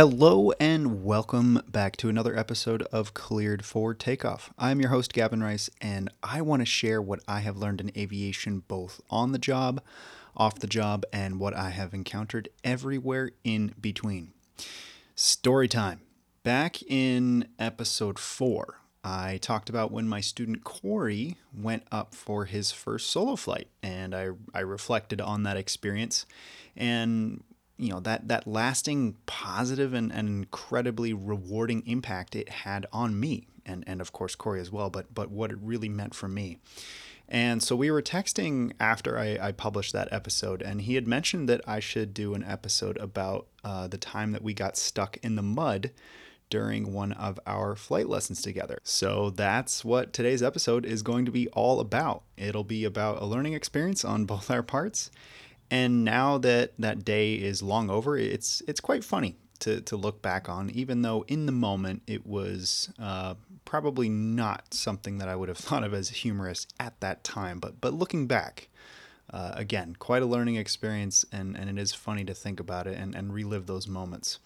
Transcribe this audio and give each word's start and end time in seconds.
Hello 0.00 0.50
and 0.58 1.04
welcome 1.04 1.60
back 1.68 1.94
to 1.98 2.08
another 2.08 2.34
episode 2.34 2.80
of 2.84 3.12
Cleared 3.12 3.66
for 3.66 3.92
Takeoff. 3.92 4.50
I'm 4.58 4.80
your 4.80 4.88
host, 4.88 5.12
Gavin 5.12 5.42
Rice, 5.42 5.68
and 5.78 6.10
I 6.22 6.40
want 6.40 6.62
to 6.62 6.64
share 6.64 7.02
what 7.02 7.20
I 7.28 7.40
have 7.40 7.58
learned 7.58 7.82
in 7.82 7.92
aviation 7.94 8.60
both 8.60 9.02
on 9.10 9.32
the 9.32 9.38
job, 9.38 9.82
off 10.34 10.58
the 10.58 10.66
job, 10.66 11.04
and 11.12 11.38
what 11.38 11.52
I 11.52 11.68
have 11.68 11.92
encountered 11.92 12.48
everywhere 12.64 13.32
in 13.44 13.74
between. 13.78 14.32
Story 15.16 15.68
time. 15.68 16.00
Back 16.44 16.82
in 16.84 17.48
episode 17.58 18.18
four, 18.18 18.76
I 19.04 19.36
talked 19.36 19.68
about 19.68 19.92
when 19.92 20.08
my 20.08 20.22
student 20.22 20.64
Corey 20.64 21.36
went 21.54 21.82
up 21.92 22.14
for 22.14 22.46
his 22.46 22.72
first 22.72 23.10
solo 23.10 23.36
flight, 23.36 23.68
and 23.82 24.14
I, 24.14 24.30
I 24.54 24.60
reflected 24.60 25.20
on 25.20 25.42
that 25.42 25.58
experience 25.58 26.24
and 26.74 27.42
you 27.80 27.90
know 27.90 28.00
that 28.00 28.28
that 28.28 28.46
lasting 28.46 29.16
positive 29.26 29.94
and, 29.94 30.12
and 30.12 30.28
incredibly 30.28 31.12
rewarding 31.12 31.82
impact 31.86 32.36
it 32.36 32.48
had 32.48 32.86
on 32.92 33.18
me 33.18 33.46
and 33.64 33.82
and 33.86 34.00
of 34.00 34.12
course 34.12 34.34
Corey 34.34 34.60
as 34.60 34.70
well 34.70 34.90
but 34.90 35.12
but 35.14 35.30
what 35.30 35.50
it 35.50 35.58
really 35.60 35.88
meant 35.88 36.14
for 36.14 36.28
me 36.28 36.58
and 37.28 37.62
so 37.62 37.76
we 37.76 37.90
were 37.90 38.02
texting 38.02 38.72
after 38.80 39.16
I, 39.16 39.38
I 39.40 39.52
published 39.52 39.92
that 39.92 40.08
episode 40.12 40.62
and 40.62 40.82
he 40.82 40.96
had 40.96 41.06
mentioned 41.06 41.48
that 41.48 41.60
I 41.66 41.78
should 41.78 42.12
do 42.12 42.34
an 42.34 42.42
episode 42.42 42.96
about 42.98 43.46
uh, 43.62 43.86
the 43.86 43.98
time 43.98 44.32
that 44.32 44.42
we 44.42 44.52
got 44.52 44.76
stuck 44.76 45.16
in 45.22 45.36
the 45.36 45.42
mud 45.42 45.92
during 46.50 46.92
one 46.92 47.12
of 47.12 47.38
our 47.46 47.76
flight 47.76 48.08
lessons 48.08 48.42
together. 48.42 48.78
So 48.82 49.30
that's 49.30 49.84
what 49.84 50.12
today's 50.12 50.42
episode 50.42 50.84
is 50.84 51.02
going 51.02 51.24
to 51.24 51.30
be 51.30 51.46
all 51.50 51.78
about. 51.78 52.24
It'll 52.36 52.64
be 52.64 52.84
about 52.84 53.22
a 53.22 53.26
learning 53.26 53.52
experience 53.52 54.04
on 54.04 54.24
both 54.24 54.50
our 54.50 54.64
parts 54.64 55.12
and 55.70 56.04
now 56.04 56.38
that 56.38 56.72
that 56.78 57.04
day 57.04 57.34
is 57.34 57.62
long 57.62 57.90
over, 57.90 58.16
it's 58.16 58.62
it's 58.66 58.80
quite 58.80 59.04
funny 59.04 59.36
to, 59.60 59.80
to 59.82 59.96
look 59.96 60.20
back 60.22 60.48
on, 60.48 60.70
even 60.70 61.02
though 61.02 61.24
in 61.28 61.46
the 61.46 61.52
moment 61.52 62.02
it 62.06 62.26
was 62.26 62.92
uh, 62.98 63.34
probably 63.64 64.08
not 64.08 64.74
something 64.74 65.18
that 65.18 65.28
I 65.28 65.36
would 65.36 65.48
have 65.48 65.58
thought 65.58 65.84
of 65.84 65.94
as 65.94 66.08
humorous 66.08 66.66
at 66.78 66.98
that 67.00 67.22
time. 67.22 67.60
But 67.60 67.80
but 67.80 67.94
looking 67.94 68.26
back, 68.26 68.68
uh, 69.32 69.52
again, 69.54 69.96
quite 69.98 70.22
a 70.22 70.26
learning 70.26 70.56
experience, 70.56 71.24
and, 71.30 71.56
and 71.56 71.70
it 71.70 71.80
is 71.80 71.92
funny 71.92 72.24
to 72.24 72.34
think 72.34 72.58
about 72.58 72.86
it 72.86 72.98
and, 72.98 73.14
and 73.14 73.32
relive 73.32 73.66
those 73.66 73.86
moments. 73.86 74.40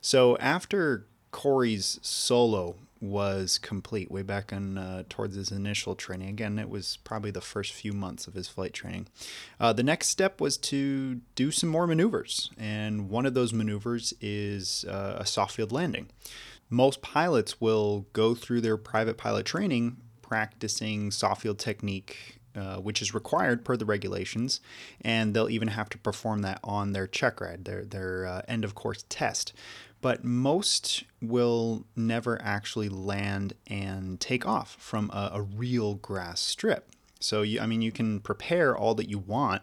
So 0.00 0.36
after 0.38 1.06
Corey's 1.30 1.98
solo 2.02 2.76
was 3.00 3.58
complete 3.58 4.10
way 4.10 4.22
back 4.22 4.52
in 4.52 4.76
uh, 4.76 5.04
towards 5.08 5.34
his 5.34 5.50
initial 5.50 5.94
training. 5.94 6.28
Again, 6.28 6.58
it 6.58 6.68
was 6.68 6.98
probably 7.04 7.30
the 7.30 7.40
first 7.40 7.72
few 7.72 7.92
months 7.92 8.26
of 8.26 8.34
his 8.34 8.48
flight 8.48 8.72
training. 8.72 9.06
Uh, 9.58 9.72
the 9.72 9.82
next 9.82 10.08
step 10.08 10.40
was 10.40 10.56
to 10.58 11.20
do 11.34 11.50
some 11.50 11.70
more 11.70 11.86
maneuvers, 11.86 12.50
and 12.58 13.08
one 13.08 13.26
of 13.26 13.34
those 13.34 13.52
maneuvers 13.52 14.12
is 14.20 14.84
uh, 14.86 15.16
a 15.18 15.26
soft 15.26 15.54
field 15.54 15.72
landing. 15.72 16.08
Most 16.68 17.02
pilots 17.02 17.60
will 17.60 18.06
go 18.12 18.34
through 18.34 18.60
their 18.60 18.76
private 18.76 19.16
pilot 19.16 19.46
training 19.46 19.96
practicing 20.22 21.10
soft 21.10 21.42
field 21.42 21.58
technique 21.58 22.40
uh, 22.56 22.76
which 22.76 23.00
is 23.00 23.14
required 23.14 23.64
per 23.64 23.76
the 23.76 23.84
regulations, 23.84 24.60
and 25.02 25.34
they'll 25.34 25.48
even 25.48 25.68
have 25.68 25.88
to 25.88 25.96
perform 25.98 26.42
that 26.42 26.58
on 26.64 26.92
their 26.92 27.06
check 27.06 27.40
ride, 27.40 27.64
their 27.64 27.84
their 27.84 28.26
uh, 28.26 28.42
end 28.48 28.64
of 28.64 28.74
course 28.74 29.04
test, 29.08 29.52
but 30.00 30.24
most 30.24 31.04
will 31.20 31.84
never 31.94 32.40
actually 32.42 32.88
land 32.88 33.52
and 33.66 34.20
take 34.20 34.46
off 34.46 34.76
from 34.78 35.10
a, 35.12 35.30
a 35.34 35.42
real 35.42 35.94
grass 35.94 36.40
strip. 36.40 36.88
So 37.20 37.42
you, 37.42 37.60
I 37.60 37.66
mean, 37.66 37.82
you 37.82 37.92
can 37.92 38.20
prepare 38.20 38.76
all 38.76 38.94
that 38.94 39.08
you 39.08 39.18
want 39.18 39.62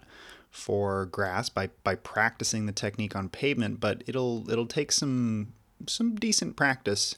for 0.51 1.05
grass 1.07 1.49
by 1.49 1.69
by 1.83 1.95
practicing 1.95 2.65
the 2.65 2.71
technique 2.71 3.15
on 3.15 3.29
pavement, 3.29 3.79
but 3.79 4.03
it'll 4.07 4.49
it'll 4.49 4.67
take 4.67 4.91
some 4.91 5.53
some 5.87 6.15
decent 6.15 6.55
practice 6.55 7.15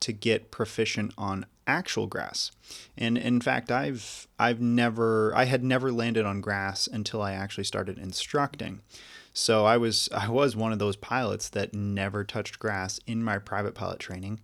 to 0.00 0.12
get 0.12 0.50
proficient 0.50 1.14
on 1.16 1.46
actual 1.66 2.06
grass. 2.06 2.50
And 2.96 3.16
in 3.16 3.40
fact, 3.40 3.70
I've 3.70 4.26
I've 4.38 4.60
never 4.60 5.34
I 5.34 5.44
had 5.44 5.62
never 5.62 5.92
landed 5.92 6.26
on 6.26 6.40
grass 6.40 6.86
until 6.86 7.22
I 7.22 7.32
actually 7.32 7.64
started 7.64 7.98
instructing. 7.98 8.80
So 9.32 9.64
I 9.64 9.76
was 9.76 10.08
I 10.14 10.28
was 10.28 10.56
one 10.56 10.72
of 10.72 10.78
those 10.78 10.96
pilots 10.96 11.48
that 11.50 11.74
never 11.74 12.24
touched 12.24 12.58
grass 12.58 13.00
in 13.06 13.22
my 13.22 13.38
private 13.38 13.74
pilot 13.74 13.98
training, 13.98 14.40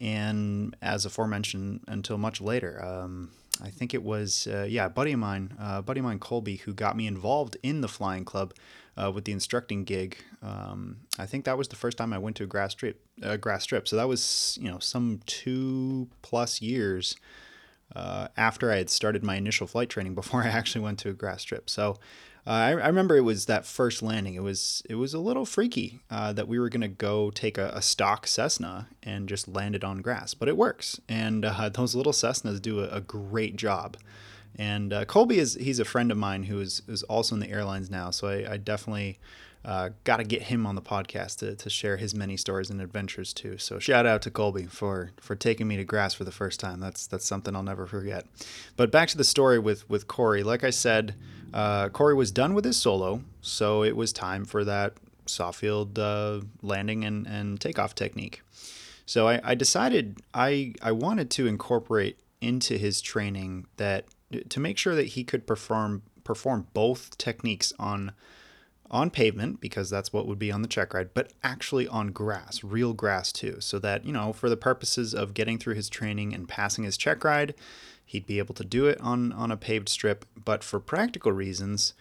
and 0.00 0.76
as 0.82 1.04
aforementioned, 1.04 1.80
until 1.88 2.18
much 2.18 2.40
later. 2.40 2.82
Um, 2.84 3.30
I 3.62 3.70
think 3.70 3.94
it 3.94 4.02
was 4.02 4.46
uh, 4.46 4.66
yeah, 4.68 4.86
a 4.86 4.90
buddy 4.90 5.12
of 5.12 5.20
mine, 5.20 5.54
uh, 5.60 5.82
buddy 5.82 6.00
of 6.00 6.04
mine 6.04 6.18
Colby, 6.18 6.56
who 6.56 6.72
got 6.72 6.96
me 6.96 7.06
involved 7.06 7.56
in 7.62 7.80
the 7.80 7.88
flying 7.88 8.24
club 8.24 8.54
uh, 8.96 9.12
with 9.14 9.24
the 9.24 9.32
instructing 9.32 9.84
gig. 9.84 10.16
Um, 10.42 10.98
I 11.18 11.26
think 11.26 11.44
that 11.44 11.58
was 11.58 11.68
the 11.68 11.76
first 11.76 11.98
time 11.98 12.12
I 12.12 12.18
went 12.18 12.36
to 12.36 12.44
a 12.44 12.46
grass 12.46 12.72
strip. 12.72 13.00
Uh, 13.22 13.36
grass 13.36 13.62
strip. 13.62 13.86
So 13.86 13.96
that 13.96 14.08
was 14.08 14.58
you 14.60 14.70
know 14.70 14.78
some 14.78 15.20
two 15.26 16.08
plus 16.22 16.60
years 16.60 17.16
uh, 17.94 18.28
after 18.36 18.70
I 18.70 18.76
had 18.76 18.90
started 18.90 19.22
my 19.22 19.36
initial 19.36 19.66
flight 19.66 19.88
training 19.88 20.14
before 20.22 20.42
I 20.42 20.48
actually 20.48 20.82
went 20.82 20.98
to 21.00 21.10
a 21.10 21.14
grass 21.14 21.42
strip. 21.42 21.68
So 21.68 21.98
uh, 22.44 22.50
I, 22.50 22.68
I, 22.70 22.86
remember 22.88 23.16
it 23.16 23.20
was 23.20 23.46
that 23.46 23.64
first 23.64 24.02
landing. 24.02 24.34
It 24.34 24.42
was 24.42 24.82
it 24.90 24.96
was 24.96 25.14
a 25.14 25.20
little 25.20 25.44
freaky 25.44 26.00
uh, 26.10 26.32
that 26.32 26.48
we 26.48 26.58
were 26.58 26.68
gonna 26.68 26.88
go 26.88 27.30
take 27.30 27.56
a, 27.56 27.70
a, 27.74 27.82
stock 27.82 28.26
Cessna 28.26 28.88
and 29.02 29.28
just 29.28 29.46
land 29.46 29.76
it 29.76 29.84
on 29.84 29.98
grass, 29.98 30.34
but 30.34 30.48
it 30.48 30.56
works. 30.56 31.00
And 31.08 31.44
uh, 31.44 31.68
those 31.68 31.94
little 31.94 32.12
Cessnas 32.12 32.60
do 32.60 32.80
a, 32.80 32.88
a 32.88 33.00
great 33.00 33.54
job. 33.54 33.96
And 34.56 34.92
uh, 34.92 35.04
Colby 35.04 35.38
is 35.38 35.54
he's 35.54 35.78
a 35.78 35.84
friend 35.84 36.10
of 36.10 36.18
mine 36.18 36.44
who 36.44 36.60
is 36.60 36.82
is 36.88 37.04
also 37.04 37.36
in 37.36 37.40
the 37.40 37.48
airlines 37.48 37.90
now, 37.90 38.10
so 38.10 38.26
I, 38.26 38.54
I 38.54 38.56
definitely 38.56 39.20
uh, 39.64 39.90
got 40.04 40.16
to 40.16 40.24
get 40.24 40.42
him 40.42 40.66
on 40.66 40.74
the 40.74 40.82
podcast 40.82 41.38
to, 41.38 41.54
to 41.54 41.70
share 41.70 41.96
his 41.96 42.14
many 42.14 42.36
stories 42.36 42.68
and 42.70 42.80
adventures 42.80 43.32
too. 43.32 43.58
So 43.58 43.78
shout 43.78 44.06
out 44.06 44.22
to 44.22 44.30
Colby 44.30 44.66
for 44.66 45.12
for 45.20 45.36
taking 45.36 45.68
me 45.68 45.76
to 45.76 45.84
grass 45.84 46.14
for 46.14 46.24
the 46.24 46.32
first 46.32 46.58
time. 46.58 46.80
That's 46.80 47.06
that's 47.06 47.24
something 47.24 47.54
I'll 47.54 47.62
never 47.62 47.86
forget. 47.86 48.26
But 48.76 48.90
back 48.90 49.08
to 49.10 49.16
the 49.16 49.24
story 49.24 49.58
with 49.58 49.88
with 49.88 50.08
Corey. 50.08 50.42
Like 50.42 50.64
I 50.64 50.70
said, 50.70 51.14
uh, 51.54 51.90
Corey 51.90 52.14
was 52.14 52.32
done 52.32 52.54
with 52.54 52.64
his 52.64 52.76
solo, 52.76 53.22
so 53.40 53.84
it 53.84 53.96
was 53.96 54.12
time 54.12 54.44
for 54.44 54.64
that 54.64 54.94
soft 55.26 55.60
field 55.60 55.98
uh, 55.98 56.40
landing 56.62 57.04
and, 57.04 57.26
and 57.26 57.60
takeoff 57.60 57.94
technique. 57.94 58.42
So 59.06 59.28
I, 59.28 59.40
I 59.44 59.54
decided 59.54 60.20
I 60.34 60.74
I 60.82 60.92
wanted 60.92 61.30
to 61.32 61.46
incorporate 61.46 62.18
into 62.40 62.78
his 62.78 63.00
training 63.00 63.66
that 63.76 64.06
to 64.48 64.58
make 64.58 64.78
sure 64.78 64.96
that 64.96 65.08
he 65.08 65.22
could 65.22 65.46
perform 65.46 66.02
perform 66.24 66.66
both 66.72 67.16
techniques 67.18 67.72
on 67.78 68.12
on 68.92 69.10
pavement 69.10 69.60
because 69.60 69.88
that's 69.88 70.12
what 70.12 70.26
would 70.26 70.38
be 70.38 70.52
on 70.52 70.62
the 70.62 70.68
check 70.68 70.92
ride, 70.92 71.14
but 71.14 71.32
actually 71.42 71.88
on 71.88 72.08
grass, 72.08 72.62
real 72.62 72.92
grass 72.92 73.32
too, 73.32 73.56
so 73.60 73.78
that, 73.78 74.04
you 74.04 74.12
know, 74.12 74.32
for 74.32 74.50
the 74.50 74.56
purposes 74.56 75.14
of 75.14 75.34
getting 75.34 75.58
through 75.58 75.74
his 75.74 75.88
training 75.88 76.34
and 76.34 76.48
passing 76.48 76.84
his 76.84 76.98
check 76.98 77.24
ride, 77.24 77.54
he'd 78.04 78.26
be 78.26 78.38
able 78.38 78.54
to 78.54 78.64
do 78.64 78.86
it 78.86 79.00
on 79.00 79.32
on 79.32 79.50
a 79.50 79.56
paved 79.56 79.88
strip, 79.88 80.26
but 80.44 80.62
for 80.62 80.78
practical 80.78 81.32
reasons, 81.32 81.94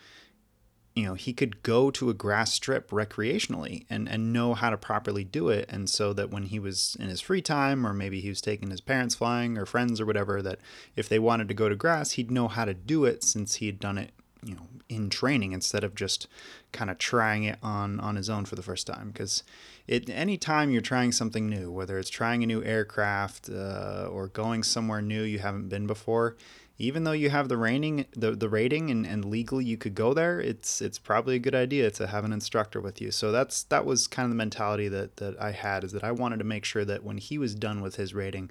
you 0.94 1.06
know, 1.06 1.14
he 1.14 1.32
could 1.32 1.64
go 1.64 1.90
to 1.90 2.10
a 2.10 2.14
grass 2.14 2.52
strip 2.52 2.90
recreationally 2.92 3.86
and, 3.90 4.10
and 4.10 4.34
know 4.34 4.54
how 4.54 4.70
to 4.70 4.78
properly 4.78 5.24
do 5.24 5.48
it. 5.48 5.66
And 5.70 5.90
so 5.90 6.12
that 6.12 6.30
when 6.30 6.44
he 6.44 6.60
was 6.60 6.98
in 7.00 7.08
his 7.08 7.22
free 7.22 7.42
time, 7.42 7.88
or 7.88 7.94
maybe 7.94 8.20
he 8.20 8.28
was 8.28 8.42
taking 8.42 8.70
his 8.70 8.82
parents 8.82 9.16
flying 9.16 9.58
or 9.58 9.66
friends 9.66 10.02
or 10.02 10.06
whatever, 10.06 10.42
that 10.42 10.60
if 10.98 11.08
they 11.08 11.20
wanted 11.20 11.48
to 11.48 11.54
go 11.54 11.70
to 11.70 11.76
grass, 11.76 12.12
he'd 12.12 12.30
know 12.30 12.50
how 12.50 12.66
to 12.66 12.74
do 12.74 13.06
it 13.06 13.24
since 13.24 13.56
he 13.56 13.68
had 13.68 13.80
done 13.80 13.98
it 13.98 14.12
you 14.44 14.56
know 14.56 14.68
in 14.90 15.10
training 15.10 15.52
instead 15.52 15.84
of 15.84 15.96
just 15.96 16.28
kind 16.72 16.90
of 16.90 16.98
trying 16.98 17.44
it 17.44 17.58
on 17.62 18.00
on 18.00 18.16
his 18.16 18.30
own 18.30 18.46
for 18.46 18.56
the 18.56 18.64
first 18.64 18.88
time. 18.88 19.12
Because 19.12 19.44
it 19.88 20.10
anytime 20.10 20.72
you're 20.72 20.82
trying 20.82 21.12
something 21.12 21.50
new 21.50 21.72
whether 21.72 21.98
it's 21.98 22.10
trying 22.10 22.44
a 22.44 22.48
new 22.48 22.64
aircraft 22.64 23.50
uh, 23.50 24.08
or 24.10 24.28
going 24.28 24.64
somewhere 24.64 25.02
new 25.02 25.24
you 25.24 25.40
haven't 25.40 25.70
been 25.70 25.88
before 25.88 26.36
even 26.82 27.04
though 27.04 27.12
you 27.12 27.30
have 27.30 27.48
the 27.48 27.58
rating 27.58 28.06
the, 28.14 28.32
the 28.32 28.50
rating 28.50 28.90
and, 28.90 29.06
and 29.06 29.24
legally 29.24 29.64
you 29.64 29.78
could 29.78 29.94
go 29.94 30.14
there 30.14 30.40
it's 30.40 30.82
it's 30.82 30.98
probably 30.98 31.36
a 31.36 31.40
good 31.40 31.54
idea 31.54 31.92
to 31.92 32.08
have 32.08 32.26
an 32.26 32.34
instructor 32.34 32.82
with 32.82 33.00
you. 33.00 33.12
So 33.12 33.32
that's 33.32 33.64
that 33.64 33.86
was 33.86 34.08
kind 34.08 34.26
of 34.26 34.32
the 34.32 34.36
mentality 34.36 34.88
that 34.88 35.18
that 35.18 35.40
I 35.40 35.52
had 35.52 35.84
is 35.84 35.92
that 35.92 36.04
I 36.04 36.12
wanted 36.12 36.38
to 36.40 36.46
make 36.46 36.66
sure 36.66 36.84
that 36.86 37.04
when 37.04 37.18
he 37.18 37.38
was 37.38 37.54
done 37.54 37.82
with 37.82 37.96
his 37.98 38.14
rating 38.14 38.50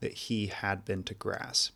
that 0.00 0.12
he 0.12 0.46
had 0.46 0.84
been 0.84 1.02
to 1.04 1.14
grass. 1.14 1.72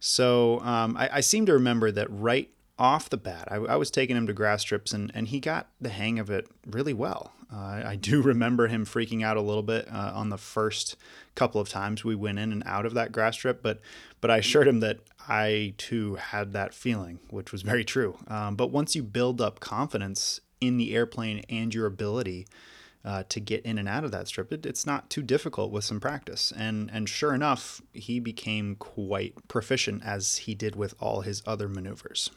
So 0.00 0.60
um, 0.60 0.96
I, 0.96 1.10
I 1.14 1.20
seem 1.20 1.46
to 1.46 1.52
remember 1.52 1.90
that 1.92 2.08
right 2.10 2.50
off 2.82 3.08
the 3.08 3.16
bat, 3.16 3.46
I, 3.48 3.54
I, 3.56 3.76
was 3.76 3.92
taking 3.92 4.16
him 4.16 4.26
to 4.26 4.32
grass 4.32 4.62
strips 4.62 4.92
and, 4.92 5.12
and 5.14 5.28
he 5.28 5.38
got 5.38 5.68
the 5.80 5.88
hang 5.88 6.18
of 6.18 6.30
it 6.30 6.48
really 6.66 6.92
well. 6.92 7.32
Uh, 7.50 7.80
I 7.84 7.94
do 7.94 8.20
remember 8.22 8.66
him 8.66 8.84
freaking 8.84 9.22
out 9.22 9.36
a 9.36 9.40
little 9.40 9.62
bit 9.62 9.86
uh, 9.88 10.10
on 10.12 10.30
the 10.30 10.36
first 10.36 10.96
couple 11.36 11.60
of 11.60 11.68
times 11.68 12.04
we 12.04 12.16
went 12.16 12.40
in 12.40 12.50
and 12.50 12.64
out 12.66 12.84
of 12.84 12.94
that 12.94 13.12
grass 13.12 13.36
strip, 13.36 13.62
but 13.62 13.80
but 14.20 14.32
I 14.32 14.38
assured 14.38 14.66
him 14.66 14.80
that 14.80 14.98
I 15.28 15.74
too 15.78 16.16
had 16.16 16.52
that 16.54 16.74
feeling, 16.74 17.20
which 17.30 17.52
was 17.52 17.62
very 17.62 17.84
true. 17.84 18.18
Um, 18.26 18.56
but 18.56 18.72
once 18.72 18.96
you 18.96 19.04
build 19.04 19.40
up 19.40 19.60
confidence 19.60 20.40
in 20.60 20.76
the 20.76 20.92
airplane 20.92 21.44
and 21.48 21.72
your 21.72 21.86
ability 21.86 22.48
uh, 23.04 23.22
to 23.28 23.38
get 23.38 23.64
in 23.64 23.78
and 23.78 23.88
out 23.88 24.02
of 24.02 24.10
that 24.10 24.26
strip, 24.26 24.52
it, 24.52 24.66
it's 24.66 24.86
not 24.86 25.08
too 25.08 25.22
difficult 25.22 25.70
with 25.70 25.84
some 25.84 26.00
practice. 26.00 26.52
And 26.56 26.90
and 26.92 27.08
sure 27.08 27.32
enough, 27.32 27.80
he 27.92 28.18
became 28.18 28.74
quite 28.74 29.46
proficient 29.46 30.02
as 30.04 30.38
he 30.38 30.56
did 30.56 30.74
with 30.74 30.96
all 30.98 31.20
his 31.20 31.44
other 31.46 31.68
maneuvers. 31.68 32.32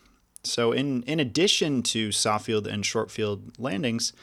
So 0.46 0.72
in 0.72 1.04
in 1.04 1.20
addition 1.20 1.84
to 1.84 2.12
soft 2.12 2.46
field 2.46 2.68
and 2.68 2.86
short 2.86 3.12
field 3.12 3.60
landings, 3.60 4.14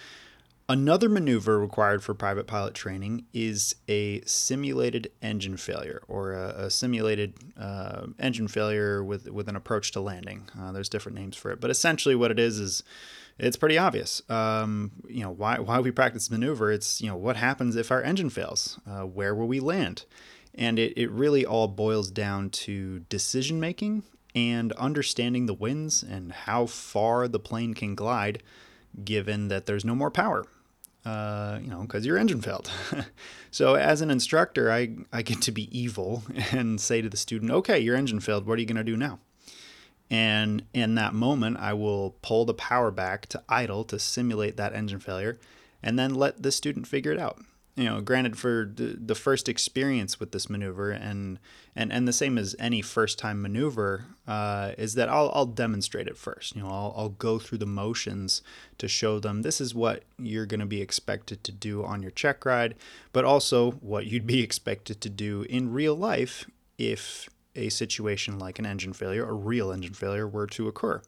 Another 0.72 1.08
maneuver 1.08 1.58
required 1.58 2.02
for 2.02 2.14
private 2.14 2.46
pilot 2.46 2.72
training 2.72 3.26
is 3.34 3.74
a 3.88 4.22
simulated 4.22 5.10
engine 5.20 5.56
failure 5.56 6.02
or 6.06 6.32
a, 6.32 6.66
a 6.66 6.70
simulated 6.70 7.34
uh, 7.58 8.06
engine 8.18 8.46
failure 8.48 9.02
with, 9.04 9.28
with 9.28 9.48
an 9.48 9.56
approach 9.56 9.90
to 9.92 10.00
landing. 10.00 10.48
Uh, 10.58 10.70
there's 10.70 10.88
different 10.88 11.18
names 11.18 11.36
for 11.36 11.50
it, 11.50 11.60
but 11.60 11.70
essentially 11.70 12.14
what 12.14 12.30
it 12.30 12.38
is 12.38 12.58
is 12.60 12.82
it's 13.38 13.56
pretty 13.56 13.76
obvious. 13.76 14.22
Um, 14.30 14.92
you 15.08 15.22
know 15.22 15.30
why 15.30 15.58
why 15.58 15.80
we 15.80 15.90
practice 15.90 16.30
maneuver. 16.30 16.70
It's 16.70 17.02
you 17.02 17.08
know 17.08 17.16
what 17.16 17.36
happens 17.36 17.76
if 17.76 17.90
our 17.90 18.02
engine 18.02 18.30
fails. 18.30 18.78
Uh, 18.88 19.02
where 19.02 19.34
will 19.34 19.48
we 19.48 19.60
land? 19.60 20.06
And 20.54 20.78
it, 20.78 20.96
it 20.96 21.10
really 21.10 21.44
all 21.44 21.68
boils 21.68 22.10
down 22.10 22.50
to 22.50 23.00
decision 23.10 23.58
making 23.58 24.04
and 24.34 24.72
understanding 24.72 25.46
the 25.46 25.54
winds 25.54 26.02
and 26.02 26.32
how 26.32 26.66
far 26.66 27.28
the 27.28 27.38
plane 27.38 27.74
can 27.74 27.94
glide 27.94 28.42
given 29.04 29.48
that 29.48 29.66
there's 29.66 29.84
no 29.84 29.94
more 29.94 30.10
power. 30.10 30.44
Uh, 31.04 31.58
you 31.60 31.68
know, 31.68 31.80
because 31.80 32.06
your 32.06 32.16
engine 32.16 32.40
failed. 32.40 32.70
so, 33.50 33.74
as 33.74 34.00
an 34.02 34.10
instructor, 34.10 34.70
I, 34.70 34.96
I 35.12 35.22
get 35.22 35.42
to 35.42 35.52
be 35.52 35.76
evil 35.76 36.22
and 36.52 36.80
say 36.80 37.02
to 37.02 37.08
the 37.08 37.16
student, 37.16 37.50
okay, 37.50 37.80
your 37.80 37.96
engine 37.96 38.20
failed. 38.20 38.46
What 38.46 38.58
are 38.58 38.60
you 38.60 38.66
going 38.66 38.76
to 38.76 38.84
do 38.84 38.96
now? 38.96 39.18
And 40.08 40.64
in 40.72 40.94
that 40.96 41.12
moment, 41.12 41.56
I 41.56 41.72
will 41.72 42.16
pull 42.22 42.44
the 42.44 42.54
power 42.54 42.90
back 42.90 43.26
to 43.28 43.42
idle 43.48 43.82
to 43.84 43.98
simulate 43.98 44.56
that 44.58 44.74
engine 44.74 45.00
failure 45.00 45.38
and 45.82 45.98
then 45.98 46.14
let 46.14 46.42
the 46.42 46.52
student 46.52 46.86
figure 46.86 47.12
it 47.12 47.18
out 47.18 47.42
you 47.74 47.84
know, 47.84 48.02
granted 48.02 48.38
for 48.38 48.70
the, 48.74 48.98
the 49.00 49.14
first 49.14 49.48
experience 49.48 50.20
with 50.20 50.32
this 50.32 50.50
maneuver 50.50 50.90
and 50.90 51.38
and 51.74 51.90
and 51.90 52.06
the 52.06 52.12
same 52.12 52.36
as 52.36 52.54
any 52.58 52.82
first 52.82 53.18
time 53.18 53.40
maneuver 53.40 54.04
uh, 54.28 54.72
is 54.76 54.94
that 54.94 55.08
I'll, 55.08 55.32
I'll 55.34 55.46
demonstrate 55.46 56.06
it 56.06 56.18
first. 56.18 56.54
You 56.54 56.62
know, 56.62 56.68
I'll, 56.68 56.94
I'll 56.94 57.08
go 57.08 57.38
through 57.38 57.58
the 57.58 57.66
motions 57.66 58.42
to 58.76 58.88
show 58.88 59.18
them 59.18 59.40
this 59.40 59.58
is 59.58 59.74
what 59.74 60.02
you're 60.18 60.44
going 60.44 60.60
to 60.60 60.66
be 60.66 60.82
expected 60.82 61.42
to 61.44 61.52
do 61.52 61.82
on 61.82 62.02
your 62.02 62.10
check 62.10 62.44
ride, 62.44 62.74
but 63.12 63.24
also 63.24 63.72
what 63.72 64.06
you'd 64.06 64.26
be 64.26 64.42
expected 64.42 65.00
to 65.00 65.08
do 65.08 65.46
in 65.48 65.72
real 65.72 65.94
life 65.94 66.44
if 66.76 67.30
a 67.56 67.70
situation 67.70 68.38
like 68.38 68.58
an 68.58 68.66
engine 68.66 68.92
failure, 68.92 69.26
a 69.26 69.32
real 69.32 69.72
engine 69.72 69.94
failure, 69.94 70.28
were 70.28 70.46
to 70.46 70.68
occur. 70.68 71.00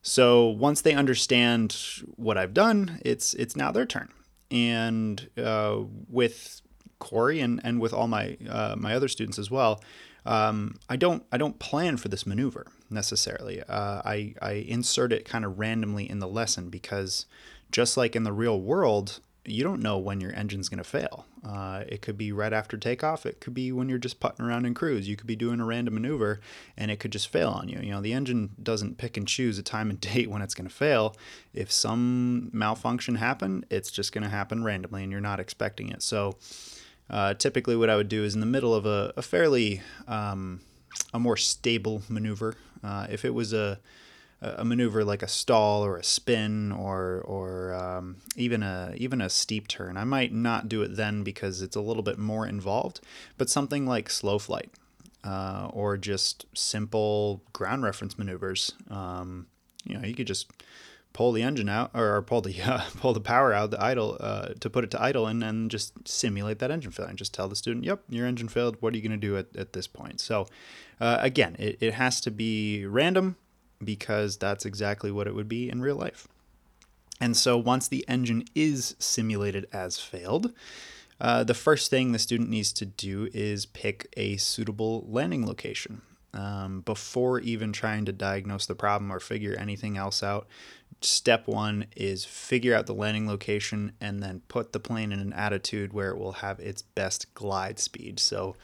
So 0.00 0.46
once 0.46 0.80
they 0.80 0.94
understand 0.94 1.76
what 2.14 2.38
I've 2.38 2.54
done, 2.54 3.00
it's 3.04 3.34
it's 3.34 3.56
now 3.56 3.72
their 3.72 3.84
turn 3.84 4.10
and 4.50 5.28
uh, 5.36 5.80
with 6.08 6.62
Corey 6.98 7.40
and, 7.40 7.60
and 7.64 7.80
with 7.80 7.92
all 7.92 8.08
my 8.08 8.36
uh, 8.48 8.74
my 8.78 8.94
other 8.94 9.08
students 9.08 9.38
as 9.38 9.50
well, 9.50 9.82
um, 10.26 10.76
I 10.88 10.96
don't 10.96 11.24
I 11.32 11.38
don't 11.38 11.58
plan 11.58 11.96
for 11.96 12.08
this 12.08 12.26
maneuver 12.26 12.66
necessarily. 12.90 13.62
Uh, 13.62 14.02
I 14.04 14.34
I 14.42 14.52
insert 14.52 15.12
it 15.12 15.24
kind 15.24 15.44
of 15.44 15.58
randomly 15.58 16.08
in 16.08 16.18
the 16.18 16.28
lesson 16.28 16.70
because 16.70 17.26
just 17.70 17.96
like 17.96 18.16
in 18.16 18.24
the 18.24 18.32
real 18.32 18.60
world, 18.60 19.20
you 19.50 19.64
don't 19.64 19.82
know 19.82 19.98
when 19.98 20.20
your 20.20 20.34
engine's 20.34 20.68
going 20.68 20.78
to 20.78 20.84
fail. 20.84 21.26
Uh, 21.46 21.84
it 21.88 22.02
could 22.02 22.18
be 22.18 22.32
right 22.32 22.52
after 22.52 22.76
takeoff. 22.76 23.26
It 23.26 23.40
could 23.40 23.54
be 23.54 23.72
when 23.72 23.88
you're 23.88 23.98
just 23.98 24.20
putting 24.20 24.44
around 24.44 24.66
in 24.66 24.74
cruise. 24.74 25.08
You 25.08 25.16
could 25.16 25.26
be 25.26 25.36
doing 25.36 25.60
a 25.60 25.64
random 25.64 25.94
maneuver 25.94 26.40
and 26.76 26.90
it 26.90 26.98
could 27.00 27.12
just 27.12 27.28
fail 27.28 27.50
on 27.50 27.68
you. 27.68 27.80
You 27.80 27.90
know, 27.90 28.00
the 28.00 28.12
engine 28.12 28.50
doesn't 28.62 28.98
pick 28.98 29.16
and 29.16 29.26
choose 29.26 29.58
a 29.58 29.62
time 29.62 29.90
and 29.90 30.00
date 30.00 30.30
when 30.30 30.42
it's 30.42 30.54
going 30.54 30.68
to 30.68 30.74
fail. 30.74 31.16
If 31.52 31.72
some 31.72 32.50
malfunction 32.52 33.16
happened, 33.16 33.66
it's 33.70 33.90
just 33.90 34.12
going 34.12 34.24
to 34.24 34.30
happen 34.30 34.64
randomly 34.64 35.02
and 35.02 35.12
you're 35.12 35.20
not 35.20 35.40
expecting 35.40 35.90
it. 35.90 36.02
So, 36.02 36.36
uh, 37.10 37.34
typically, 37.34 37.74
what 37.74 37.88
I 37.88 37.96
would 37.96 38.10
do 38.10 38.22
is 38.22 38.34
in 38.34 38.40
the 38.40 38.46
middle 38.46 38.74
of 38.74 38.84
a, 38.84 39.14
a 39.16 39.22
fairly 39.22 39.80
um, 40.06 40.60
a 41.14 41.18
more 41.18 41.36
stable 41.36 42.02
maneuver. 42.08 42.54
Uh, 42.82 43.06
if 43.10 43.24
it 43.24 43.34
was 43.34 43.52
a 43.52 43.80
a 44.40 44.64
maneuver 44.64 45.04
like 45.04 45.22
a 45.22 45.28
stall 45.28 45.84
or 45.84 45.96
a 45.96 46.04
spin 46.04 46.70
or 46.70 47.20
or 47.26 47.74
um, 47.74 48.16
even 48.36 48.62
a 48.62 48.94
even 48.96 49.20
a 49.20 49.28
steep 49.28 49.66
turn. 49.66 49.96
I 49.96 50.04
might 50.04 50.32
not 50.32 50.68
do 50.68 50.82
it 50.82 50.96
then 50.96 51.24
because 51.24 51.60
it's 51.60 51.76
a 51.76 51.80
little 51.80 52.02
bit 52.02 52.18
more 52.18 52.46
involved. 52.46 53.00
But 53.36 53.50
something 53.50 53.84
like 53.86 54.08
slow 54.08 54.38
flight 54.38 54.70
uh, 55.24 55.70
or 55.72 55.96
just 55.96 56.46
simple 56.54 57.42
ground 57.52 57.82
reference 57.82 58.16
maneuvers. 58.16 58.72
Um, 58.90 59.46
you 59.84 59.98
know, 59.98 60.06
you 60.06 60.14
could 60.14 60.26
just 60.26 60.50
pull 61.12 61.32
the 61.32 61.42
engine 61.42 61.68
out 61.68 61.90
or 61.94 62.22
pull 62.22 62.40
the 62.40 62.62
uh, 62.64 62.84
pull 62.98 63.12
the 63.12 63.20
power 63.20 63.52
out 63.52 63.72
the 63.72 63.82
idle 63.82 64.16
uh, 64.20 64.50
to 64.60 64.70
put 64.70 64.84
it 64.84 64.90
to 64.92 65.02
idle 65.02 65.26
and 65.26 65.42
then 65.42 65.68
just 65.68 66.06
simulate 66.06 66.60
that 66.60 66.70
engine 66.70 66.92
failure 66.92 67.08
and 67.08 67.18
just 67.18 67.34
tell 67.34 67.48
the 67.48 67.56
student 67.56 67.84
yep 67.84 68.02
your 68.08 68.26
engine 68.26 68.46
failed 68.46 68.76
what 68.80 68.92
are 68.92 68.96
you 68.96 69.02
going 69.02 69.18
to 69.18 69.26
do 69.26 69.36
at, 69.36 69.46
at 69.56 69.72
this 69.72 69.86
point 69.86 70.20
so 70.20 70.46
uh, 71.00 71.16
again 71.20 71.56
it, 71.58 71.78
it 71.80 71.94
has 71.94 72.20
to 72.20 72.30
be 72.30 72.84
random 72.86 73.36
because 73.82 74.36
that's 74.36 74.66
exactly 74.66 75.10
what 75.10 75.26
it 75.26 75.34
would 75.34 75.48
be 75.48 75.70
in 75.70 75.80
real 75.80 75.96
life. 75.96 76.28
And 77.20 77.36
so 77.36 77.58
once 77.58 77.88
the 77.88 78.04
engine 78.08 78.44
is 78.54 78.94
simulated 78.98 79.66
as 79.72 79.98
failed, 79.98 80.52
uh, 81.20 81.42
the 81.44 81.54
first 81.54 81.90
thing 81.90 82.12
the 82.12 82.18
student 82.18 82.48
needs 82.48 82.72
to 82.74 82.86
do 82.86 83.28
is 83.32 83.66
pick 83.66 84.06
a 84.16 84.36
suitable 84.36 85.04
landing 85.08 85.46
location. 85.46 86.02
Um, 86.34 86.82
before 86.82 87.40
even 87.40 87.72
trying 87.72 88.04
to 88.04 88.12
diagnose 88.12 88.66
the 88.66 88.74
problem 88.74 89.10
or 89.10 89.18
figure 89.18 89.56
anything 89.58 89.96
else 89.96 90.22
out, 90.22 90.46
step 91.00 91.48
one 91.48 91.86
is 91.96 92.24
figure 92.24 92.74
out 92.74 92.86
the 92.86 92.94
landing 92.94 93.26
location 93.26 93.92
and 94.00 94.22
then 94.22 94.42
put 94.46 94.72
the 94.72 94.78
plane 94.78 95.10
in 95.10 95.20
an 95.20 95.32
attitude 95.32 95.92
where 95.92 96.10
it 96.10 96.18
will 96.18 96.32
have 96.32 96.60
its 96.60 96.82
best 96.82 97.32
glide 97.34 97.78
speed. 97.78 98.20
So 98.20 98.56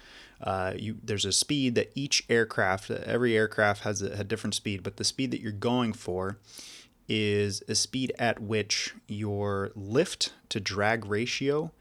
uh, 0.45 0.75
you, 0.77 0.97
there's 1.03 1.25
a 1.25 1.33
speed 1.33 1.75
that 1.75 1.91
each 1.95 2.23
aircraft, 2.29 2.91
every 2.91 3.35
aircraft 3.37 3.83
has 3.83 4.03
a, 4.03 4.21
a 4.21 4.25
different 4.25 4.55
speed, 4.55 4.83
but 4.83 4.99
the 4.99 5.05
speed 5.05 5.31
that 5.31 5.41
you're 5.41 5.53
going 5.53 5.95
for 5.95 6.39
is 7.09 7.63
a 7.67 7.75
speed 7.75 8.13
at 8.19 8.41
which 8.41 8.95
your 9.09 9.71
lift 9.75 10.35
to 10.51 10.61
drag 10.61 11.07
ratio 11.07 11.73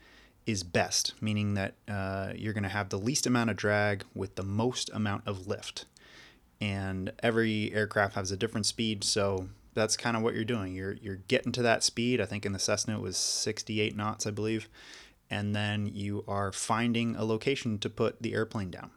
is 0.46 0.64
best, 0.64 1.14
meaning 1.22 1.54
that 1.54 1.76
uh, 1.90 2.32
you're 2.36 2.54
going 2.54 2.64
to 2.64 2.70
have 2.70 2.90
the 2.90 2.98
least 2.98 3.28
amount 3.28 3.50
of 3.50 3.58
drag 3.58 4.06
with 4.16 4.36
the 4.36 4.44
most 4.44 4.90
amount 4.94 5.24
of 5.26 5.46
lift. 5.46 5.86
And 6.62 7.12
every 7.22 7.74
aircraft 7.74 8.16
has 8.16 8.32
a 8.32 8.38
different 8.38 8.66
speed, 8.66 9.04
so 9.04 9.50
that's 9.74 9.98
kind 9.98 10.16
of 10.16 10.24
what 10.24 10.36
you're 10.36 10.46
doing. 10.46 10.74
You're 10.74 10.94
you're 10.94 11.20
getting 11.28 11.52
to 11.54 11.62
that 11.64 11.84
speed. 11.84 12.22
I 12.22 12.26
think 12.26 12.46
in 12.46 12.54
the 12.54 12.60
Cessna 12.60 12.96
it 12.96 13.02
was 13.02 13.18
68 13.18 13.96
knots, 13.98 14.26
I 14.26 14.32
believe, 14.32 14.70
and 15.30 15.56
then 15.56 15.88
you 15.88 16.24
are 16.28 16.52
finding 16.52 17.16
a 17.16 17.24
location 17.24 17.80
to 17.80 17.90
put 17.90 18.22
the 18.22 18.34
airplane 18.34 18.72
down. 18.72 18.92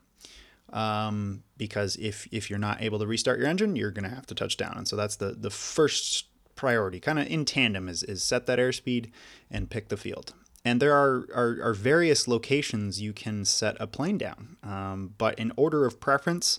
Um, 0.73 1.45
because 1.57 1.97
if 1.97 2.27
if 2.33 2.51
you're 2.51 2.59
not 2.59 2.83
able 2.83 2.99
to 2.99 3.07
restart 3.07 3.39
your 3.39 3.49
engine, 3.49 3.77
you're 3.77 3.93
to 3.93 4.09
have 4.09 4.27
to 4.27 4.35
touch 4.35 4.57
down, 4.57 4.77
and 4.77 4.89
so 4.89 4.97
that's 4.97 5.17
the 5.17 5.33
the 5.33 5.51
first 5.51 6.27
priority, 6.57 6.99
kind 6.99 7.19
of 7.19 7.27
in 7.29 7.45
tandem, 7.45 7.89
is 7.89 8.03
is 8.03 8.23
set 8.23 8.47
that 8.47 8.59
airspeed 8.59 9.11
and 9.51 9.71
pick 9.71 9.89
the 9.89 9.97
field. 9.97 10.35
And 10.65 10.83
there 10.83 10.95
are, 10.95 11.29
are, 11.33 11.59
are 11.63 11.75
various 11.75 12.27
locations 12.27 13.01
you 13.01 13.13
can 13.13 13.45
set 13.45 13.77
a 13.79 13.87
plane 13.87 14.19
down, 14.19 14.57
um, 14.65 15.15
but 15.17 15.39
in 15.39 15.53
order 15.57 15.87
of 15.87 16.01
preference, 16.01 16.59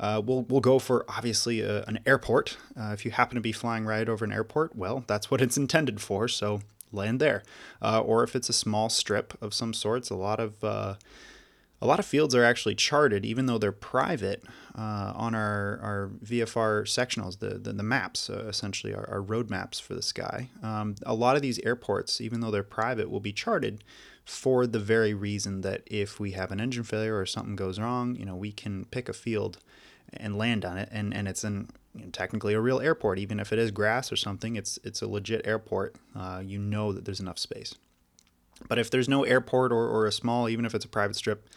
uh, 0.00 0.22
we'll, 0.24 0.42
we'll 0.42 0.62
go 0.62 0.78
for 0.78 1.04
obviously 1.06 1.60
a, 1.60 1.84
an 1.84 2.00
airport. 2.06 2.56
Uh, 2.74 2.92
if 2.94 3.04
you 3.04 3.10
happen 3.10 3.34
to 3.34 3.42
be 3.42 3.52
flying 3.52 3.84
right 3.84 4.08
over 4.08 4.24
an 4.24 4.32
airport, 4.32 4.74
well, 4.74 5.04
that's 5.06 5.30
what 5.30 5.42
it's 5.42 5.56
intended 5.58 6.00
for. 6.00 6.28
So 6.28 6.60
land 6.92 7.20
there. 7.20 7.42
Uh, 7.80 8.00
or 8.00 8.22
if 8.22 8.36
it's 8.36 8.48
a 8.48 8.54
small 8.54 8.88
strip 8.88 9.36
of 9.42 9.54
some 9.54 9.72
sorts, 9.72 10.10
a 10.10 10.14
lot 10.14 10.40
of 10.40 10.62
uh, 10.62 10.94
a 11.80 11.86
lot 11.86 11.98
of 11.98 12.06
fields 12.06 12.32
are 12.34 12.44
actually 12.44 12.76
charted, 12.76 13.24
even 13.24 13.46
though 13.46 13.58
they're 13.58 13.72
private. 13.72 14.44
Uh, 14.74 15.12
on 15.14 15.34
our, 15.34 15.78
our 15.82 16.10
VFR 16.24 16.84
sectionals, 16.84 17.40
the 17.40 17.58
the, 17.58 17.72
the 17.72 17.82
maps 17.82 18.30
uh, 18.30 18.46
essentially 18.48 18.94
are, 18.94 19.06
are 19.10 19.20
road 19.20 19.50
maps 19.50 19.80
for 19.80 19.94
the 19.94 20.02
sky. 20.02 20.48
Um, 20.62 20.94
a 21.04 21.14
lot 21.14 21.36
of 21.36 21.42
these 21.42 21.58
airports, 21.58 22.20
even 22.20 22.40
though 22.40 22.50
they're 22.50 22.62
private, 22.62 23.10
will 23.10 23.20
be 23.20 23.32
charted 23.32 23.84
for 24.24 24.66
the 24.66 24.78
very 24.78 25.12
reason 25.12 25.62
that 25.62 25.82
if 25.86 26.20
we 26.20 26.32
have 26.32 26.52
an 26.52 26.60
engine 26.60 26.84
failure 26.84 27.18
or 27.18 27.26
something 27.26 27.56
goes 27.56 27.78
wrong, 27.78 28.14
you 28.14 28.24
know, 28.24 28.36
we 28.36 28.52
can 28.52 28.84
pick 28.86 29.08
a 29.08 29.12
field 29.12 29.58
and 30.12 30.38
land 30.38 30.64
on 30.64 30.78
it, 30.78 30.88
and, 30.92 31.12
and 31.14 31.26
it's 31.26 31.44
an 31.44 31.68
you 31.94 32.04
know, 32.04 32.10
technically 32.10 32.54
a 32.54 32.60
real 32.60 32.80
airport, 32.80 33.18
even 33.18 33.38
if 33.38 33.52
it 33.52 33.58
is 33.58 33.70
grass 33.70 34.10
or 34.10 34.16
something. 34.16 34.56
It's 34.56 34.78
it's 34.84 35.02
a 35.02 35.06
legit 35.06 35.46
airport. 35.46 35.96
Uh, 36.16 36.42
you 36.44 36.58
know 36.58 36.92
that 36.92 37.04
there's 37.04 37.20
enough 37.20 37.38
space. 37.38 37.74
But 38.68 38.78
if 38.78 38.90
there's 38.90 39.08
no 39.08 39.24
airport 39.24 39.72
or, 39.72 39.88
or 39.88 40.06
a 40.06 40.12
small, 40.12 40.48
even 40.48 40.64
if 40.64 40.74
it's 40.74 40.84
a 40.84 40.88
private 40.88 41.16
strip, 41.16 41.48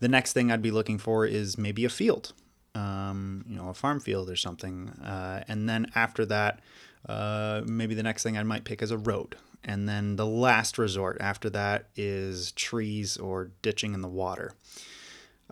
the 0.00 0.08
next 0.08 0.32
thing 0.32 0.50
I'd 0.50 0.62
be 0.62 0.70
looking 0.70 0.98
for 0.98 1.26
is 1.26 1.58
maybe 1.58 1.84
a 1.84 1.90
field, 1.90 2.32
um, 2.74 3.44
you 3.48 3.56
know, 3.56 3.68
a 3.68 3.74
farm 3.74 4.00
field 4.00 4.30
or 4.30 4.36
something. 4.36 4.88
Uh, 4.88 5.44
and 5.48 5.68
then 5.68 5.90
after 5.94 6.24
that, 6.26 6.60
uh, 7.08 7.62
maybe 7.66 7.94
the 7.94 8.02
next 8.02 8.22
thing 8.22 8.38
I 8.38 8.42
might 8.42 8.64
pick 8.64 8.82
is 8.82 8.90
a 8.90 8.98
road. 8.98 9.36
And 9.64 9.88
then 9.88 10.16
the 10.16 10.26
last 10.26 10.78
resort 10.78 11.18
after 11.20 11.50
that 11.50 11.88
is 11.96 12.52
trees 12.52 13.16
or 13.16 13.50
ditching 13.60 13.92
in 13.92 14.00
the 14.00 14.08
water. 14.08 14.52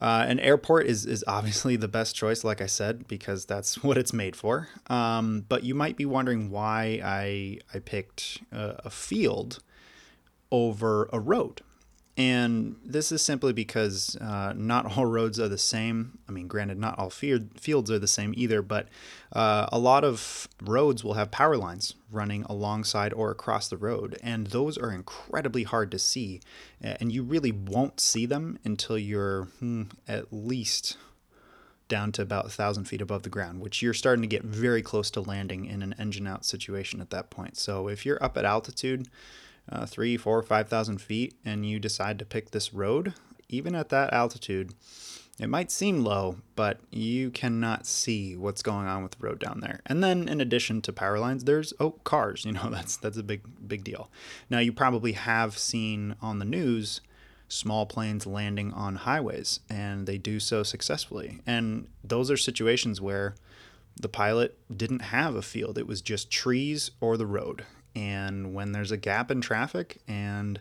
Uh, 0.01 0.27
an 0.29 0.39
airport 0.41 0.87
is, 0.87 1.07
is 1.07 1.25
obviously 1.27 1.77
the 1.77 1.89
best 1.89 2.15
choice, 2.15 2.45
like 2.45 2.61
I 2.61 2.67
said, 2.67 3.09
because 3.09 3.47
that's 3.47 3.83
what 3.85 3.97
it's 3.97 4.13
made 4.13 4.37
for. 4.37 4.69
Um, 4.89 5.45
but 5.49 5.65
you 5.65 5.75
might 5.75 5.97
be 5.97 6.07
wondering 6.07 6.51
why 6.51 7.01
I, 7.03 7.59
I 7.73 7.79
picked 7.81 8.43
a, 8.53 8.81
a 8.85 8.91
field 8.91 9.61
over 10.51 11.09
a 11.13 11.21
road. 11.21 11.63
And 12.17 12.77
this 12.83 13.13
is 13.13 13.21
simply 13.21 13.53
because 13.53 14.17
uh, 14.17 14.55
not 14.57 14.87
all 14.97 15.07
roads 15.07 15.39
are 15.39 15.49
the 15.49 15.59
same. 15.59 16.19
I 16.29 16.33
mean, 16.33 16.49
granted, 16.49 16.79
not 16.79 16.99
all 16.99 17.11
fields 17.11 17.91
are 17.91 17.99
the 17.99 18.07
same 18.07 18.33
either, 18.37 18.63
but 18.63 18.89
uh, 19.33 19.67
a 19.71 19.79
lot 19.79 20.05
of 20.05 20.49
roads 20.63 21.05
will 21.05 21.15
have 21.15 21.31
power 21.31 21.57
lines 21.57 21.95
running 22.11 22.45
alongside 22.45 23.13
or 23.13 23.31
across 23.31 23.69
the 23.69 23.77
road. 23.77 24.19
And 24.23 24.49
those 24.49 24.79
are 24.79 24.93
incredibly 24.93 25.65
hard 25.65 25.91
to 25.91 25.99
see. 25.99 26.41
And 26.81 27.13
you 27.13 27.23
really 27.23 27.53
won't 27.53 28.01
see 28.01 28.27
them 28.27 28.59
until 28.65 28.97
you're 28.97 29.45
hmm, 29.59 29.85
at 30.09 30.33
least 30.33 30.97
down 31.89 32.13
to 32.13 32.23
about 32.23 32.45
1,000 32.45 32.85
feet 32.85 33.01
above 33.01 33.23
the 33.23 33.29
ground, 33.29 33.61
which 33.61 33.81
you're 33.81 33.95
starting 33.95 34.23
to 34.23 34.29
get 34.29 34.43
very 34.43 34.83
close 34.83 35.11
to 35.11 35.21
landing 35.21 35.67
in 35.67 35.83
an 35.83 35.95
engine 35.99 36.27
out 36.27 36.45
situation 36.45 37.01
at 37.01 37.11
that 37.11 37.31
point. 37.31 37.57
So 37.57 37.89
if 37.89 38.05
you're 38.05 38.23
up 38.23 38.37
at 38.37 38.45
altitude, 38.45 39.09
uh, 39.71 39.87
three, 39.87 40.17
four, 40.17 40.43
five 40.43 40.69
thousand 40.69 41.01
feet, 41.01 41.35
and 41.45 41.67
you 41.67 41.79
decide 41.79 42.19
to 42.19 42.25
pick 42.25 42.51
this 42.51 42.73
road, 42.73 43.15
even 43.49 43.75
at 43.75 43.89
that 43.91 44.13
altitude, 44.13 44.75
it 45.39 45.49
might 45.49 45.71
seem 45.71 46.03
low, 46.03 46.39
but 46.55 46.81
you 46.91 47.31
cannot 47.31 47.87
see 47.87 48.37
what's 48.37 48.63
going 48.63 48.87
on 48.87 49.03
with 49.03 49.13
the 49.13 49.27
road 49.27 49.39
down 49.39 49.61
there. 49.61 49.81
And 49.85 50.03
then, 50.03 50.29
in 50.29 50.41
addition 50.41 50.81
to 50.83 50.93
power 50.93 51.19
lines, 51.19 51.45
there's 51.45 51.75
oh 51.79 51.93
cars. 52.05 52.45
You 52.45 52.53
know 52.53 52.71
that's 52.73 52.97
that's 52.97 53.19
a 53.19 53.23
big 53.23 53.43
big 53.67 53.85
deal. 53.85 54.11
Now 54.49 54.61
you 54.61 54.73
probably 54.73 55.13
have 55.13 55.59
seen 55.59 56.17
on 56.23 56.39
the 56.39 56.45
news 56.45 57.01
small 57.49 57.87
planes 57.87 58.27
landing 58.27 58.73
on 58.73 58.97
highways, 58.97 59.61
and 59.69 60.07
they 60.07 60.19
do 60.19 60.41
so 60.41 60.63
successfully. 60.63 61.41
And 61.47 61.87
those 62.03 62.31
are 62.31 62.37
situations 62.37 63.01
where 63.01 63.37
the 64.01 64.09
pilot 64.09 64.59
didn't 64.75 65.01
have 65.01 65.35
a 65.35 65.43
field; 65.43 65.77
it 65.77 65.87
was 65.87 66.01
just 66.01 66.31
trees 66.31 66.93
or 67.01 67.19
the 67.19 67.27
road, 67.27 67.67
and 67.97 68.55
when 68.55 68.73
there's 68.73 68.93
a 68.93 68.97
gap 68.97 69.31
in 69.31 69.41
traffic 69.41 69.97
and 70.07 70.61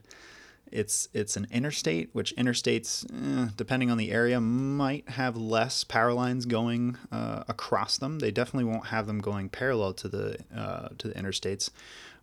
it's 0.72 1.08
it's 1.14 1.38
an 1.38 1.48
interstate, 1.52 2.10
which 2.14 2.36
interstates, 2.36 3.06
eh, 3.14 3.52
depending 3.56 3.92
on 3.92 3.98
the 3.98 4.12
area, 4.12 4.42
might 4.42 5.08
have 5.10 5.38
less 5.38 5.84
power 5.84 6.12
lines 6.12 6.46
going 6.46 6.98
uh, 7.12 7.44
across 7.48 7.98
them. 7.98 8.20
They 8.20 8.32
definitely 8.32 8.70
won't 8.72 8.88
have 8.88 9.06
them 9.06 9.20
going 9.20 9.50
parallel 9.50 9.94
to 9.94 10.08
the 10.08 10.40
uh, 10.56 10.90
to 10.98 11.08
the 11.10 11.14
interstates, 11.14 11.70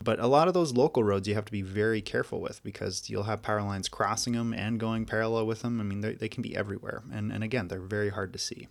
but 0.02 0.18
a 0.18 0.26
lot 0.26 0.48
of 0.48 0.54
those 0.54 0.72
local 0.72 1.04
roads 1.04 1.28
you 1.28 1.34
have 1.34 1.44
to 1.44 1.52
be 1.52 1.62
very 1.62 2.02
careful 2.02 2.40
with 2.40 2.62
because 2.64 3.08
you'll 3.08 3.22
have 3.24 3.42
power 3.42 3.62
lines 3.62 3.88
crossing 3.88 4.32
them 4.32 4.52
and 4.52 4.80
going 4.80 5.06
parallel 5.06 5.46
with 5.46 5.62
them. 5.62 5.80
I 5.80 5.84
mean, 5.84 6.00
they 6.00 6.28
can 6.28 6.42
be 6.42 6.56
everywhere, 6.56 7.02
and 7.12 7.32
and 7.32 7.44
again, 7.44 7.68
they're 7.68 7.80
very 7.80 8.10
hard 8.10 8.32
to 8.32 8.38
see. 8.38 8.66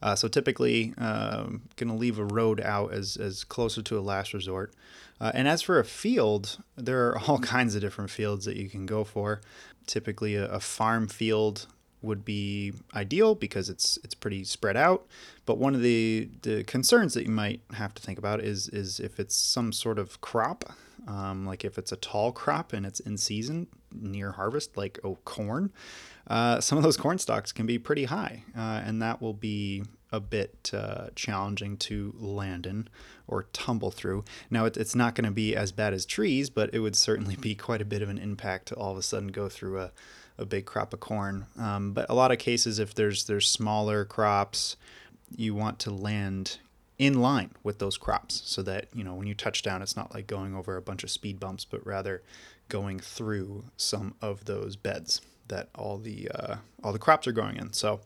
Uh, 0.00 0.14
so 0.14 0.28
typically, 0.28 0.94
um, 0.98 1.62
going 1.76 1.88
to 1.88 1.96
leave 1.96 2.18
a 2.18 2.24
road 2.24 2.60
out 2.60 2.92
as, 2.92 3.16
as 3.16 3.44
closer 3.44 3.82
to 3.82 3.98
a 3.98 4.00
last 4.00 4.32
resort. 4.32 4.72
Uh, 5.20 5.32
and 5.34 5.48
as 5.48 5.62
for 5.62 5.78
a 5.78 5.84
field, 5.84 6.58
there 6.76 7.08
are 7.08 7.18
all 7.18 7.38
kinds 7.40 7.74
of 7.74 7.80
different 7.80 8.10
fields 8.10 8.44
that 8.44 8.56
you 8.56 8.68
can 8.68 8.86
go 8.86 9.04
for. 9.04 9.40
Typically, 9.86 10.36
a, 10.36 10.46
a 10.46 10.60
farm 10.60 11.08
field 11.08 11.66
would 12.00 12.24
be 12.24 12.72
ideal 12.94 13.34
because 13.34 13.68
it's 13.68 13.98
it's 14.04 14.14
pretty 14.14 14.44
spread 14.44 14.76
out. 14.76 15.06
But 15.46 15.58
one 15.58 15.74
of 15.74 15.82
the, 15.82 16.28
the 16.42 16.62
concerns 16.64 17.14
that 17.14 17.24
you 17.24 17.32
might 17.32 17.60
have 17.72 17.94
to 17.94 18.02
think 18.02 18.18
about 18.18 18.40
is 18.40 18.68
is 18.68 19.00
if 19.00 19.18
it's 19.18 19.34
some 19.34 19.72
sort 19.72 19.98
of 19.98 20.20
crop, 20.20 20.72
um, 21.06 21.44
like 21.46 21.64
if 21.64 21.78
it's 21.78 21.90
a 21.92 21.96
tall 21.96 22.32
crop 22.32 22.72
and 22.72 22.86
it's 22.86 23.00
in 23.00 23.16
season 23.16 23.66
near 23.92 24.32
harvest, 24.32 24.76
like 24.76 24.98
oh 25.02 25.18
corn, 25.24 25.72
uh, 26.28 26.60
some 26.60 26.76
of 26.76 26.84
those 26.84 26.96
corn 26.96 27.18
stalks 27.18 27.52
can 27.52 27.66
be 27.66 27.78
pretty 27.78 28.04
high, 28.04 28.44
uh, 28.56 28.82
and 28.84 29.00
that 29.00 29.20
will 29.20 29.34
be 29.34 29.82
a 30.12 30.20
bit 30.20 30.70
uh, 30.72 31.08
challenging 31.14 31.76
to 31.76 32.14
land 32.18 32.66
in 32.66 32.88
or 33.26 33.44
tumble 33.52 33.90
through. 33.90 34.24
Now, 34.50 34.64
it, 34.64 34.76
it's 34.76 34.94
not 34.94 35.14
going 35.14 35.24
to 35.24 35.30
be 35.30 35.54
as 35.54 35.72
bad 35.72 35.92
as 35.92 36.06
trees, 36.06 36.50
but 36.50 36.70
it 36.72 36.80
would 36.80 36.96
certainly 36.96 37.36
be 37.36 37.54
quite 37.54 37.82
a 37.82 37.86
bit 37.86 38.02
of 38.02 38.08
an 38.08 38.18
impact 38.18 38.68
to 38.68 38.74
all 38.74 38.92
of 38.92 38.98
a 38.98 39.02
sudden 39.02 39.28
go 39.28 39.48
through 39.48 39.80
a, 39.80 39.92
a 40.36 40.44
big 40.44 40.66
crop 40.66 40.92
of 40.92 41.00
corn. 41.00 41.46
Um, 41.58 41.92
but 41.92 42.06
a 42.08 42.14
lot 42.14 42.30
of 42.30 42.38
cases, 42.38 42.78
if 42.78 42.94
there's 42.94 43.24
there's 43.24 43.48
smaller 43.48 44.04
crops, 44.04 44.76
you 45.34 45.54
want 45.54 45.78
to 45.80 45.90
land 45.90 46.58
in 46.98 47.20
line 47.20 47.52
with 47.62 47.78
those 47.78 47.96
crops 47.96 48.42
so 48.44 48.60
that 48.62 48.88
you 48.92 49.04
know 49.04 49.14
when 49.14 49.26
you 49.26 49.34
touch 49.34 49.62
down, 49.62 49.82
it's 49.82 49.96
not 49.96 50.14
like 50.14 50.26
going 50.26 50.54
over 50.54 50.76
a 50.76 50.82
bunch 50.82 51.04
of 51.04 51.10
speed 51.10 51.38
bumps, 51.38 51.64
but 51.64 51.84
rather 51.86 52.22
going 52.68 52.98
through 52.98 53.64
some 53.76 54.14
of 54.20 54.44
those 54.44 54.76
beds 54.76 55.20
that 55.48 55.68
all 55.74 55.98
the 55.98 56.28
uh, 56.30 56.56
all 56.82 56.92
the 56.92 56.98
crops 56.98 57.26
are 57.26 57.32
going 57.32 57.56
in. 57.56 57.72
So 57.72 58.00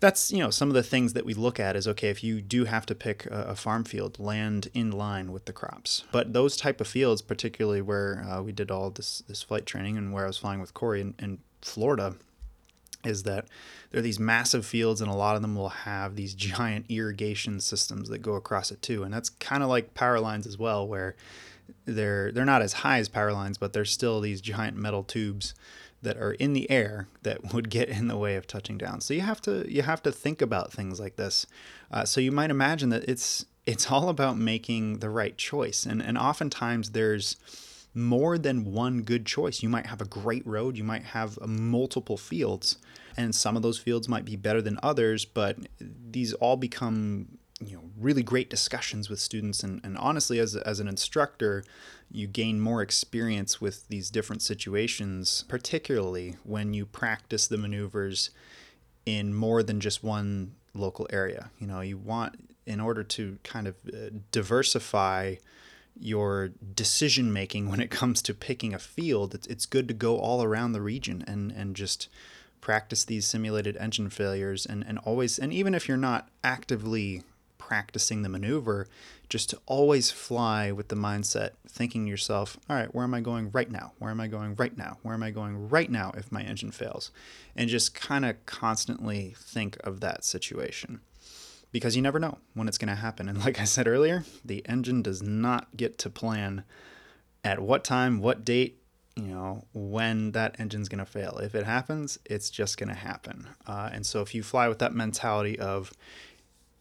that's 0.00 0.30
you 0.30 0.38
know 0.38 0.50
some 0.50 0.68
of 0.68 0.74
the 0.74 0.82
things 0.82 1.12
that 1.12 1.24
we 1.24 1.34
look 1.34 1.58
at 1.58 1.76
is 1.76 1.88
okay 1.88 2.08
if 2.08 2.22
you 2.22 2.40
do 2.40 2.64
have 2.64 2.86
to 2.86 2.94
pick 2.94 3.26
a, 3.26 3.56
farm 3.56 3.84
field 3.84 4.18
land 4.18 4.68
in 4.74 4.90
line 4.90 5.32
with 5.32 5.44
the 5.46 5.52
crops 5.52 6.04
but 6.12 6.32
those 6.32 6.56
type 6.56 6.80
of 6.80 6.86
fields 6.86 7.20
particularly 7.20 7.82
where 7.82 8.24
uh, 8.28 8.40
we 8.40 8.52
did 8.52 8.70
all 8.70 8.90
this 8.90 9.22
this 9.26 9.42
flight 9.42 9.66
training 9.66 9.96
and 9.96 10.12
where 10.12 10.24
i 10.24 10.26
was 10.26 10.38
flying 10.38 10.60
with 10.60 10.74
corey 10.74 11.00
in, 11.00 11.14
in 11.18 11.38
florida 11.62 12.14
is 13.04 13.24
that 13.24 13.46
there 13.90 14.00
are 14.00 14.02
these 14.02 14.18
massive 14.18 14.66
fields 14.66 15.00
and 15.00 15.10
a 15.10 15.14
lot 15.14 15.36
of 15.36 15.42
them 15.42 15.54
will 15.54 15.68
have 15.68 16.14
these 16.14 16.34
giant 16.54 16.86
irrigation 16.88 17.60
systems 17.60 18.08
that 18.08 18.18
go 18.18 18.34
across 18.34 18.70
it 18.70 18.80
too 18.82 19.02
and 19.02 19.12
that's 19.12 19.30
kind 19.30 19.62
of 19.62 19.68
like 19.68 19.94
power 19.94 20.20
lines 20.20 20.46
as 20.46 20.56
well 20.56 20.86
where 20.86 21.16
they're 21.84 22.32
they're 22.32 22.44
not 22.44 22.62
as 22.62 22.72
high 22.72 22.98
as 22.98 23.08
power 23.08 23.32
lines 23.32 23.58
but 23.58 23.72
they're 23.72 23.84
still 23.84 24.20
these 24.20 24.40
giant 24.40 24.76
metal 24.76 25.02
tubes 25.02 25.54
that 26.02 26.16
are 26.16 26.32
in 26.32 26.52
the 26.52 26.70
air 26.70 27.08
that 27.22 27.52
would 27.52 27.70
get 27.70 27.88
in 27.88 28.08
the 28.08 28.16
way 28.16 28.36
of 28.36 28.46
touching 28.46 28.78
down. 28.78 29.00
So 29.00 29.14
you 29.14 29.20
have 29.22 29.40
to 29.42 29.70
you 29.72 29.82
have 29.82 30.02
to 30.02 30.12
think 30.12 30.42
about 30.42 30.72
things 30.72 31.00
like 31.00 31.16
this. 31.16 31.46
Uh, 31.90 32.04
so 32.04 32.20
you 32.20 32.32
might 32.32 32.50
imagine 32.50 32.90
that 32.90 33.04
it's 33.08 33.44
it's 33.66 33.90
all 33.90 34.08
about 34.08 34.38
making 34.38 35.00
the 35.00 35.10
right 35.10 35.36
choice, 35.36 35.84
and 35.84 36.02
and 36.02 36.16
oftentimes 36.16 36.90
there's 36.90 37.36
more 37.94 38.38
than 38.38 38.64
one 38.64 39.02
good 39.02 39.26
choice. 39.26 39.62
You 39.62 39.68
might 39.68 39.86
have 39.86 40.00
a 40.00 40.04
great 40.04 40.46
road, 40.46 40.76
you 40.76 40.84
might 40.84 41.04
have 41.04 41.38
multiple 41.46 42.16
fields, 42.16 42.78
and 43.16 43.34
some 43.34 43.56
of 43.56 43.62
those 43.62 43.78
fields 43.78 44.08
might 44.08 44.24
be 44.24 44.36
better 44.36 44.62
than 44.62 44.78
others, 44.82 45.24
but 45.24 45.56
these 45.80 46.32
all 46.34 46.56
become 46.56 47.38
you 47.60 47.76
know 47.76 47.82
really 47.98 48.22
great 48.22 48.48
discussions 48.48 49.10
with 49.10 49.18
students 49.18 49.62
and, 49.64 49.80
and 49.82 49.98
honestly 49.98 50.38
as, 50.38 50.54
as 50.54 50.78
an 50.80 50.86
instructor 50.88 51.64
you 52.10 52.26
gain 52.26 52.60
more 52.60 52.82
experience 52.82 53.60
with 53.60 53.86
these 53.88 54.10
different 54.10 54.42
situations 54.42 55.44
particularly 55.48 56.36
when 56.44 56.72
you 56.74 56.86
practice 56.86 57.46
the 57.46 57.58
maneuvers 57.58 58.30
in 59.04 59.34
more 59.34 59.62
than 59.62 59.80
just 59.80 60.02
one 60.02 60.52
local 60.74 61.06
area. 61.10 61.50
You 61.58 61.66
know 61.66 61.80
you 61.80 61.96
want 61.98 62.48
in 62.66 62.80
order 62.80 63.02
to 63.02 63.38
kind 63.44 63.66
of 63.66 63.76
uh, 63.86 64.10
diversify 64.30 65.36
your 66.00 66.50
decision 66.74 67.32
making 67.32 67.68
when 67.68 67.80
it 67.80 67.90
comes 67.90 68.22
to 68.22 68.32
picking 68.32 68.72
a 68.72 68.78
field 68.78 69.34
it's, 69.34 69.48
it's 69.48 69.66
good 69.66 69.88
to 69.88 69.94
go 69.94 70.18
all 70.18 70.44
around 70.44 70.70
the 70.70 70.80
region 70.80 71.24
and 71.26 71.50
and 71.50 71.74
just 71.74 72.08
practice 72.60 73.04
these 73.04 73.26
simulated 73.26 73.76
engine 73.78 74.08
failures 74.08 74.64
and, 74.64 74.84
and 74.86 74.98
always 74.98 75.40
and 75.40 75.52
even 75.52 75.74
if 75.74 75.88
you're 75.88 75.96
not 75.96 76.28
actively 76.44 77.24
practicing 77.68 78.22
the 78.22 78.28
maneuver, 78.30 78.88
just 79.28 79.50
to 79.50 79.58
always 79.66 80.10
fly 80.10 80.72
with 80.72 80.88
the 80.88 80.96
mindset, 80.96 81.50
thinking 81.68 82.06
yourself, 82.06 82.58
all 82.68 82.76
right, 82.76 82.94
where 82.94 83.04
am 83.04 83.14
I 83.14 83.20
going 83.20 83.50
right 83.50 83.70
now? 83.70 83.92
Where 83.98 84.10
am 84.10 84.20
I 84.20 84.26
going 84.26 84.54
right 84.56 84.76
now? 84.76 84.98
Where 85.02 85.14
am 85.14 85.22
I 85.22 85.30
going 85.30 85.68
right 85.68 85.90
now 85.90 86.12
if 86.16 86.32
my 86.32 86.42
engine 86.42 86.70
fails? 86.70 87.10
And 87.54 87.68
just 87.68 87.94
kind 87.94 88.24
of 88.24 88.44
constantly 88.46 89.34
think 89.36 89.76
of 89.84 90.00
that 90.00 90.24
situation 90.24 91.00
because 91.72 91.94
you 91.94 92.02
never 92.02 92.18
know 92.18 92.38
when 92.54 92.68
it's 92.68 92.78
going 92.78 92.88
to 92.88 92.94
happen. 92.94 93.28
And 93.28 93.44
like 93.44 93.60
I 93.60 93.64
said 93.64 93.86
earlier, 93.86 94.24
the 94.44 94.66
engine 94.68 95.02
does 95.02 95.22
not 95.22 95.76
get 95.76 95.98
to 95.98 96.10
plan 96.10 96.64
at 97.44 97.60
what 97.60 97.84
time, 97.84 98.20
what 98.20 98.44
date, 98.44 98.80
you 99.14 99.24
know, 99.24 99.64
when 99.74 100.32
that 100.32 100.58
engine's 100.58 100.88
going 100.88 101.04
to 101.04 101.04
fail. 101.04 101.38
If 101.38 101.54
it 101.54 101.66
happens, 101.66 102.18
it's 102.24 102.50
just 102.50 102.78
going 102.78 102.88
to 102.88 102.94
happen. 102.94 103.48
Uh, 103.66 103.90
and 103.92 104.06
so 104.06 104.20
if 104.22 104.34
you 104.34 104.42
fly 104.42 104.68
with 104.68 104.78
that 104.78 104.94
mentality 104.94 105.58
of 105.58 105.92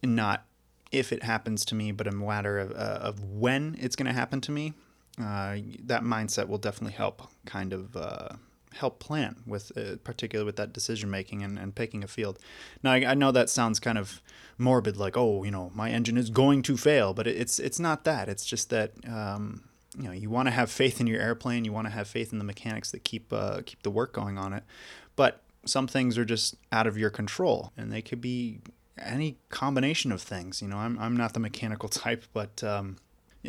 not 0.03 0.45
if 0.91 1.11
it 1.11 1.23
happens 1.23 1.65
to 1.65 1.75
me, 1.75 1.91
but 1.91 2.07
a 2.07 2.11
matter 2.11 2.59
of, 2.59 2.71
uh, 2.71 2.99
of 3.01 3.23
when 3.23 3.75
it's 3.79 3.95
going 3.95 4.07
to 4.07 4.13
happen 4.13 4.41
to 4.41 4.51
me, 4.51 4.73
uh, 5.19 5.57
that 5.83 6.03
mindset 6.03 6.47
will 6.47 6.57
definitely 6.57 6.93
help 6.93 7.23
kind 7.45 7.73
of 7.73 7.95
uh, 7.95 8.29
help 8.75 8.99
plan 8.99 9.37
with, 9.45 9.75
uh, 9.77 9.97
particularly 10.03 10.45
with 10.45 10.55
that 10.57 10.73
decision 10.73 11.09
making 11.09 11.43
and, 11.43 11.57
and 11.57 11.75
picking 11.75 12.03
a 12.03 12.07
field. 12.07 12.39
Now, 12.83 12.91
I, 12.91 13.05
I, 13.05 13.13
know 13.15 13.31
that 13.31 13.49
sounds 13.49 13.79
kind 13.79 13.97
of 13.97 14.21
morbid, 14.57 14.95
like, 14.97 15.17
oh, 15.17 15.43
you 15.43 15.51
know, 15.51 15.71
my 15.73 15.89
engine 15.89 16.17
is 16.17 16.29
going 16.29 16.61
to 16.63 16.77
fail, 16.77 17.13
but 17.13 17.27
it's 17.27 17.59
it's 17.59 17.79
not 17.79 18.03
that. 18.03 18.29
It's 18.29 18.45
just 18.45 18.69
that. 18.69 18.93
Um, 19.07 19.63
you 19.97 20.03
know, 20.03 20.11
you 20.11 20.29
want 20.29 20.47
to 20.47 20.51
have 20.51 20.69
faith 20.69 21.01
in 21.01 21.07
your 21.07 21.19
airplane. 21.19 21.65
You 21.65 21.73
want 21.73 21.87
to 21.87 21.91
have 21.91 22.07
faith 22.07 22.31
in 22.31 22.37
the 22.37 22.43
mechanics 22.43 22.91
that 22.91 23.03
keep 23.03 23.33
uh, 23.33 23.61
keep 23.65 23.81
the 23.81 23.89
work 23.89 24.13
going 24.13 24.37
on 24.37 24.53
it. 24.53 24.63
But 25.15 25.41
some 25.65 25.87
things 25.87 26.19
are 26.19 26.25
just 26.25 26.55
out 26.71 26.85
of 26.85 26.99
your 26.99 27.09
control, 27.09 27.71
and 27.75 27.91
they 27.91 28.03
could 28.03 28.21
be 28.21 28.59
any 28.99 29.37
combination 29.49 30.11
of 30.11 30.21
things. 30.21 30.61
You 30.61 30.67
know, 30.67 30.77
I'm, 30.77 30.97
I'm 30.99 31.15
not 31.15 31.33
the 31.33 31.39
mechanical 31.39 31.89
type, 31.89 32.23
but 32.33 32.63
um, 32.63 32.97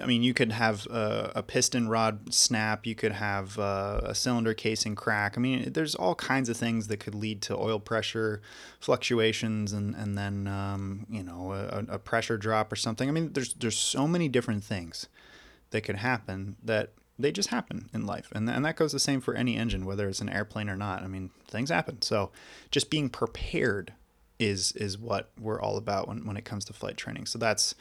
I 0.00 0.06
mean, 0.06 0.22
you 0.22 0.34
could 0.34 0.52
have 0.52 0.86
a, 0.86 1.32
a 1.36 1.42
piston 1.42 1.88
rod 1.88 2.32
snap, 2.32 2.86
you 2.86 2.94
could 2.94 3.12
have 3.12 3.58
uh, 3.58 4.00
a 4.04 4.14
cylinder 4.14 4.54
casing 4.54 4.94
crack. 4.94 5.36
I 5.36 5.40
mean, 5.40 5.72
there's 5.72 5.94
all 5.94 6.14
kinds 6.14 6.48
of 6.48 6.56
things 6.56 6.88
that 6.88 6.98
could 6.98 7.14
lead 7.14 7.42
to 7.42 7.56
oil 7.56 7.80
pressure 7.80 8.40
fluctuations 8.80 9.72
and, 9.72 9.94
and 9.94 10.16
then, 10.16 10.46
um, 10.46 11.06
you 11.10 11.22
know, 11.22 11.52
a, 11.52 11.94
a 11.94 11.98
pressure 11.98 12.36
drop 12.36 12.72
or 12.72 12.76
something. 12.76 13.08
I 13.08 13.12
mean, 13.12 13.32
there's, 13.32 13.54
there's 13.54 13.78
so 13.78 14.06
many 14.06 14.28
different 14.28 14.64
things 14.64 15.08
that 15.70 15.82
could 15.82 15.96
happen 15.96 16.56
that 16.62 16.92
they 17.18 17.32
just 17.32 17.48
happen 17.48 17.90
in 17.92 18.06
life. 18.06 18.28
And, 18.32 18.48
and 18.48 18.64
that 18.64 18.76
goes 18.76 18.92
the 18.92 19.00
same 19.00 19.20
for 19.20 19.34
any 19.34 19.56
engine, 19.56 19.84
whether 19.84 20.08
it's 20.08 20.20
an 20.20 20.28
airplane 20.28 20.68
or 20.68 20.76
not. 20.76 21.02
I 21.02 21.08
mean, 21.08 21.30
things 21.48 21.70
happen. 21.70 22.00
So 22.02 22.30
just 22.70 22.90
being 22.90 23.08
prepared 23.08 23.92
is 24.38 24.72
is 24.72 24.98
what 24.98 25.30
we're 25.38 25.60
all 25.60 25.76
about 25.76 26.08
when, 26.08 26.26
when 26.26 26.36
it 26.36 26.44
comes 26.44 26.64
to 26.66 26.72
flight 26.72 26.96
training. 26.96 27.26
So 27.26 27.38
that's 27.38 27.74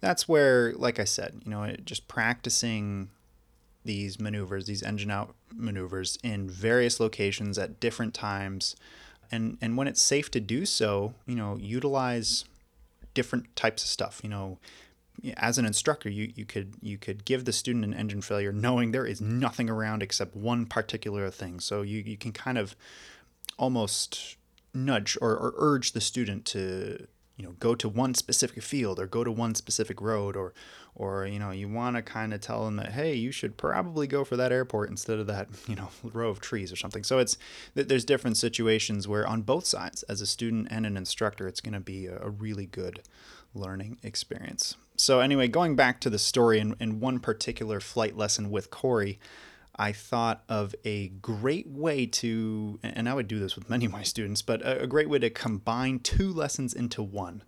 that's 0.00 0.28
where, 0.28 0.72
like 0.74 0.98
I 0.98 1.04
said, 1.04 1.42
you 1.44 1.50
know, 1.50 1.74
just 1.84 2.08
practicing 2.08 3.08
these 3.84 4.20
maneuvers, 4.20 4.66
these 4.66 4.82
engine 4.82 5.10
out 5.10 5.34
maneuvers 5.52 6.18
in 6.22 6.48
various 6.48 7.00
locations 7.00 7.58
at 7.58 7.80
different 7.80 8.14
times. 8.14 8.76
And 9.30 9.56
and 9.60 9.76
when 9.76 9.88
it's 9.88 10.02
safe 10.02 10.30
to 10.32 10.40
do 10.40 10.66
so, 10.66 11.14
you 11.26 11.34
know, 11.34 11.56
utilize 11.56 12.44
different 13.14 13.54
types 13.56 13.82
of 13.82 13.88
stuff. 13.88 14.20
You 14.22 14.30
know, 14.30 14.58
as 15.36 15.58
an 15.58 15.64
instructor, 15.64 16.10
you, 16.10 16.32
you 16.34 16.44
could 16.44 16.74
you 16.82 16.98
could 16.98 17.24
give 17.24 17.44
the 17.44 17.52
student 17.52 17.84
an 17.84 17.94
engine 17.94 18.20
failure 18.20 18.52
knowing 18.52 18.90
there 18.90 19.06
is 19.06 19.20
nothing 19.20 19.70
around 19.70 20.02
except 20.02 20.36
one 20.36 20.66
particular 20.66 21.30
thing. 21.30 21.60
So 21.60 21.82
you, 21.82 22.00
you 22.00 22.16
can 22.16 22.32
kind 22.32 22.58
of 22.58 22.76
almost 23.58 24.36
nudge 24.74 25.16
or, 25.20 25.30
or 25.30 25.54
urge 25.56 25.92
the 25.92 26.00
student 26.00 26.44
to 26.44 27.06
you 27.36 27.44
know 27.44 27.52
go 27.58 27.74
to 27.74 27.88
one 27.88 28.14
specific 28.14 28.62
field 28.62 28.98
or 28.98 29.06
go 29.06 29.24
to 29.24 29.32
one 29.32 29.54
specific 29.54 30.00
road 30.00 30.36
or 30.36 30.52
or 30.94 31.26
you 31.26 31.38
know 31.38 31.50
you 31.50 31.68
want 31.68 31.96
to 31.96 32.02
kind 32.02 32.32
of 32.32 32.40
tell 32.40 32.64
them 32.64 32.76
that 32.76 32.92
hey 32.92 33.14
you 33.14 33.32
should 33.32 33.56
probably 33.56 34.06
go 34.06 34.24
for 34.24 34.36
that 34.36 34.52
airport 34.52 34.88
instead 34.88 35.18
of 35.18 35.26
that 35.26 35.48
you 35.68 35.74
know 35.74 35.88
row 36.02 36.28
of 36.28 36.40
trees 36.40 36.72
or 36.72 36.76
something. 36.76 37.02
So 37.02 37.18
it's 37.18 37.36
there's 37.74 38.04
different 38.04 38.36
situations 38.36 39.08
where 39.08 39.26
on 39.26 39.42
both 39.42 39.66
sides 39.66 40.02
as 40.04 40.20
a 40.20 40.26
student 40.26 40.68
and 40.70 40.86
an 40.86 40.96
instructor 40.96 41.48
it's 41.48 41.60
going 41.60 41.74
to 41.74 41.80
be 41.80 42.06
a 42.06 42.30
really 42.30 42.66
good 42.66 43.00
learning 43.54 43.98
experience. 44.02 44.76
So 44.96 45.20
anyway 45.20 45.48
going 45.48 45.74
back 45.74 46.00
to 46.00 46.10
the 46.10 46.18
story 46.18 46.60
in, 46.60 46.76
in 46.78 47.00
one 47.00 47.18
particular 47.18 47.80
flight 47.80 48.16
lesson 48.16 48.50
with 48.50 48.70
corey 48.70 49.18
I 49.76 49.92
thought 49.92 50.44
of 50.48 50.74
a 50.84 51.08
great 51.08 51.68
way 51.68 52.06
to, 52.06 52.78
and 52.82 53.08
I 53.08 53.14
would 53.14 53.28
do 53.28 53.38
this 53.38 53.56
with 53.56 53.68
many 53.68 53.84
of 53.84 53.92
my 53.92 54.02
students, 54.02 54.40
but 54.42 54.60
a, 54.64 54.86
great 54.86 55.08
way 55.08 55.18
to 55.18 55.30
combine 55.30 55.98
two 55.98 56.32
lessons 56.32 56.72
into 56.72 57.02
one. 57.02 57.42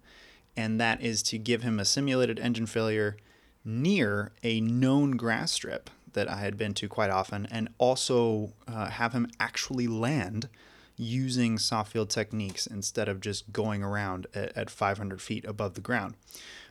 And 0.56 0.80
that 0.80 1.00
is 1.02 1.22
to 1.24 1.38
give 1.38 1.62
him 1.62 1.78
a 1.78 1.84
simulated 1.84 2.40
engine 2.40 2.66
failure 2.66 3.16
near 3.64 4.32
a 4.42 4.60
known 4.60 5.12
grass 5.12 5.52
strip 5.52 5.90
that 6.14 6.28
I 6.28 6.38
had 6.38 6.56
been 6.56 6.74
to 6.74 6.88
quite 6.88 7.10
often, 7.10 7.46
and 7.50 7.68
also 7.78 8.54
uh, 8.66 8.86
have 8.86 9.12
him 9.12 9.28
actually 9.38 9.86
land 9.86 10.48
using 10.96 11.58
soft 11.58 11.92
field 11.92 12.08
techniques 12.08 12.66
instead 12.66 13.08
of 13.08 13.20
just 13.20 13.52
going 13.52 13.82
around 13.82 14.26
at, 14.34 14.56
at 14.56 14.70
500 14.70 15.20
feet 15.20 15.44
above 15.44 15.74
the 15.74 15.80
ground. 15.80 16.14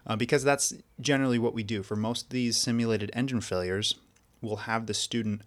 Uh, 0.07 0.15
because 0.15 0.43
that's 0.43 0.74
generally 1.00 1.39
what 1.39 1.53
we 1.53 1.63
do 1.63 1.83
for 1.83 1.95
most 1.95 2.24
of 2.24 2.29
these 2.29 2.57
simulated 2.57 3.12
engine 3.13 3.41
failures 3.41 3.95
will 4.41 4.57
have 4.57 4.85
the 4.85 4.93
student 4.93 5.41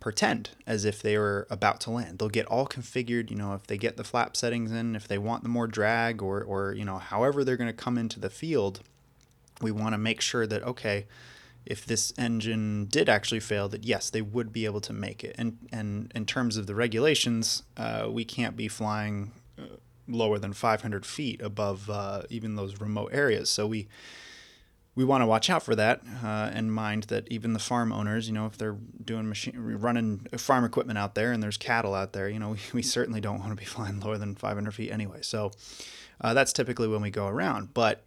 pretend 0.00 0.50
as 0.66 0.84
if 0.84 1.00
they 1.00 1.16
were 1.16 1.46
about 1.50 1.80
to 1.80 1.90
land. 1.90 2.18
They'll 2.18 2.28
get 2.28 2.46
all 2.46 2.66
configured, 2.66 3.30
you 3.30 3.36
know, 3.36 3.54
if 3.54 3.66
they 3.66 3.76
get 3.76 3.96
the 3.96 4.04
flap 4.04 4.36
settings 4.36 4.72
in, 4.72 4.96
if 4.96 5.08
they 5.08 5.18
want 5.18 5.42
the 5.42 5.48
more 5.48 5.66
drag 5.66 6.22
or 6.22 6.42
or 6.42 6.72
you 6.72 6.84
know, 6.84 6.98
however 6.98 7.44
they're 7.44 7.56
going 7.56 7.70
to 7.70 7.72
come 7.72 7.98
into 7.98 8.20
the 8.20 8.30
field, 8.30 8.80
we 9.60 9.70
want 9.70 9.92
to 9.94 9.98
make 9.98 10.20
sure 10.20 10.46
that 10.46 10.62
okay, 10.62 11.06
if 11.66 11.86
this 11.86 12.12
engine 12.18 12.86
did 12.86 13.08
actually 13.08 13.40
fail, 13.40 13.68
that 13.68 13.84
yes, 13.84 14.10
they 14.10 14.22
would 14.22 14.52
be 14.52 14.64
able 14.64 14.80
to 14.82 14.92
make 14.92 15.24
it. 15.24 15.34
And 15.38 15.58
and 15.72 16.12
in 16.14 16.26
terms 16.26 16.56
of 16.56 16.66
the 16.66 16.74
regulations, 16.74 17.62
uh, 17.76 18.08
we 18.10 18.24
can't 18.24 18.56
be 18.56 18.68
flying 18.68 19.32
uh, 19.58 19.76
lower 20.06 20.38
than 20.38 20.52
500 20.52 21.06
feet 21.06 21.40
above 21.40 21.88
uh, 21.88 22.22
even 22.28 22.56
those 22.56 22.80
remote 22.80 23.10
areas. 23.12 23.48
So 23.48 23.66
we 23.66 23.88
we 24.94 25.04
want 25.04 25.22
to 25.22 25.26
watch 25.26 25.50
out 25.50 25.62
for 25.62 25.74
that 25.74 26.02
uh, 26.22 26.50
and 26.52 26.72
mind 26.72 27.04
that 27.04 27.26
even 27.28 27.52
the 27.52 27.58
farm 27.58 27.92
owners, 27.92 28.28
you 28.28 28.34
know, 28.34 28.46
if 28.46 28.56
they're 28.56 28.76
doing 29.04 29.28
machine 29.28 29.54
running 29.56 30.26
farm 30.36 30.64
equipment 30.64 30.98
out 30.98 31.14
there 31.14 31.32
and 31.32 31.42
there's 31.42 31.56
cattle 31.56 31.94
out 31.94 32.12
there, 32.12 32.28
you 32.28 32.38
know, 32.38 32.50
we, 32.52 32.58
we 32.72 32.82
certainly 32.82 33.20
don't 33.20 33.38
want 33.38 33.50
to 33.50 33.56
be 33.56 33.64
flying 33.64 34.00
lower 34.00 34.18
than 34.18 34.34
500 34.34 34.72
feet 34.72 34.90
anyway. 34.90 35.18
So 35.22 35.50
uh, 36.20 36.34
that's 36.34 36.52
typically 36.52 36.88
when 36.88 37.02
we 37.02 37.10
go 37.10 37.26
around. 37.26 37.74
But 37.74 38.04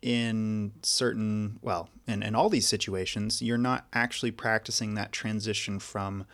in 0.00 0.72
certain, 0.82 1.58
well, 1.62 1.88
in, 2.06 2.22
in 2.22 2.34
all 2.34 2.48
these 2.48 2.68
situations, 2.68 3.42
you're 3.42 3.58
not 3.58 3.86
actually 3.92 4.32
practicing 4.32 4.94
that 4.94 5.12
transition 5.12 5.78
from 5.78 6.24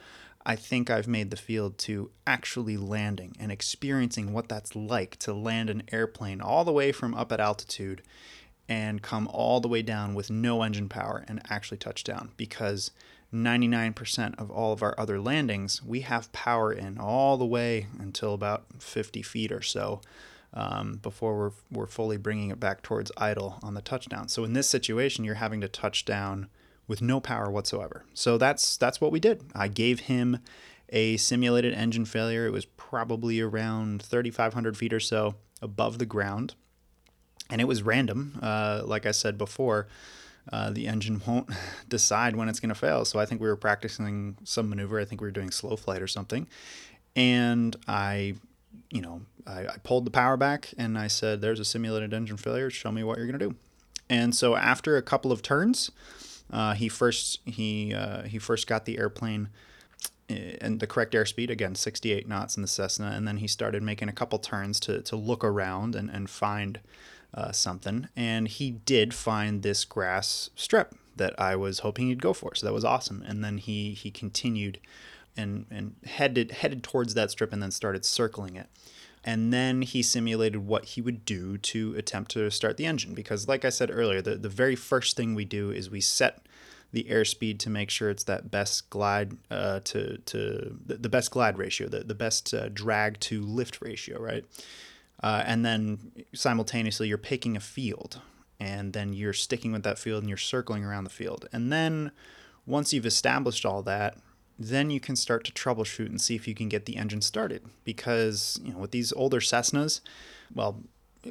I 0.47 0.57
think 0.57 0.89
I've 0.89 1.09
made 1.09 1.31
the 1.31 1.37
field 1.37 1.77
to 1.79 2.11
actually 2.27 2.79
landing 2.79 3.37
and 3.39 3.53
experiencing 3.53 4.33
what 4.33 4.49
that's 4.49 4.75
like 4.75 5.17
to 5.17 5.35
land 5.35 5.69
an 5.69 5.83
airplane 5.93 6.41
all 6.41 6.65
the 6.65 6.73
way 6.73 6.91
from 6.91 7.15
up 7.15 7.33
at 7.33 7.41
altitude 7.41 8.01
and 8.69 9.03
come 9.03 9.29
all 9.33 9.61
the 9.61 9.69
way 9.69 9.83
down 9.83 10.15
with 10.15 10.31
no 10.31 10.63
engine 10.63 10.89
power 10.89 11.25
and 11.27 11.41
actually 11.49 11.79
touch 11.79 12.05
down 12.05 12.31
because 12.37 12.91
99% 13.33 14.39
of 14.39 14.51
all 14.51 14.73
of 14.73 14.83
our 14.83 14.95
other 14.99 15.21
landings 15.21 15.83
we 15.83 16.01
have 16.01 16.33
power 16.33 16.73
in 16.73 16.99
all 16.99 17.37
the 17.37 17.47
way 17.47 17.87
until 17.99 18.35
about 18.35 18.65
50 18.79 19.23
feet 19.23 19.53
or 19.53 19.63
so 19.63 20.01
um, 20.55 20.99
before 21.03 21.37
we're, 21.37 21.53
we're 21.71 21.87
fully 21.87 22.17
bringing 22.17 22.51
it 22.51 22.61
back 22.61 22.83
towards 22.83 23.13
idle 23.17 23.59
on 23.63 23.75
the 23.75 23.83
touchdown. 23.83 24.29
So 24.29 24.45
in 24.45 24.55
this 24.55 24.69
situation, 24.69 25.25
you're 25.25 25.35
having 25.35 25.61
to 25.61 25.69
touch 25.69 26.05
down 26.07 26.49
with 26.87 27.03
no 27.03 27.21
power 27.21 27.51
whatsoever. 27.51 28.05
So 28.15 28.39
that's 28.39 28.79
that's 28.79 28.99
what 28.99 29.13
we 29.13 29.21
did. 29.21 29.45
I 29.55 29.69
gave 29.69 30.01
him 30.01 30.39
a 30.89 31.19
simulated 31.19 31.75
engine 31.75 32.07
failure. 32.07 32.47
It 32.47 32.53
was 32.53 32.65
probably 32.65 33.41
around 33.41 34.03
3,500 34.03 34.75
feet 34.75 34.95
or 34.95 35.01
so 35.01 35.35
above 35.61 35.99
the 35.99 36.07
ground 36.07 36.55
and 37.51 37.61
it 37.61 37.65
was 37.65 37.83
random. 37.83 38.39
Uh, 38.43 38.83
like 38.85 39.07
I 39.07 39.11
said 39.11 39.39
before, 39.39 39.87
uh, 40.53 40.71
the 40.71 40.87
engine 40.87 41.21
won't 41.27 41.49
decide 41.89 42.37
when 42.37 42.49
it's 42.49 42.61
going 42.61 42.71
to 42.71 42.75
fail. 42.75 43.05
So 43.05 43.19
I 43.19 43.27
think 43.27 43.41
we 43.41 43.49
were 43.49 43.57
practicing 43.57 44.37
some 44.45 44.69
maneuver. 44.69 45.01
I 45.01 45.05
think 45.05 45.21
we 45.21 45.27
were 45.27 45.33
doing 45.33 45.51
slow 45.51 45.77
flight 45.77 46.03
or 46.03 46.07
something. 46.07 46.47
And 47.17 47.77
I, 47.87 48.35
you 48.91 49.01
know, 49.01 49.23
I, 49.47 49.67
I 49.67 49.77
pulled 49.83 50.05
the 50.05 50.11
power 50.11 50.37
back 50.37 50.73
and 50.79 50.99
I 50.99 51.09
said, 51.09 51.41
"There's 51.41 51.61
a 51.61 51.65
simulated 51.65 52.15
engine 52.15 52.37
failure. 52.37 52.71
Show 52.71 52.93
me 52.93 53.03
what 53.03 53.19
you're 53.19 53.27
going 53.27 53.39
to 53.39 53.49
do." 53.49 53.57
And 54.11 54.35
so 54.35 54.57
after 54.57 54.97
a 54.97 55.03
couple 55.03 55.33
of 55.33 55.43
turns, 55.43 55.91
uh, 56.51 56.75
he 56.75 56.89
first 56.89 57.41
he 57.45 57.93
uh, 57.93 58.23
he 58.23 58.39
first 58.39 58.67
got 58.67 58.85
the 58.85 58.99
airplane 58.99 59.49
and 60.29 60.81
the 60.81 60.87
correct 60.87 61.15
airspeed 61.15 61.49
again 61.49 61.75
68 61.75 62.29
knots 62.29 62.57
in 62.57 62.63
the 62.63 62.69
Cessna 62.69 63.13
and 63.15 63.27
then 63.27 63.39
he 63.39 63.47
started 63.47 63.83
making 63.83 64.09
a 64.09 64.13
couple 64.13 64.39
turns 64.39 64.79
to, 64.81 65.01
to 65.03 65.17
look 65.17 65.43
around 65.43 65.95
and, 65.95 66.11
and 66.11 66.29
find 66.29 66.81
uh, 67.35 67.53
something, 67.53 68.09
and 68.17 68.49
he 68.49 68.71
did 68.71 69.15
find 69.15 69.63
this 69.63 69.85
grass 69.85 70.51
strip 70.57 70.95
that 71.17 71.39
I 71.39 71.57
was 71.57 71.81
hoping 71.81 72.09
he'd 72.09 72.23
go 72.23 72.33
for. 72.33 72.55
So 72.55 72.67
that 72.67 72.73
was 72.73 72.85
awesome. 72.85 73.23
And 73.27 73.45
then 73.45 73.59
he 73.59 73.93
he 73.93 74.11
continued 74.11 74.81
and 75.37 75.67
and 75.71 75.97
headed 76.07 76.53
headed 76.53 76.83
towards 76.83 77.15
that 77.15 77.31
strip 77.31 77.53
and 77.53 77.63
then 77.63 77.71
started 77.71 78.05
circling 78.05 78.57
it. 78.57 78.69
And 79.25 79.53
then 79.53 79.83
he 79.83 80.03
simulated 80.03 80.67
what 80.67 80.87
he 80.87 81.03
would 81.03 81.25
do 81.25 81.59
to 81.59 81.95
attempt 81.97 82.31
to 82.31 82.51
start 82.51 82.77
the 82.77 82.87
engine 82.87 83.15
because 83.15 83.47
like 83.47 83.65
I 83.65 83.69
said 83.69 83.91
earlier, 83.93 84.23
the, 84.23 84.37
the 84.37 84.49
very 84.49 84.77
first 84.77 85.17
thing 85.17 85.35
we 85.35 85.45
do 85.45 85.71
is 85.71 85.91
we 85.91 86.01
set 86.01 86.47
the 86.93 87.05
airspeed 87.05 87.59
to 87.59 87.69
make 87.69 87.91
sure 87.91 88.09
it's 88.09 88.25
that 88.25 88.51
best 88.51 88.89
glide 88.89 89.37
uh, 89.51 89.81
to 89.85 90.19
to 90.19 90.79
the, 90.87 90.95
the 90.95 91.09
best 91.09 91.31
glide 91.31 91.59
ratio, 91.59 91.89
the, 91.89 92.01
the 92.01 92.15
best 92.15 92.55
uh, 92.55 92.69
drag 92.73 93.21
to 93.21 93.43
lift 93.43 93.83
ratio, 93.83 94.21
right? 94.21 94.45
Uh, 95.23 95.43
and 95.47 95.65
then 95.65 96.13
simultaneously, 96.35 97.09
you're 97.09 97.19
picking 97.19 97.57
a 97.57 97.61
field, 97.61 98.21
and 98.61 98.93
then 98.93 99.13
you're 99.13 99.33
sticking 99.33 99.73
with 99.73 99.83
that 99.83 99.99
field 99.99 100.23
and 100.23 100.29
you're 100.29 100.37
circling 100.37 100.85
around 100.85 101.05
the 101.05 101.11
field. 101.11 101.49
And 101.53 101.73
then 101.73 102.13
once 102.67 102.93
you've 102.93 103.07
established 103.07 103.65
all 103.65 103.83
that, 103.83 104.17
then 104.59 104.91
you 104.91 105.01
can 105.01 105.17
start 105.17 105.45
to 105.45 105.53
troubleshoot 105.53 106.07
and 106.07 106.21
see 106.21 106.35
if 106.35 106.49
you 106.49 106.55
can 106.55 106.69
get 106.69 106.85
the 106.85 106.97
engine 106.97 107.23
started. 107.23 107.63
Because 107.85 108.61
you 108.63 108.73
know, 108.73 108.79
with 108.79 108.91
these 108.91 109.13
older 109.13 109.41
Cessnas, 109.41 110.01
well, 110.55 110.83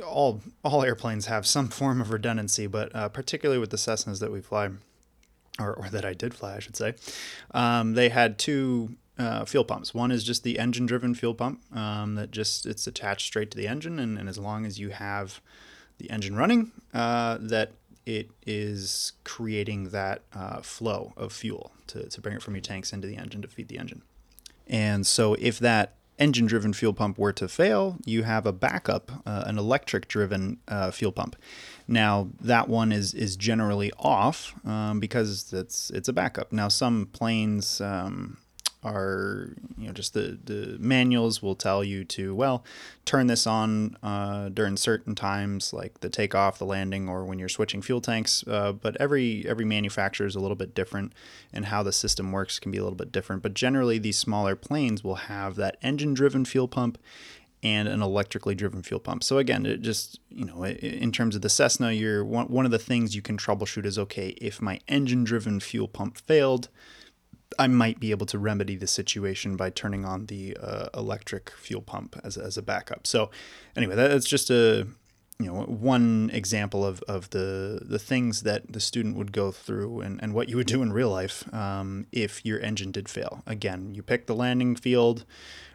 all 0.06 0.42
all 0.64 0.84
airplanes 0.84 1.26
have 1.26 1.46
some 1.46 1.68
form 1.70 2.02
of 2.02 2.12
redundancy, 2.12 2.68
but 2.68 2.94
uh, 2.96 3.10
particularly 3.10 3.60
with 3.60 3.70
the 3.70 3.78
Cessnas 3.78 4.20
that 4.20 4.32
we 4.32 4.42
fly, 4.42 4.70
or, 5.60 5.74
or 5.74 5.90
that 5.90 6.06
I 6.06 6.14
did 6.14 6.34
fly, 6.34 6.56
I 6.56 6.60
should 6.60 6.76
say, 6.76 6.96
um, 7.52 7.94
they 7.94 8.10
had 8.10 8.38
two 8.38 8.96
uh, 9.18 9.46
fuel 9.46 9.64
pumps. 9.64 9.94
One 9.94 10.12
is 10.12 10.24
just 10.24 10.44
the 10.44 10.60
engine-driven 10.60 11.16
fuel 11.16 11.34
pump 11.34 11.62
um, 11.76 12.16
that 12.16 12.32
just 12.32 12.66
it's 12.66 12.88
attached 12.88 13.26
straight 13.26 13.52
to 13.52 13.58
the 13.58 13.68
engine, 13.68 14.00
and, 14.00 14.18
and 14.18 14.30
as 14.30 14.38
long 14.38 14.66
as 14.66 14.80
you 14.80 14.90
have 14.90 15.42
the 15.98 16.10
engine 16.10 16.36
running, 16.36 16.72
uh, 16.94 17.38
that 17.40 17.72
it 18.06 18.30
is 18.46 19.14
creating 19.24 19.90
that 19.90 20.22
uh, 20.34 20.62
flow 20.62 21.14
of 21.18 21.34
fuel 21.34 21.72
to, 21.88 22.08
to 22.08 22.22
bring 22.22 22.36
it 22.36 22.42
from 22.42 22.56
your 22.56 22.62
tanks 22.62 22.94
into 22.94 23.08
the 23.08 23.18
engine 23.18 23.42
to 23.42 23.48
feed 23.48 23.68
the 23.68 23.78
engine. 23.78 24.02
And 24.66 25.06
so 25.06 25.36
if 25.40 25.60
that 25.60 25.96
engine 26.20 26.46
driven 26.46 26.74
fuel 26.74 26.94
pump 26.94 27.18
were 27.18 27.34
to 27.34 27.48
fail, 27.48 27.98
you 28.06 28.24
have 28.24 28.46
a 28.46 28.52
backup, 28.52 29.12
uh, 29.26 29.44
an 29.46 29.58
electric 29.58 30.08
driven 30.08 30.58
uh, 30.68 30.92
fuel 30.92 31.12
pump. 31.12 31.36
Now 31.88 32.30
that 32.42 32.68
one 32.68 32.92
is 32.92 33.14
is 33.14 33.36
generally 33.36 33.92
off 33.98 34.54
um, 34.66 35.00
because 35.00 35.54
it's 35.54 35.90
it's 35.90 36.10
a 36.10 36.14
backup. 36.14 36.52
Now 36.52 36.70
some 36.70 37.08
planes 37.12 37.82
um, 37.82 38.38
are 38.84 39.56
you 39.78 39.88
know 39.88 39.94
just 39.94 40.14
the 40.14 40.38
the 40.44 40.78
manuals 40.80 41.42
will 41.42 41.56
tell 41.56 41.84
you 41.84 42.04
to 42.04 42.36
well 42.36 42.64
turn 43.06 43.28
this 43.28 43.48
on 43.48 43.98
uh, 44.04 44.50
during 44.50 44.78
certain 44.78 45.16
times 45.16 45.74
like 45.74 46.00
the 46.02 46.10
takeoff 46.10 46.60
the 46.60 46.66
landing 46.66 47.10
or 47.10 47.26
when 47.26 47.40
you're 47.40 47.50
switching 47.50 47.82
fuel 47.82 48.02
tanks 48.02 48.44
uh, 48.48 48.72
but 48.72 48.96
every 49.00 49.46
every 49.48 49.66
manufacturer 49.66 50.28
is 50.28 50.36
a 50.36 50.40
little 50.40 50.56
bit 50.56 50.76
different 50.76 51.14
and 51.52 51.66
how 51.66 51.82
the 51.82 51.92
system 51.92 52.32
works 52.32 52.60
can 52.60 52.72
be 52.72 52.78
a 52.78 52.84
little 52.84 52.98
bit 52.98 53.12
different 53.12 53.42
but 53.42 53.54
generally 53.54 53.98
these 53.98 54.18
smaller 54.18 54.56
planes 54.56 55.04
will 55.04 55.16
have 55.16 55.56
that 55.56 55.78
engine 55.82 56.14
driven 56.14 56.46
fuel 56.46 56.68
pump 56.68 56.98
and 57.64 57.88
an 57.88 58.02
electrically 58.02 58.54
driven 58.54 58.84
fuel 58.84 59.00
pump. 59.00 59.24
So 59.24 59.40
again, 59.40 59.66
it 59.66 59.82
just 59.82 60.20
you 60.30 60.46
know, 60.46 60.64
in 60.64 61.12
terms 61.12 61.36
of 61.36 61.42
the 61.42 61.50
Cessna, 61.50 61.92
you're 61.92 62.24
one, 62.24 62.48
one 62.48 62.66
of 62.66 62.72
the 62.72 62.80
things 62.80 63.16
you 63.16 63.22
can 63.22 63.36
troubleshoot 63.36 63.86
is 63.86 63.98
okay, 63.98 64.30
if 64.40 64.62
my 64.62 64.80
engine 64.88 65.24
driven 65.24 65.60
fuel 65.60 65.88
pump 65.88 66.18
failed, 66.18 66.70
I 67.60 67.68
might 67.68 68.00
be 68.00 68.12
able 68.12 68.26
to 68.28 68.38
remedy 68.38 68.76
the 68.76 68.88
situation 68.88 69.56
by 69.56 69.70
turning 69.70 70.06
on 70.06 70.28
the 70.28 70.56
uh, 70.62 70.90
electric 70.94 71.52
fuel 71.52 71.82
pump 71.82 72.20
as, 72.24 72.38
as 72.38 72.58
a 72.58 72.62
backup. 72.62 73.08
So, 73.08 73.32
anyway, 73.76 73.96
that's 73.96 74.28
just 74.28 74.50
a 74.50 74.88
you 75.40 75.46
know 75.46 75.62
one 75.64 76.32
example 76.34 76.86
of, 76.86 77.04
of 77.08 77.30
the 77.30 77.82
the 77.84 78.00
things 78.00 78.42
that 78.42 78.72
the 78.72 78.80
student 78.80 79.16
would 79.18 79.32
go 79.32 79.52
through 79.52 80.02
and, 80.02 80.22
and 80.22 80.34
what 80.34 80.50
you 80.50 80.58
would 80.58 80.68
do 80.68 80.82
in 80.82 80.92
real 80.92 81.10
life 81.10 81.52
um, 81.54 82.08
if 82.12 82.46
your 82.46 82.60
engine 82.60 82.92
did 82.92 83.08
fail. 83.08 83.44
Again, 83.46 83.94
you 83.94 84.02
pick 84.02 84.26
the 84.26 84.36
landing 84.36 84.76
field, 84.76 85.26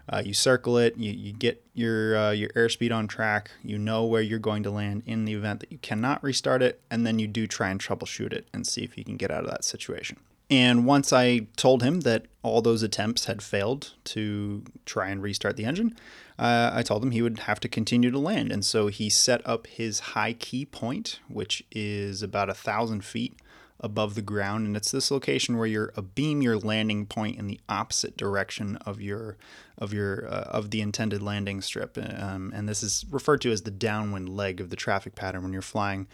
uh, 0.08 0.22
you 0.24 0.34
circle 0.34 0.76
it, 0.78 0.96
you, 0.96 1.12
you 1.12 1.32
get 1.32 1.64
your 1.74 2.16
uh, 2.16 2.30
your 2.32 2.50
airspeed 2.50 2.92
on 2.92 3.06
track, 3.06 3.52
you 3.62 3.78
know 3.78 4.04
where 4.04 4.22
you're 4.22 4.38
going 4.38 4.62
to 4.64 4.70
land 4.70 5.02
in 5.06 5.24
the 5.24 5.34
event 5.34 5.60
that 5.60 5.70
you 5.70 5.78
cannot 5.78 6.22
restart 6.24 6.62
it, 6.62 6.80
and 6.90 7.06
then 7.06 7.18
you 7.18 7.28
do 7.28 7.46
try 7.46 7.70
and 7.70 7.80
troubleshoot 7.80 8.32
it 8.32 8.48
and 8.52 8.66
see 8.66 8.82
if 8.82 8.98
you 8.98 9.04
can 9.04 9.16
get 9.16 9.30
out 9.30 9.44
of 9.44 9.50
that 9.50 9.64
situation. 9.64 10.18
And 10.52 10.84
once 10.84 11.14
I 11.14 11.46
told 11.56 11.82
him 11.82 12.00
that 12.00 12.26
all 12.42 12.60
those 12.60 12.82
attempts 12.82 13.24
had 13.24 13.40
failed 13.40 13.94
to 14.04 14.62
try 14.84 15.08
and 15.08 15.22
restart 15.22 15.56
the 15.56 15.64
engine, 15.64 15.96
uh, 16.38 16.70
I 16.74 16.82
told 16.82 17.02
him 17.02 17.10
he 17.10 17.22
would 17.22 17.38
have 17.40 17.58
to 17.60 17.70
continue 17.70 18.10
to 18.10 18.18
land. 18.18 18.52
And 18.52 18.62
so 18.62 18.88
he 18.88 19.08
set 19.08 19.40
up 19.46 19.66
his 19.66 20.00
high 20.00 20.34
key 20.34 20.66
point, 20.66 21.20
which 21.26 21.62
is 21.70 22.22
about 22.22 22.50
a 22.50 22.54
thousand 22.54 23.02
feet 23.02 23.34
above 23.80 24.14
the 24.14 24.20
ground. 24.20 24.66
And 24.66 24.76
it's 24.76 24.90
this 24.90 25.10
location 25.10 25.56
where 25.56 25.66
you're 25.66 25.90
abeam 25.96 26.42
your 26.42 26.58
landing 26.58 27.06
point 27.06 27.38
in 27.38 27.46
the 27.46 27.58
opposite 27.70 28.18
direction 28.18 28.76
of 28.84 29.00
your 29.00 29.38
of 29.78 29.94
your 29.94 30.28
uh, 30.28 30.48
of 30.50 30.70
the 30.70 30.82
intended 30.82 31.22
landing 31.22 31.62
strip. 31.62 31.96
Um, 31.96 32.52
and 32.54 32.68
this 32.68 32.82
is 32.82 33.06
referred 33.10 33.40
to 33.40 33.52
as 33.52 33.62
the 33.62 33.70
downwind 33.70 34.28
leg 34.28 34.60
of 34.60 34.68
the 34.68 34.76
traffic 34.76 35.14
pattern 35.14 35.44
when 35.44 35.54
you're 35.54 35.62
flying 35.62 36.08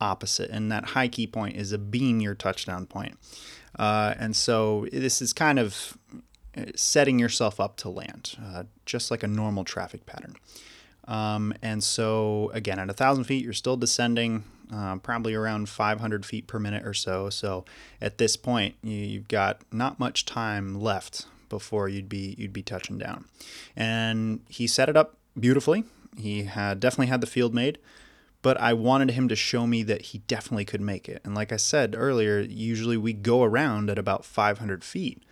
opposite. 0.00 0.50
And 0.50 0.72
that 0.72 0.86
high 0.86 1.08
key 1.08 1.26
point 1.26 1.56
is 1.56 1.72
abeam 1.72 2.22
your 2.22 2.34
touchdown 2.34 2.86
point. 2.86 3.18
Uh, 3.78 4.14
and 4.18 4.36
so 4.36 4.86
this 4.92 5.22
is 5.22 5.32
kind 5.32 5.58
of 5.58 5.96
uh, 6.56 6.64
setting 6.74 7.18
yourself 7.18 7.60
up 7.60 7.76
to 7.78 7.88
land, 7.88 8.36
uh, 8.42 8.64
just 8.84 9.10
like 9.10 9.22
a 9.22 9.28
normal 9.28 9.64
traffic 9.64 10.06
pattern. 10.06 10.36
Um, 11.08 11.54
and 11.62 11.82
so, 11.82 12.50
again, 12.54 12.78
at 12.78 12.88
a 12.88 12.92
thousand 12.92 13.24
feet, 13.24 13.42
you're 13.42 13.52
still 13.52 13.76
descending, 13.76 14.44
uh, 14.72 14.96
probably 14.96 15.34
around 15.34 15.68
500 15.68 16.24
feet 16.24 16.46
per 16.46 16.58
minute 16.58 16.86
or 16.86 16.94
so. 16.94 17.28
So, 17.30 17.64
at 18.00 18.18
this 18.18 18.36
point, 18.36 18.76
you've 18.82 19.28
got 19.28 19.62
not 19.72 19.98
much 19.98 20.24
time 20.24 20.80
left 20.80 21.26
before 21.48 21.88
you'd 21.88 22.08
be 22.08 22.34
you'd 22.38 22.52
be 22.52 22.62
touching 22.62 22.98
down. 22.98 23.26
And 23.76 24.40
he 24.48 24.66
set 24.66 24.88
it 24.88 24.96
up 24.96 25.16
beautifully. 25.38 25.84
He 26.16 26.44
had 26.44 26.80
definitely 26.80 27.06
had 27.08 27.20
the 27.20 27.26
field 27.26 27.54
made 27.54 27.78
but 28.42 28.60
I 28.60 28.72
wanted 28.72 29.12
him 29.12 29.28
to 29.28 29.36
show 29.36 29.66
me 29.66 29.84
that 29.84 30.02
he 30.02 30.18
definitely 30.18 30.64
could 30.64 30.80
make 30.80 31.08
it. 31.08 31.22
And 31.24 31.34
like 31.34 31.52
I 31.52 31.56
said 31.56 31.94
earlier, 31.96 32.40
usually 32.40 32.96
we 32.96 33.12
go 33.12 33.44
around 33.44 33.88
at 33.88 33.98
about 33.98 34.24
500 34.24 34.82
feet, 34.82 35.22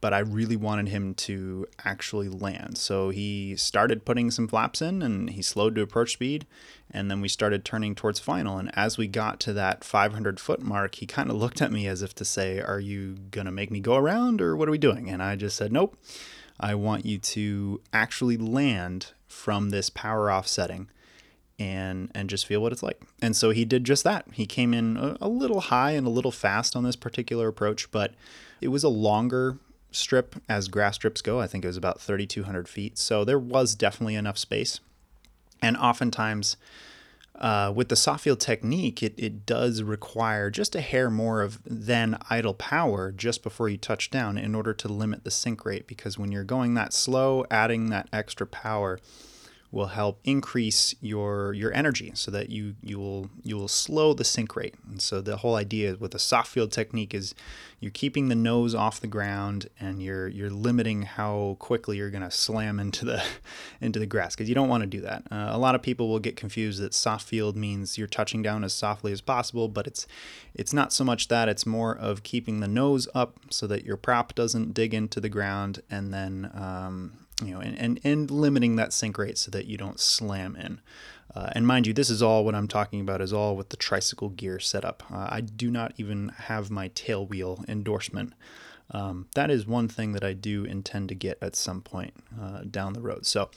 but 0.00 0.14
I 0.14 0.20
really 0.20 0.56
wanted 0.56 0.88
him 0.88 1.14
to 1.14 1.66
actually 1.84 2.30
land. 2.30 2.78
So 2.78 3.10
he 3.10 3.56
started 3.56 4.06
putting 4.06 4.30
some 4.30 4.48
flaps 4.48 4.80
in 4.80 5.02
and 5.02 5.30
he 5.30 5.42
slowed 5.42 5.74
to 5.74 5.82
approach 5.82 6.14
speed. 6.14 6.46
And 6.90 7.10
then 7.10 7.20
we 7.20 7.28
started 7.28 7.64
turning 7.64 7.94
towards 7.94 8.20
final. 8.20 8.56
And 8.56 8.70
as 8.74 8.96
we 8.96 9.06
got 9.06 9.38
to 9.40 9.52
that 9.52 9.84
500 9.84 10.40
foot 10.40 10.62
mark, 10.62 10.94
he 10.94 11.06
kind 11.06 11.28
of 11.28 11.36
looked 11.36 11.60
at 11.60 11.72
me 11.72 11.86
as 11.86 12.00
if 12.00 12.14
to 12.14 12.24
say, 12.24 12.60
Are 12.60 12.80
you 12.80 13.16
going 13.30 13.46
to 13.46 13.52
make 13.52 13.70
me 13.70 13.80
go 13.80 13.96
around 13.96 14.40
or 14.40 14.56
what 14.56 14.68
are 14.68 14.72
we 14.72 14.78
doing? 14.78 15.10
And 15.10 15.22
I 15.22 15.36
just 15.36 15.56
said, 15.56 15.72
Nope. 15.72 15.98
I 16.58 16.74
want 16.74 17.04
you 17.04 17.18
to 17.18 17.82
actually 17.92 18.38
land 18.38 19.12
from 19.26 19.68
this 19.68 19.90
power 19.90 20.30
off 20.30 20.48
setting 20.48 20.88
and 21.58 22.10
and 22.14 22.28
just 22.28 22.46
feel 22.46 22.60
what 22.60 22.72
it's 22.72 22.82
like. 22.82 23.00
And 23.22 23.34
so 23.34 23.50
he 23.50 23.64
did 23.64 23.84
just 23.84 24.04
that. 24.04 24.26
He 24.32 24.46
came 24.46 24.74
in 24.74 24.96
a, 24.96 25.16
a, 25.22 25.28
little 25.28 25.60
high 25.60 25.92
and 25.92 26.06
a 26.06 26.10
little 26.10 26.30
fast 26.30 26.76
on 26.76 26.84
this 26.84 26.96
particular 26.96 27.48
approach, 27.48 27.90
but 27.90 28.14
it 28.60 28.68
was 28.68 28.84
a 28.84 28.88
longer 28.88 29.58
strip 29.90 30.36
as 30.48 30.68
grass 30.68 30.96
strips 30.96 31.22
go. 31.22 31.40
I 31.40 31.46
think 31.46 31.64
it 31.64 31.68
was 31.68 31.76
about 31.76 32.00
3,200 32.00 32.68
feet. 32.68 32.98
So 32.98 33.24
there 33.24 33.38
was 33.38 33.74
definitely 33.74 34.14
enough 34.14 34.38
space. 34.38 34.80
And 35.62 35.76
oftentimes, 35.76 36.58
uh, 37.36 37.72
with 37.74 37.88
the 37.88 37.96
soft 37.96 38.24
field 38.24 38.40
technique, 38.40 39.02
it, 39.02 39.14
it 39.16 39.46
does 39.46 39.82
require 39.82 40.50
just 40.50 40.74
a 40.74 40.80
hair 40.80 41.10
more 41.10 41.42
of 41.42 41.60
than 41.64 42.18
idle 42.28 42.54
power 42.54 43.12
just 43.12 43.42
before 43.42 43.68
you 43.68 43.76
touch 43.76 44.10
down 44.10 44.36
in 44.36 44.54
order 44.54 44.74
to 44.74 44.88
limit 44.88 45.24
the 45.24 45.30
sink 45.30 45.64
rate. 45.64 45.86
Because 45.86 46.18
when 46.18 46.32
you're 46.32 46.44
going 46.44 46.74
that 46.74 46.92
slow, 46.92 47.46
adding 47.50 47.90
that 47.90 48.08
extra 48.12 48.46
power 48.46 48.98
will 49.76 49.88
help 49.88 50.18
increase 50.24 50.94
your 51.00 51.52
your 51.52 51.72
energy 51.74 52.10
so 52.14 52.30
that 52.30 52.48
you 52.48 52.74
you 52.82 52.98
will 52.98 53.28
you 53.44 53.56
will 53.56 53.68
slow 53.68 54.14
the 54.14 54.24
sink 54.24 54.56
rate. 54.56 54.74
And 54.88 55.00
so 55.00 55.20
the 55.20 55.36
whole 55.36 55.54
idea 55.54 55.96
with 56.00 56.12
the 56.12 56.18
soft 56.18 56.48
field 56.48 56.72
technique 56.72 57.12
is 57.12 57.34
you're 57.78 57.90
keeping 57.90 58.28
the 58.28 58.34
nose 58.34 58.74
off 58.74 59.00
the 59.00 59.06
ground 59.06 59.68
and 59.78 60.02
you're 60.02 60.28
you're 60.28 60.50
limiting 60.50 61.02
how 61.02 61.56
quickly 61.58 61.98
you're 61.98 62.10
going 62.10 62.22
to 62.22 62.30
slam 62.30 62.80
into 62.80 63.04
the 63.04 63.22
into 63.80 63.98
the 63.98 64.06
grass 64.06 64.34
because 64.34 64.48
you 64.48 64.54
don't 64.54 64.70
want 64.70 64.82
to 64.82 64.86
do 64.86 65.02
that. 65.02 65.22
Uh, 65.30 65.48
a 65.50 65.58
lot 65.58 65.74
of 65.74 65.82
people 65.82 66.08
will 66.08 66.18
get 66.18 66.36
confused 66.36 66.80
that 66.80 66.94
soft 66.94 67.28
field 67.28 67.54
means 67.54 67.98
you're 67.98 68.08
touching 68.08 68.42
down 68.42 68.64
as 68.64 68.72
softly 68.72 69.12
as 69.12 69.20
possible, 69.20 69.68
but 69.68 69.86
it's 69.86 70.06
it's 70.54 70.72
not 70.72 70.90
so 70.90 71.04
much 71.04 71.28
that 71.28 71.50
it's 71.50 71.66
more 71.66 71.94
of 71.94 72.22
keeping 72.22 72.60
the 72.60 72.68
nose 72.68 73.06
up 73.14 73.38
so 73.50 73.66
that 73.66 73.84
your 73.84 73.98
prop 73.98 74.34
doesn't 74.34 74.72
dig 74.72 74.94
into 74.94 75.20
the 75.20 75.28
ground 75.28 75.82
and 75.90 76.14
then 76.14 76.50
um, 76.54 77.25
you 77.44 77.52
know, 77.52 77.60
and, 77.60 77.78
and, 77.78 78.00
and 78.04 78.30
limiting 78.30 78.76
that 78.76 78.92
sink 78.92 79.18
rate 79.18 79.38
so 79.38 79.50
that 79.50 79.66
you 79.66 79.76
don't 79.76 80.00
slam 80.00 80.56
in. 80.56 80.80
Uh, 81.34 81.50
and 81.52 81.66
mind 81.66 81.86
you, 81.86 81.92
this 81.92 82.08
is 82.08 82.22
all 82.22 82.44
what 82.44 82.54
I'm 82.54 82.68
talking 82.68 83.00
about 83.00 83.20
is 83.20 83.32
all 83.32 83.56
with 83.56 83.68
the 83.68 83.76
tricycle 83.76 84.30
gear 84.30 84.58
setup. 84.58 85.02
Uh, 85.12 85.28
I 85.30 85.42
do 85.42 85.70
not 85.70 85.92
even 85.98 86.30
have 86.30 86.70
my 86.70 86.88
tail 86.88 87.26
wheel 87.26 87.62
endorsement. 87.68 88.32
Um, 88.90 89.26
that 89.34 89.50
is 89.50 89.66
one 89.66 89.88
thing 89.88 90.12
that 90.12 90.24
I 90.24 90.32
do 90.32 90.64
intend 90.64 91.08
to 91.10 91.14
get 91.14 91.38
at 91.42 91.54
some 91.56 91.82
point 91.82 92.14
uh, 92.40 92.60
down 92.70 92.94
the 92.94 93.02
road. 93.02 93.26
So 93.26 93.50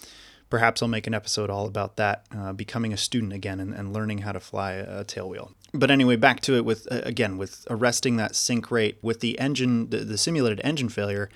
perhaps 0.50 0.82
I'll 0.82 0.89
make 0.89 1.08
an 1.08 1.13
episode 1.13 1.50
all 1.50 1.68
about 1.68 1.96
that, 1.98 2.26
uh, 2.36 2.52
becoming 2.52 2.92
a 2.92 2.98
student 2.98 3.32
again 3.32 3.60
and, 3.60 3.74
and, 3.74 3.94
learning 3.94 4.20
how 4.20 4.32
to 4.32 4.39
fly 4.39 4.74
a 4.74 5.04
tail 5.04 5.30
wheel. 5.30 5.52
But 5.72 5.92
anyway, 5.92 6.15
back 6.15 6.42
to 6.42 6.56
it 6.56 6.65
with, 6.65 6.88
again, 6.89 7.38
with 7.38 7.65
arresting 7.70 8.18
that 8.18 8.36
sink 8.36 8.72
rate 8.72 8.98
with 9.04 9.20
the 9.20 9.38
engine, 9.39 9.92
the, 9.92 10.00
the 10.00 10.18
simulated 10.18 10.60
engine 10.63 10.89
failure 10.89 11.30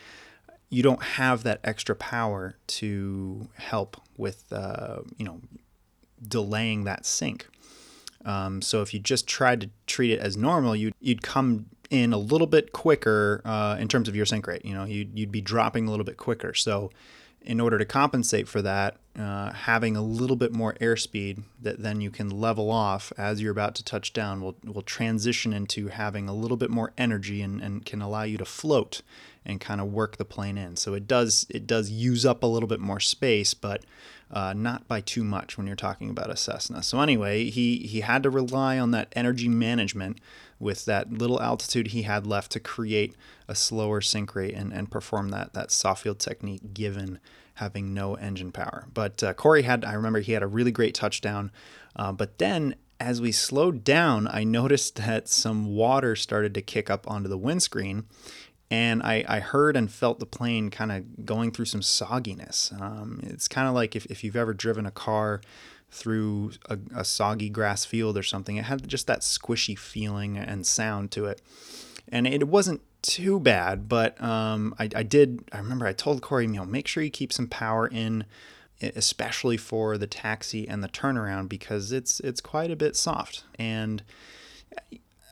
you 0.73 0.81
don't 0.81 1.03
have 1.03 1.43
that 1.43 1.59
extra 1.63 1.95
power 1.95 2.55
to 2.65 3.47
help 3.55 4.01
with 4.17 4.51
uh, 4.51 4.99
you 5.17 5.25
know 5.25 5.39
delaying 6.27 6.83
that 6.86 7.05
sink. 7.05 7.47
Um, 8.25 8.62
so 8.62 8.81
if 8.81 8.93
you 8.93 8.99
just 8.99 9.27
tried 9.27 9.62
to 9.62 9.69
treat 9.86 10.12
it 10.12 10.19
as 10.19 10.36
normal, 10.36 10.75
you'd 10.75 10.95
you'd 10.99 11.21
come 11.21 11.67
in 11.89 12.12
a 12.12 12.17
little 12.17 12.47
bit 12.47 12.71
quicker 12.71 13.41
uh, 13.45 13.77
in 13.79 13.88
terms 13.88 14.07
of 14.07 14.15
your 14.15 14.25
sink 14.25 14.47
rate. 14.47 14.65
You 14.65 14.73
know, 14.73 14.86
you'd 14.86 15.17
you'd 15.17 15.31
be 15.31 15.41
dropping 15.41 15.88
a 15.88 15.91
little 15.91 16.05
bit 16.05 16.17
quicker. 16.17 16.53
So 16.53 16.89
in 17.45 17.59
order 17.59 17.77
to 17.77 17.86
compensate 17.86 18.47
for 18.47 18.62
that, 18.62 18.95
uh, 19.19 19.51
having 19.51 19.95
a 19.95 20.01
little 20.01 20.38
bit 20.38 20.53
more 20.53 20.73
airspeed 20.75 21.43
that 21.62 21.83
then 21.83 22.01
you 22.01 22.09
can 22.09 22.29
level 22.29 22.71
off 22.71 23.12
as 23.17 23.41
you're 23.41 23.51
about 23.51 23.75
to 23.75 23.83
touch 23.83 24.13
down 24.13 24.41
will, 24.41 24.55
will 24.63 24.81
transition 24.81 25.53
into 25.53 25.89
having 25.89 26.27
a 26.29 26.33
little 26.33 26.57
bit 26.57 26.69
more 26.69 26.93
energy 26.97 27.41
and, 27.41 27.62
and 27.62 27.86
can 27.86 28.01
allow 28.01 28.23
you 28.23 28.38
to 28.38 28.45
float 28.45 29.01
and 29.45 29.60
kind 29.60 29.82
of 29.82 29.91
work 29.91 30.17
the 30.17 30.25
plane 30.25 30.58
in. 30.58 30.75
So 30.75 30.93
it 30.93 31.08
does 31.08 31.45
it 31.49 31.67
does 31.67 31.89
use 31.89 32.25
up 32.25 32.43
a 32.43 32.47
little 32.47 32.67
bit 32.67 32.79
more 32.79 32.99
space, 32.99 33.53
but 33.53 33.84
uh, 34.32 34.53
not 34.53 34.88
by 34.88 35.01
too 35.01 35.23
much 35.23 35.58
when 35.58 35.67
you're 35.67 35.75
talking 35.75 36.10
about 36.10 36.29
a 36.29 36.36
Cessna. 36.36 36.82
So 36.84 36.99
anyway, 37.01 37.49
he 37.49 37.79
he 37.79 38.01
had 38.01 38.23
to 38.23 38.29
rely 38.29 38.79
on 38.79 38.91
that 38.91 39.13
energy 39.15 39.47
management 39.47 40.19
with 40.60 40.86
that 40.86 41.12
little 41.12 41.41
altitude 41.41 41.88
he 41.88 42.03
had 42.03 42.25
left 42.25 42.51
to 42.53 42.60
create 42.60 43.15
a 43.47 43.56
slower 43.56 44.01
sink 44.01 44.34
rate 44.36 44.53
and, 44.53 44.71
and 44.73 44.89
perform 44.89 45.29
that 45.29 45.53
that 45.53 45.71
soft 45.71 46.03
field 46.03 46.19
technique 46.19 46.73
given 46.73 47.19
having 47.56 47.93
no 47.93 48.15
engine 48.15 48.51
power. 48.51 48.88
But 48.93 49.21
uh, 49.21 49.34
Corey 49.34 49.63
had 49.63 49.86
I 49.86 49.93
remember 49.93 50.19
he 50.19 50.32
had 50.32 50.43
a 50.43 50.47
really 50.47 50.71
great 50.71 50.95
touchdown, 50.95 51.51
uh, 51.95 52.12
but 52.12 52.39
then 52.39 52.75
as 52.99 53.19
we 53.19 53.32
slowed 53.32 53.84
down, 53.84 54.27
I 54.27 54.43
noticed 54.45 54.95
that 54.95 55.27
some 55.27 55.75
water 55.75 56.15
started 56.15 56.53
to 56.56 56.62
kick 56.62 56.89
up 56.89 57.10
onto 57.10 57.29
the 57.29 57.38
windscreen 57.38 58.06
and 58.71 59.04
I, 59.04 59.23
I 59.28 59.39
heard 59.39 59.76
and 59.76 59.91
felt 59.91 60.19
the 60.19 60.26
plane 60.26 60.69
kind 60.69 60.91
of 60.91 61.26
going 61.26 61.52
through 61.52 61.65
some 61.65 61.82
sogginess. 61.82 62.80
Um, 62.82 63.19
it's 63.23 63.47
kind 63.47 63.67
of 63.67 63.73
like 63.73 63.95
if, 63.95 64.06
if 64.08 64.23
you've 64.23 64.36
ever 64.36 64.54
driven 64.54 64.86
a 64.86 64.91
car 64.91 65.41
through 65.91 66.54
a, 66.67 66.78
a, 66.95 67.06
soggy 67.06 67.49
grass 67.49 67.86
field 67.86 68.17
or 68.17 68.23
something, 68.23 68.58
it 68.58 68.65
had 68.65 68.88
just 68.88 69.06
that 69.08 69.19
squishy 69.19 69.78
feeling 69.78 70.38
and 70.38 70.65
sound 70.65 71.12
to 71.12 71.26
it. 71.26 71.41
And 72.08 72.26
it 72.26 72.47
wasn't 72.47 72.82
too 73.04 73.39
bad, 73.39 73.88
but 73.88 74.21
um, 74.21 74.73
I, 74.80 74.89
I 74.95 75.04
did. 75.04 75.43
I 75.52 75.58
remember 75.60 75.86
I 75.86 75.93
told 75.93 76.21
Corey, 76.21 76.45
you 76.45 76.54
know, 76.54 76.65
make 76.65 76.88
sure 76.88 77.04
you 77.04 77.12
keep 77.12 77.32
some 77.32 77.47
power 77.47 77.88
in, 77.88 78.26
especially 78.82 79.58
for 79.58 79.97
the 79.97 80.08
taxi 80.08 80.67
and 80.67 80.84
the 80.84 80.89
turnaround 80.89 81.47
because 81.47 81.91
it's 81.91 82.19
it's 82.21 82.41
quite 82.41 82.71
a 82.71 82.76
bit 82.76 82.95
soft. 82.95 83.43
And 83.60 84.04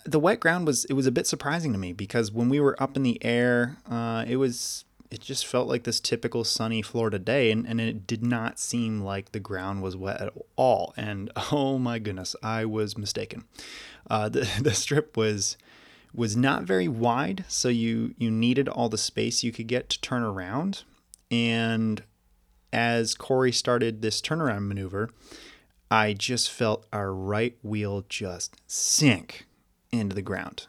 the 0.06 0.20
wet 0.20 0.40
ground 0.40 0.68
was 0.68 0.86
it 0.86 0.94
was 0.94 1.08
a 1.08 1.12
bit 1.12 1.28
surprising 1.28 1.72
to 1.74 1.78
me 1.78 1.94
because 1.94 2.32
when 2.32 2.50
we 2.50 2.60
were 2.60 2.82
up 2.82 2.96
in 2.96 3.04
the 3.04 3.24
air, 3.24 3.78
uh, 3.90 4.26
it 4.28 4.38
was 4.38 4.86
it 5.12 5.20
just 5.20 5.46
felt 5.46 5.68
like 5.68 5.84
this 5.84 6.00
typical 6.00 6.46
sunny 6.46 6.82
Florida 6.82 7.20
day, 7.20 7.52
and, 7.52 7.68
and 7.68 7.82
it 7.82 8.08
did 8.08 8.26
not 8.26 8.60
seem 8.60 9.02
like 9.02 9.34
the 9.34 9.42
ground 9.42 9.82
was 9.82 9.98
wet 9.98 10.22
at 10.22 10.34
all. 10.56 10.94
And 10.96 11.30
oh 11.52 11.78
my 11.78 12.00
goodness, 12.00 12.36
I 12.42 12.66
was 12.66 12.98
mistaken. 12.98 13.44
Uh, 14.10 14.30
the 14.30 14.50
the 14.62 14.74
strip 14.74 15.18
was 15.18 15.58
was 16.14 16.36
not 16.36 16.64
very 16.64 16.88
wide, 16.88 17.46
so 17.48 17.70
you 17.70 18.16
you 18.18 18.32
needed 18.32 18.68
all 18.68 18.90
the 18.90 18.98
space 18.98 19.44
you 19.44 19.52
could 19.52 19.68
get 19.68 19.90
to 19.90 20.02
turn 20.02 20.24
around. 20.24 20.84
And 21.30 22.04
as 22.74 23.16
Corey 23.16 23.52
started 23.52 24.02
this 24.02 24.22
turnaround 24.22 24.68
maneuver, 24.68 25.10
I 25.90 26.14
just 26.14 26.50
felt 26.50 26.86
our 26.92 27.14
right 27.14 27.58
wheel 27.64 28.06
just 28.08 28.56
sink 28.66 29.46
into 29.92 30.16
the 30.16 30.22
ground. 30.22 30.68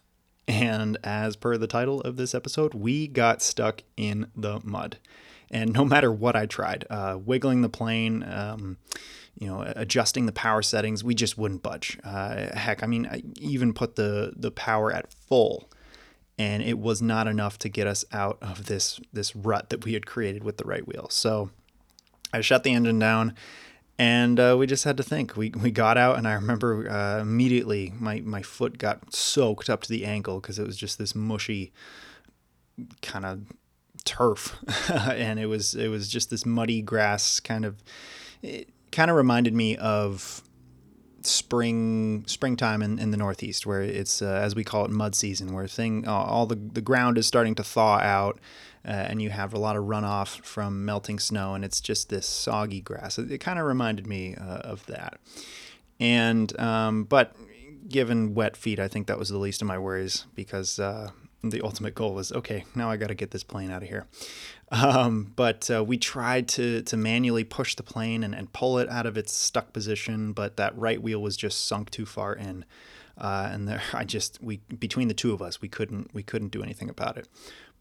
And 0.49 0.99
as 1.05 1.37
per 1.37 1.57
the 1.57 1.67
title 1.67 2.01
of 2.01 2.17
this 2.17 2.35
episode, 2.35 2.75
we 2.75 3.07
got 3.07 3.43
stuck 3.43 3.83
in 3.97 4.31
the 4.37 4.61
mud. 4.65 4.99
And 5.51 5.73
no 5.73 5.85
matter 5.85 6.11
what 6.11 6.35
I 6.35 6.47
tried, 6.47 6.87
uh, 6.91 7.19
wiggling 7.23 7.63
the 7.63 7.69
plane, 7.69 8.23
um, 8.25 8.79
you 9.39 9.47
know, 9.47 9.63
adjusting 9.77 10.27
the 10.27 10.33
power 10.33 10.63
settings, 10.63 11.05
we 11.05 11.15
just 11.15 11.39
wouldn't 11.39 11.63
budge. 11.63 11.99
Uh, 12.05 12.57
heck, 12.57 12.83
I 12.83 12.87
mean, 12.87 13.07
I 13.07 13.23
even 13.39 13.73
put 13.73 13.97
the 13.97 14.33
the 14.37 14.51
power 14.51 14.93
at 14.93 15.13
full, 15.13 15.71
and 16.39 16.63
it 16.63 16.79
was 16.79 17.03
not 17.03 17.27
enough 17.27 17.59
to 17.61 17.69
get 17.69 17.87
us 17.87 18.05
out 18.13 18.39
of 18.41 18.67
this 18.67 19.01
this 19.13 19.35
rut 19.37 19.71
that 19.71 19.85
we 19.85 19.95
had 19.95 20.07
created 20.07 20.45
with 20.45 20.59
the 20.59 20.65
right 20.65 20.87
wheel. 20.87 21.09
So 21.11 21.51
I 22.33 22.41
shut 22.41 22.63
the 22.63 22.73
engine 22.73 22.99
down, 22.99 23.35
and 24.03 24.41
uh, 24.41 24.57
we 24.59 24.67
just 24.67 24.83
had 24.83 24.97
to 24.97 25.05
think. 25.05 25.37
We 25.37 25.51
we 25.51 25.71
got 25.71 25.97
out, 25.97 26.19
and 26.19 26.27
I 26.27 26.33
remember 26.33 26.91
uh, 26.91 27.21
immediately 27.21 27.93
my 28.01 28.21
my 28.25 28.43
foot 28.43 28.77
got 28.77 29.15
soaked 29.15 29.71
up 29.71 29.83
to 29.83 29.89
the 29.89 30.05
ankle 30.05 30.41
because 30.41 30.59
it 30.59 30.67
was 30.67 30.77
just 30.77 30.99
this 30.99 31.15
mushy 31.15 31.73
kind 33.01 33.25
of 33.25 33.45
turf, 34.05 34.57
and 34.91 35.39
it 35.39 35.47
was 35.47 35.77
it 35.77 35.87
was 35.87 36.09
just 36.09 36.31
this 36.31 36.45
muddy 36.45 36.83
grass 36.83 37.39
kind 37.39 37.65
of. 37.65 37.81
It, 38.43 38.71
kind 38.91 39.11
of 39.11 39.17
reminded 39.17 39.55
me 39.55 39.75
of 39.77 40.43
spring 41.23 42.25
springtime 42.27 42.83
in, 42.83 42.99
in 42.99 43.11
the 43.11 43.17
northeast 43.17 43.65
where 43.65 43.81
it's 43.81 44.21
uh, 44.21 44.27
as 44.27 44.55
we 44.55 44.65
call 44.65 44.85
it 44.85 44.91
mud 44.91 45.15
season 45.15 45.55
where 45.55 45.67
thing 45.67 46.07
all 46.07 46.45
the, 46.45 46.57
the 46.57 46.83
ground 46.83 47.17
is 47.17 47.27
starting 47.27 47.55
to 47.55 47.63
thaw 47.63 47.99
out 48.01 48.39
uh, 48.85 48.91
and 48.91 49.23
you 49.23 49.31
have 49.31 49.53
a 49.53 49.59
lot 49.59 49.77
of 49.77 49.85
runoff 49.85 50.43
from 50.43 50.85
melting 50.85 51.19
snow 51.19 51.55
and 51.55 51.65
it's 51.65 51.81
just 51.81 52.09
this 52.09 52.27
soggy 52.27 52.81
grass 52.81 53.19
it, 53.19 53.31
it 53.31 53.39
kind 53.39 53.59
of 53.59 53.67
reminded 53.67 54.07
me 54.07 54.35
uh, 54.35 54.59
of 54.59 54.85
that 54.87 55.19
and 56.01 56.59
um, 56.61 57.05
but 57.05 57.35
given 57.89 58.35
wet 58.35 58.57
feet 58.57 58.79
i 58.79 58.89
think 58.89 59.07
that 59.07 59.19
was 59.19 59.29
the 59.29 59.39
least 59.39 59.63
of 59.63 59.69
my 59.69 59.79
worries 59.79 60.27
because 60.35 60.79
uh, 60.79 61.11
the 61.43 61.61
ultimate 61.63 61.95
goal 61.95 62.15
was 62.15 62.33
okay 62.33 62.65
now 62.75 62.91
i 62.91 62.97
got 62.97 63.09
to 63.09 63.15
get 63.15 63.31
this 63.31 63.45
plane 63.45 63.71
out 63.71 63.83
of 63.83 63.89
here 63.89 64.07
um, 64.73 65.35
but 65.37 65.71
uh, 65.71 65.85
we 65.85 65.99
tried 65.99 66.49
to 66.49 66.81
to 66.83 66.97
manually 66.97 67.45
push 67.45 67.75
the 67.75 67.83
plane 67.83 68.25
and, 68.25 68.35
and 68.35 68.51
pull 68.55 68.79
it 68.79 68.89
out 68.89 69.05
of 69.05 69.19
its 69.19 69.33
stuck 69.33 69.73
position, 69.75 70.33
but 70.33 70.57
that 70.57 70.77
right 70.77 71.01
wheel 71.01 71.21
was 71.21 71.37
just 71.37 71.67
sunk 71.67 71.91
too 71.91 72.07
far 72.07 72.33
in. 72.33 72.65
Uh, 73.19 73.51
and 73.53 73.69
there, 73.69 73.83
I 73.93 74.05
just 74.05 74.43
we 74.43 74.57
between 74.79 75.09
the 75.09 75.15
two 75.15 75.35
of 75.35 75.43
us 75.43 75.61
we 75.61 75.69
couldn't 75.69 76.13
we 76.15 76.23
couldn't 76.23 76.53
do 76.53 76.63
anything 76.63 76.89
about 76.89 77.19
it. 77.19 77.29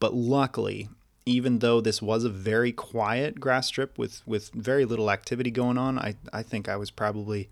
But 0.02 0.16
luckily, 0.16 0.90
even 1.28 1.60
though 1.60 1.80
this 1.80 2.02
was 2.02 2.24
a 2.24 2.30
very 2.30 2.72
quiet 2.72 3.40
grass 3.40 3.68
strip 3.68 3.98
with 3.98 4.22
with 4.26 4.50
very 4.52 4.84
little 4.84 5.12
activity 5.12 5.52
going 5.52 5.78
on, 5.78 5.98
I 5.98 6.16
I 6.34 6.44
think 6.44 6.68
I 6.68 6.76
was 6.76 6.92
probably 6.92 7.48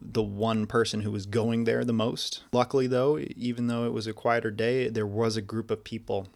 the 0.00 0.22
one 0.22 0.66
person 0.66 1.00
who 1.00 1.10
was 1.10 1.26
going 1.26 1.64
there 1.64 1.84
the 1.84 1.92
most. 1.92 2.44
Luckily, 2.52 2.86
though, 2.86 3.18
even 3.18 3.66
though 3.66 3.84
it 3.84 3.92
was 3.92 4.06
a 4.06 4.12
quieter 4.12 4.52
day, 4.52 4.88
there 4.88 5.06
was 5.06 5.36
a 5.36 5.42
group 5.42 5.72
of 5.72 5.82
people. 5.82 6.28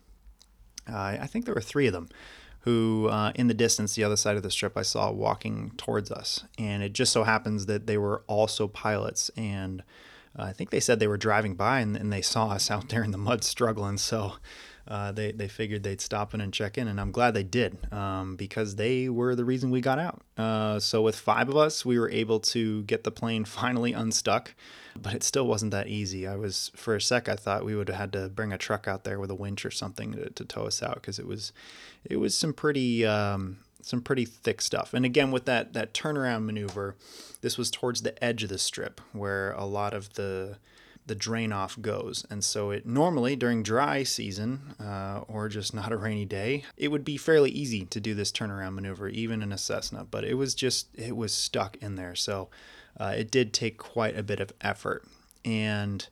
Uh, 0.92 1.16
I 1.20 1.28
think 1.28 1.44
there 1.44 1.54
were 1.54 1.60
three 1.60 1.86
of 1.86 1.92
them 1.92 2.08
who, 2.62 3.08
uh, 3.08 3.30
in 3.36 3.46
the 3.46 3.54
distance, 3.54 3.94
the 3.94 4.02
other 4.02 4.16
side 4.16 4.36
of 4.36 4.42
the 4.42 4.50
strip, 4.50 4.76
I 4.76 4.82
saw 4.82 5.12
walking 5.12 5.72
towards 5.76 6.10
us. 6.10 6.44
And 6.58 6.82
it 6.82 6.92
just 6.92 7.12
so 7.12 7.22
happens 7.22 7.66
that 7.66 7.86
they 7.86 7.98
were 7.98 8.22
also 8.26 8.66
pilots. 8.66 9.30
And 9.36 9.82
uh, 10.36 10.42
I 10.42 10.52
think 10.52 10.70
they 10.70 10.80
said 10.80 10.98
they 10.98 11.08
were 11.08 11.16
driving 11.16 11.54
by 11.54 11.80
and, 11.80 11.96
and, 11.96 12.12
they 12.12 12.22
saw 12.22 12.48
us 12.48 12.70
out 12.70 12.88
there 12.88 13.02
in 13.02 13.10
the 13.10 13.18
mud 13.18 13.44
struggling. 13.44 13.98
So 13.98 14.34
uh, 14.88 15.12
they, 15.12 15.32
they 15.32 15.48
figured 15.48 15.82
they'd 15.82 16.00
stop 16.00 16.34
in 16.34 16.40
and 16.40 16.52
check 16.52 16.76
in. 16.78 16.88
And 16.88 17.00
I'm 17.00 17.12
glad 17.12 17.34
they 17.34 17.44
did 17.44 17.92
um, 17.92 18.36
because 18.36 18.76
they 18.76 19.08
were 19.08 19.34
the 19.34 19.44
reason 19.44 19.70
we 19.70 19.80
got 19.80 19.98
out. 19.98 20.22
Uh, 20.36 20.80
so 20.80 21.02
with 21.02 21.16
five 21.16 21.48
of 21.48 21.56
us, 21.56 21.84
we 21.84 21.98
were 21.98 22.10
able 22.10 22.40
to 22.40 22.82
get 22.84 23.04
the 23.04 23.10
plane 23.10 23.44
finally 23.46 23.92
unstuck 23.92 24.54
but 25.00 25.14
it 25.14 25.22
still 25.22 25.46
wasn't 25.46 25.72
that 25.72 25.88
easy. 25.88 26.26
I 26.26 26.36
was 26.36 26.70
for 26.74 26.94
a 26.96 27.00
sec 27.00 27.28
I 27.28 27.36
thought 27.36 27.64
we 27.64 27.74
would 27.74 27.88
have 27.88 27.96
had 27.96 28.12
to 28.12 28.28
bring 28.28 28.52
a 28.52 28.58
truck 28.58 28.86
out 28.86 29.04
there 29.04 29.18
with 29.18 29.30
a 29.30 29.34
winch 29.34 29.64
or 29.64 29.70
something 29.70 30.12
to, 30.12 30.30
to 30.30 30.44
tow 30.44 30.66
us 30.66 30.82
out 30.82 30.94
because 30.94 31.18
it 31.18 31.26
was 31.26 31.52
it 32.04 32.16
was 32.16 32.36
some 32.36 32.52
pretty 32.52 33.04
um, 33.06 33.58
some 33.80 34.02
pretty 34.02 34.24
thick 34.24 34.60
stuff. 34.60 34.94
And 34.94 35.04
again 35.04 35.30
with 35.30 35.44
that 35.46 35.72
that 35.72 35.94
turnaround 35.94 36.44
maneuver, 36.44 36.96
this 37.40 37.56
was 37.56 37.70
towards 37.70 38.02
the 38.02 38.22
edge 38.22 38.42
of 38.42 38.48
the 38.48 38.58
strip 38.58 39.00
where 39.12 39.52
a 39.52 39.64
lot 39.64 39.94
of 39.94 40.14
the 40.14 40.58
the 41.06 41.14
drain 41.14 41.52
off 41.52 41.80
goes. 41.80 42.24
And 42.30 42.44
so 42.44 42.70
it 42.70 42.86
normally 42.86 43.36
during 43.36 43.62
dry 43.62 44.02
season 44.02 44.74
uh, 44.80 45.22
or 45.28 45.48
just 45.48 45.74
not 45.74 45.92
a 45.92 45.96
rainy 45.96 46.24
day, 46.24 46.64
it 46.76 46.88
would 46.88 47.04
be 47.04 47.16
fairly 47.16 47.50
easy 47.50 47.84
to 47.86 48.00
do 48.00 48.14
this 48.14 48.32
turnaround 48.32 48.74
maneuver, 48.74 49.08
even 49.08 49.42
in 49.42 49.52
a 49.52 49.58
Cessna. 49.58 50.04
But 50.04 50.24
it 50.24 50.34
was 50.34 50.54
just 50.54 50.88
it 50.94 51.16
was 51.16 51.32
stuck 51.32 51.76
in 51.78 51.96
there. 51.96 52.14
So 52.14 52.48
uh, 52.98 53.14
it 53.16 53.30
did 53.30 53.52
take 53.52 53.78
quite 53.78 54.16
a 54.16 54.22
bit 54.22 54.40
of 54.40 54.52
effort. 54.60 55.04
And 55.44 56.06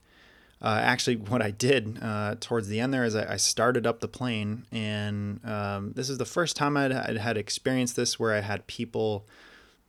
uh, 0.62 0.80
actually, 0.82 1.16
what 1.28 1.42
I 1.42 1.50
did 1.50 1.98
uh, 2.02 2.36
towards 2.40 2.68
the 2.68 2.80
end 2.80 2.92
there 2.92 3.04
is 3.04 3.14
I, 3.14 3.34
I 3.34 3.36
started 3.36 3.86
up 3.86 4.00
the 4.00 4.08
plane, 4.08 4.66
and 4.72 5.44
um, 5.44 5.92
this 5.94 6.10
is 6.10 6.18
the 6.18 6.24
first 6.24 6.56
time 6.56 6.76
I'd, 6.76 6.92
I'd, 6.92 7.16
had 7.16 7.36
experienced 7.36 7.96
this 7.96 8.18
where 8.18 8.34
I 8.34 8.40
had 8.40 8.66
people 8.66 9.26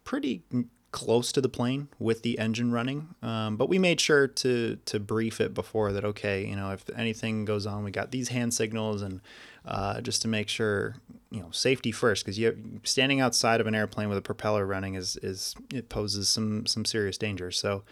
pretty 0.03 0.43
close 0.91 1.31
to 1.31 1.41
the 1.41 1.49
plane 1.49 1.87
with 1.99 2.21
the 2.21 2.37
engine 2.37 2.71
running. 2.71 3.15
Um, 3.21 3.57
but 3.57 3.69
we 3.69 3.79
made 3.79 4.01
sure 4.01 4.27
to 4.27 4.77
to 4.85 4.99
brief 4.99 5.39
it 5.39 5.53
before 5.53 5.91
that. 5.93 6.03
Okay, 6.03 6.45
you 6.45 6.55
know, 6.55 6.71
if 6.71 6.89
anything 6.97 7.45
goes 7.45 7.65
on, 7.65 7.83
we 7.83 7.91
got 7.91 8.11
these 8.11 8.29
hand 8.29 8.53
signals, 8.53 9.01
and 9.01 9.21
uh, 9.65 10.01
just 10.01 10.21
to 10.23 10.27
make 10.27 10.49
sure 10.49 10.95
you 11.31 11.39
know 11.39 11.49
safety 11.51 11.91
first 11.91 12.25
because 12.25 12.37
you 12.37 12.79
standing 12.83 13.21
outside 13.21 13.61
of 13.61 13.67
an 13.67 13.73
airplane 13.73 14.09
with 14.09 14.17
a 14.17 14.21
propeller 14.21 14.65
running 14.65 14.95
is 14.95 15.17
is 15.17 15.55
it 15.73 15.87
poses 15.89 16.27
some 16.27 16.65
some 16.65 16.83
serious 16.83 17.17
danger 17.17 17.51
so 17.51 17.83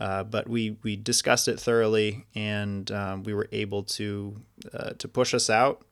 uh, 0.00 0.24
but 0.24 0.48
we 0.48 0.76
we 0.82 0.96
discussed 0.96 1.48
it 1.48 1.60
thoroughly 1.60 2.24
and 2.34 2.90
um, 2.90 3.22
we 3.24 3.34
were 3.34 3.48
able 3.52 3.82
to 3.82 4.36
uh, 4.72 4.90
to 4.98 5.06
push 5.06 5.34
us 5.34 5.50
out 5.50 5.82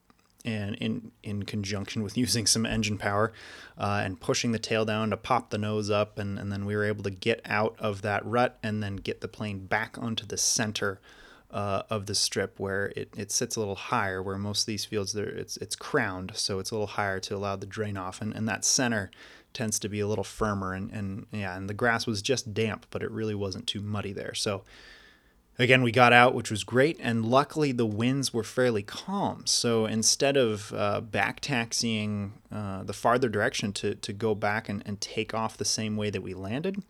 and 0.47 0.77
in 0.77 1.11
in 1.23 1.43
conjunction 1.43 2.03
with 2.03 2.17
using 2.27 2.47
some 2.47 2.65
engine 2.65 2.97
power 2.97 3.33
uh, 3.77 4.01
and 4.05 4.21
pushing 4.21 4.53
the 4.53 4.59
tail 4.59 4.85
down 4.85 5.11
to 5.11 5.17
pop 5.17 5.51
the 5.51 5.59
nose 5.59 5.91
up 5.91 6.19
and, 6.19 6.39
and 6.39 6.51
then 6.51 6.65
we 6.65 6.75
were 6.75 6.85
able 6.85 7.03
to 7.03 7.11
get 7.11 7.41
out 7.45 7.75
of 7.79 8.03
that 8.03 8.25
rut 8.25 8.59
and 8.63 8.83
then 8.83 8.97
get 8.97 9.21
the 9.21 9.29
plane 9.29 9.67
back 9.67 9.99
onto 9.99 10.25
the 10.25 10.39
center 10.39 11.01
uh, 11.51 11.83
of 11.91 12.07
the 12.07 12.15
strip 12.15 12.59
where 12.59 12.93
it, 12.97 13.13
it 13.17 13.31
sits 13.31 13.57
a 13.57 13.59
little 13.59 13.77
higher 13.77 14.23
where 14.23 14.39
most 14.39 14.63
of 14.63 14.67
these 14.67 14.85
fields 14.85 15.15
it's 15.15 15.57
it's 15.59 15.77
crowned 15.77 16.33
so 16.35 16.59
it's 16.59 16.71
a 16.71 16.75
little 16.75 16.87
higher 16.87 17.21
to 17.21 17.37
allow 17.37 17.57
the 17.57 17.67
drain 17.67 17.97
off 17.97 18.21
and, 18.21 18.35
and 18.35 18.49
that 18.49 18.65
center 18.65 19.11
tends 19.53 19.79
to 19.79 19.89
be 19.89 20.01
a 20.01 20.07
little 20.07 20.25
firmer 20.25 20.75
and, 20.75 20.91
and 20.91 21.27
yeah 21.33 21.57
and 21.57 21.69
the 21.69 21.75
grass 21.75 22.07
was 22.07 22.21
just 22.21 22.53
damp 22.53 22.87
but 22.91 23.03
it 23.03 23.11
really 23.11 23.35
wasn't 23.35 23.67
too 23.67 23.81
muddy 23.81 24.13
there. 24.13 24.35
So 24.35 24.65
again 25.59 25.83
we 25.83 25.91
got 25.91 26.13
out 26.13 26.35
which 26.35 26.51
was 26.51 26.65
great 26.65 26.99
and 27.01 27.25
luckily 27.25 27.73
the 27.73 27.87
winds 27.87 28.33
were 28.33 28.45
fairly 28.45 28.83
calm 28.83 29.47
so 29.47 29.87
instead 29.87 30.37
of 30.37 30.73
uh, 30.75 31.01
back 31.01 31.41
taxiing 31.41 32.35
uh, 32.53 32.83
the 32.83 32.93
farther 32.93 33.29
direction 33.29 33.73
to, 33.73 33.95
to 33.95 34.13
go 34.13 34.35
back 34.35 34.69
and, 34.69 34.83
and 34.87 35.01
take 35.01 35.35
off 35.35 35.57
the 35.57 35.65
same 35.65 35.97
way 35.97 36.11
that 36.11 36.23
we 36.23 36.35
landed 36.35 36.83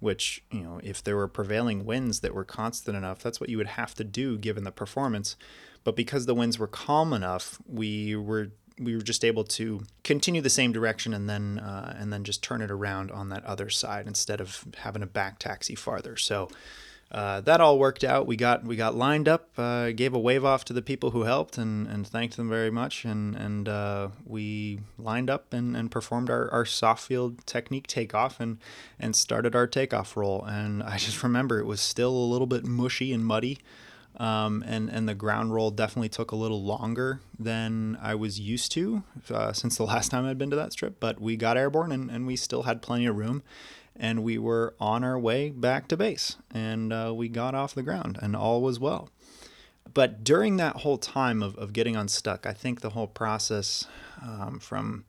which, 0.00 0.42
you 0.50 0.62
know, 0.62 0.80
if 0.82 1.04
there 1.04 1.16
were 1.16 1.28
prevailing 1.28 1.84
winds 1.84 2.20
that 2.20 2.34
were 2.34 2.44
constant 2.44 2.96
enough, 2.96 3.22
that's 3.22 3.38
what 3.38 3.50
you 3.50 3.58
would 3.58 3.68
have 3.68 3.94
to 3.94 4.04
do 4.04 4.38
given 4.38 4.64
the 4.64 4.72
performance. 4.72 5.36
But 5.84 5.94
because 5.94 6.26
the 6.26 6.34
winds 6.34 6.58
were 6.58 6.66
calm 6.66 7.12
enough, 7.12 7.58
we 7.66 8.16
were 8.16 8.50
we 8.78 8.96
were 8.96 9.02
just 9.02 9.26
able 9.26 9.44
to 9.44 9.82
continue 10.04 10.40
the 10.40 10.48
same 10.48 10.72
direction 10.72 11.12
and 11.12 11.28
then 11.28 11.58
uh, 11.58 11.94
and 11.98 12.10
then 12.10 12.24
just 12.24 12.42
turn 12.42 12.62
it 12.62 12.70
around 12.70 13.10
on 13.10 13.28
that 13.28 13.44
other 13.44 13.68
side 13.68 14.06
instead 14.06 14.40
of 14.40 14.64
having 14.78 15.02
a 15.02 15.06
back 15.06 15.38
taxi 15.38 15.74
farther. 15.74 16.16
So 16.16 16.48
uh, 17.10 17.40
that 17.40 17.60
all 17.60 17.78
worked 17.78 18.04
out. 18.04 18.26
We 18.26 18.36
got 18.36 18.64
we 18.64 18.76
got 18.76 18.94
lined 18.94 19.28
up, 19.28 19.48
uh, 19.58 19.90
gave 19.90 20.14
a 20.14 20.18
wave 20.18 20.44
off 20.44 20.64
to 20.66 20.72
the 20.72 20.82
people 20.82 21.10
who 21.10 21.22
helped, 21.22 21.58
and, 21.58 21.88
and 21.88 22.06
thanked 22.06 22.36
them 22.36 22.48
very 22.48 22.70
much. 22.70 23.04
And 23.04 23.34
and 23.34 23.68
uh, 23.68 24.08
we 24.24 24.80
lined 24.96 25.28
up 25.28 25.52
and, 25.52 25.76
and 25.76 25.90
performed 25.90 26.30
our, 26.30 26.48
our 26.52 26.64
soft 26.64 27.04
field 27.04 27.44
technique 27.46 27.88
takeoff 27.88 28.38
and 28.38 28.58
and 28.98 29.16
started 29.16 29.56
our 29.56 29.66
takeoff 29.66 30.16
roll. 30.16 30.44
And 30.44 30.84
I 30.84 30.98
just 30.98 31.22
remember 31.24 31.58
it 31.58 31.66
was 31.66 31.80
still 31.80 32.12
a 32.12 32.28
little 32.30 32.46
bit 32.46 32.64
mushy 32.64 33.12
and 33.12 33.26
muddy. 33.26 33.58
Um, 34.16 34.62
and 34.66 34.88
and 34.88 35.08
the 35.08 35.14
ground 35.14 35.52
roll 35.54 35.70
definitely 35.70 36.10
took 36.10 36.30
a 36.30 36.36
little 36.36 36.62
longer 36.62 37.20
than 37.38 37.98
I 38.02 38.14
was 38.14 38.38
used 38.38 38.70
to 38.72 39.02
uh, 39.32 39.52
since 39.52 39.76
the 39.76 39.84
last 39.86 40.10
time 40.10 40.26
I'd 40.26 40.38
been 40.38 40.50
to 40.50 40.56
that 40.56 40.72
strip. 40.72 41.00
But 41.00 41.20
we 41.20 41.36
got 41.36 41.56
airborne 41.56 41.90
and, 41.90 42.08
and 42.08 42.24
we 42.26 42.36
still 42.36 42.64
had 42.64 42.82
plenty 42.82 43.06
of 43.06 43.16
room, 43.16 43.42
and 44.00 44.24
we 44.24 44.38
were 44.38 44.74
on 44.80 45.04
our 45.04 45.18
way 45.18 45.50
back 45.50 45.86
to 45.88 45.96
base, 45.96 46.36
and 46.52 46.92
uh, 46.92 47.12
we 47.14 47.28
got 47.28 47.54
off 47.54 47.74
the 47.74 47.82
ground, 47.82 48.18
and 48.22 48.34
all 48.34 48.62
was 48.62 48.80
well. 48.80 49.10
But 49.92 50.24
during 50.24 50.56
that 50.56 50.76
whole 50.76 50.98
time 50.98 51.42
of, 51.42 51.56
of 51.56 51.72
getting 51.72 51.96
unstuck, 51.96 52.46
I 52.46 52.52
think 52.52 52.80
the 52.80 52.90
whole 52.90 53.06
process 53.06 53.86
um, 54.22 54.58
from 54.58 55.04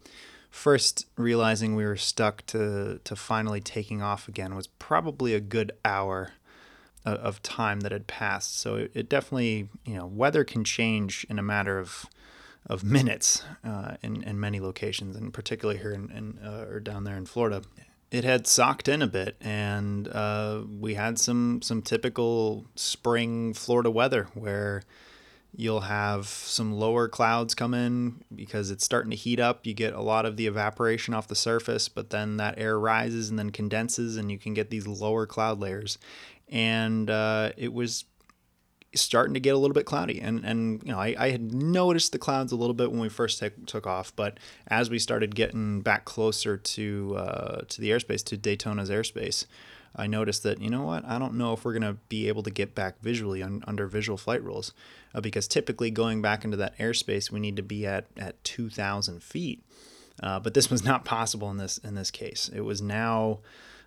first 0.49 1.07
realizing 1.15 1.75
we 1.75 1.85
were 1.85 1.95
stuck 1.95 2.45
to 2.47 2.99
to 3.05 3.15
finally 3.15 3.61
taking 3.61 4.01
off 4.01 4.27
again 4.27 4.53
was 4.53 4.67
probably 4.67 5.33
a 5.33 5.39
good 5.39 5.71
hour 5.85 6.33
of 7.05 7.41
time 7.41 7.79
that 7.79 7.91
had 7.91 8.05
passed. 8.05 8.59
So 8.59 8.75
it, 8.75 8.91
it 8.93 9.09
definitely, 9.09 9.69
you 9.85 9.95
know, 9.95 10.05
weather 10.05 10.43
can 10.43 10.63
change 10.63 11.25
in 11.29 11.39
a 11.39 11.43
matter 11.43 11.79
of 11.79 12.05
of 12.67 12.83
minutes 12.83 13.43
uh, 13.63 13.95
in 14.01 14.21
in 14.23 14.39
many 14.39 14.59
locations, 14.59 15.15
and 15.15 15.33
particularly 15.33 15.79
here 15.79 15.93
in, 15.93 16.11
in 16.11 16.39
uh, 16.45 16.65
or 16.69 16.79
down 16.81 17.05
there 17.05 17.15
in 17.15 17.25
Florida. 17.25 17.61
It 18.11 18.23
had 18.25 18.45
socked 18.45 18.87
in 18.87 19.01
a 19.01 19.07
bit, 19.07 19.37
and 19.39 20.07
uh, 20.07 20.63
we 20.79 20.95
had 20.95 21.17
some 21.17 21.61
some 21.61 21.81
typical 21.81 22.65
spring 22.75 23.53
Florida 23.53 23.89
weather 23.89 24.27
where 24.33 24.83
You'll 25.53 25.81
have 25.81 26.27
some 26.27 26.71
lower 26.71 27.09
clouds 27.09 27.53
come 27.55 27.73
in 27.73 28.23
because 28.33 28.71
it's 28.71 28.85
starting 28.85 29.11
to 29.11 29.17
heat 29.17 29.39
up. 29.39 29.65
You 29.65 29.73
get 29.73 29.93
a 29.93 30.01
lot 30.01 30.25
of 30.25 30.37
the 30.37 30.47
evaporation 30.47 31.13
off 31.13 31.27
the 31.27 31.35
surface, 31.35 31.89
but 31.89 32.09
then 32.09 32.37
that 32.37 32.57
air 32.57 32.79
rises 32.79 33.29
and 33.29 33.37
then 33.37 33.49
condenses, 33.49 34.15
and 34.15 34.31
you 34.31 34.39
can 34.39 34.53
get 34.53 34.69
these 34.69 34.87
lower 34.87 35.25
cloud 35.25 35.59
layers. 35.59 35.97
And 36.47 37.09
uh, 37.09 37.51
it 37.57 37.73
was 37.73 38.05
starting 38.93 39.33
to 39.33 39.39
get 39.39 39.55
a 39.55 39.57
little 39.57 39.73
bit 39.73 39.85
cloudy. 39.85 40.19
And 40.19 40.43
and 40.43 40.81
you 40.83 40.91
know 40.91 40.99
I, 40.99 41.15
I 41.17 41.29
had 41.29 41.53
noticed 41.53 42.11
the 42.11 42.19
clouds 42.19 42.51
a 42.51 42.55
little 42.55 42.73
bit 42.73 42.91
when 42.91 42.99
we 42.99 43.09
first 43.09 43.39
take, 43.39 43.65
took 43.65 43.87
off 43.87 44.13
but 44.15 44.37
as 44.67 44.89
we 44.89 44.99
started 44.99 45.35
getting 45.35 45.81
back 45.81 46.05
closer 46.05 46.57
to 46.57 47.15
uh, 47.17 47.61
to 47.67 47.81
the 47.81 47.91
airspace 47.91 48.23
to 48.25 48.37
Daytona's 48.37 48.89
airspace 48.89 49.45
I 49.95 50.07
noticed 50.07 50.43
that 50.43 50.61
you 50.61 50.69
know 50.69 50.83
what? 50.83 51.05
I 51.05 51.19
don't 51.19 51.35
know 51.35 51.53
if 51.53 51.65
we're 51.65 51.73
gonna 51.73 51.97
be 52.09 52.27
able 52.27 52.43
to 52.43 52.51
get 52.51 52.75
back 52.75 53.01
visually 53.01 53.43
un, 53.43 53.63
under 53.67 53.87
visual 53.87 54.17
flight 54.17 54.43
rules 54.43 54.73
uh, 55.13 55.21
because 55.21 55.47
typically 55.47 55.91
going 55.91 56.21
back 56.21 56.43
into 56.43 56.57
that 56.57 56.77
airspace 56.77 57.31
we 57.31 57.39
need 57.39 57.55
to 57.57 57.63
be 57.63 57.85
at 57.85 58.05
at 58.17 58.41
2,000 58.43 59.23
feet, 59.23 59.63
uh, 60.21 60.39
but 60.39 60.53
this 60.53 60.69
was 60.69 60.83
not 60.83 61.05
possible 61.05 61.49
in 61.49 61.57
this 61.57 61.77
in 61.77 61.95
this 61.95 62.11
case. 62.11 62.49
It 62.53 62.61
was 62.61 62.81
now 62.81 63.39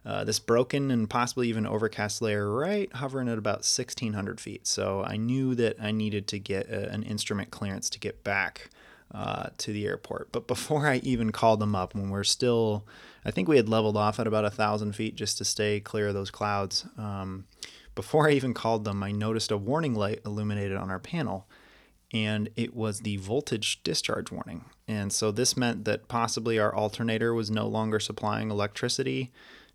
uh, 0.06 0.24
this 0.24 0.38
broken 0.38 0.90
and 0.90 1.08
possibly 1.08 1.48
even 1.48 1.66
overcast 1.66 2.20
layer 2.20 2.50
right 2.50 2.92
hovering 2.92 3.28
at 3.28 3.38
about 3.38 3.58
1,600 3.58 4.40
feet. 4.40 4.66
So 4.66 5.02
I 5.02 5.16
knew 5.16 5.54
that 5.54 5.76
I 5.80 5.92
needed 5.92 6.26
to 6.28 6.38
get 6.38 6.68
a, 6.68 6.90
an 6.90 7.02
instrument 7.02 7.50
clearance 7.50 7.88
to 7.90 7.98
get 7.98 8.24
back. 8.24 8.70
Uh, 9.14 9.50
to 9.58 9.72
the 9.72 9.86
airport. 9.86 10.32
But 10.32 10.48
before 10.48 10.88
I 10.88 10.96
even 11.04 11.30
called 11.30 11.60
them 11.60 11.76
up, 11.76 11.94
when 11.94 12.10
we're 12.10 12.24
still, 12.24 12.84
I 13.24 13.30
think 13.30 13.46
we 13.46 13.58
had 13.58 13.68
leveled 13.68 13.96
off 13.96 14.18
at 14.18 14.26
about 14.26 14.44
a 14.44 14.50
thousand 14.50 14.96
feet 14.96 15.14
just 15.14 15.38
to 15.38 15.44
stay 15.44 15.78
clear 15.78 16.08
of 16.08 16.14
those 16.14 16.32
clouds. 16.32 16.84
Um, 16.98 17.44
before 17.94 18.28
I 18.28 18.32
even 18.32 18.54
called 18.54 18.84
them, 18.84 19.04
I 19.04 19.12
noticed 19.12 19.52
a 19.52 19.56
warning 19.56 19.94
light 19.94 20.20
illuminated 20.26 20.76
on 20.76 20.90
our 20.90 20.98
panel, 20.98 21.46
and 22.12 22.48
it 22.56 22.74
was 22.74 23.00
the 23.00 23.18
voltage 23.18 23.84
discharge 23.84 24.32
warning. 24.32 24.64
And 24.88 25.12
so 25.12 25.30
this 25.30 25.56
meant 25.56 25.84
that 25.84 26.08
possibly 26.08 26.58
our 26.58 26.74
alternator 26.74 27.32
was 27.32 27.52
no 27.52 27.68
longer 27.68 28.00
supplying 28.00 28.50
electricity 28.50 29.30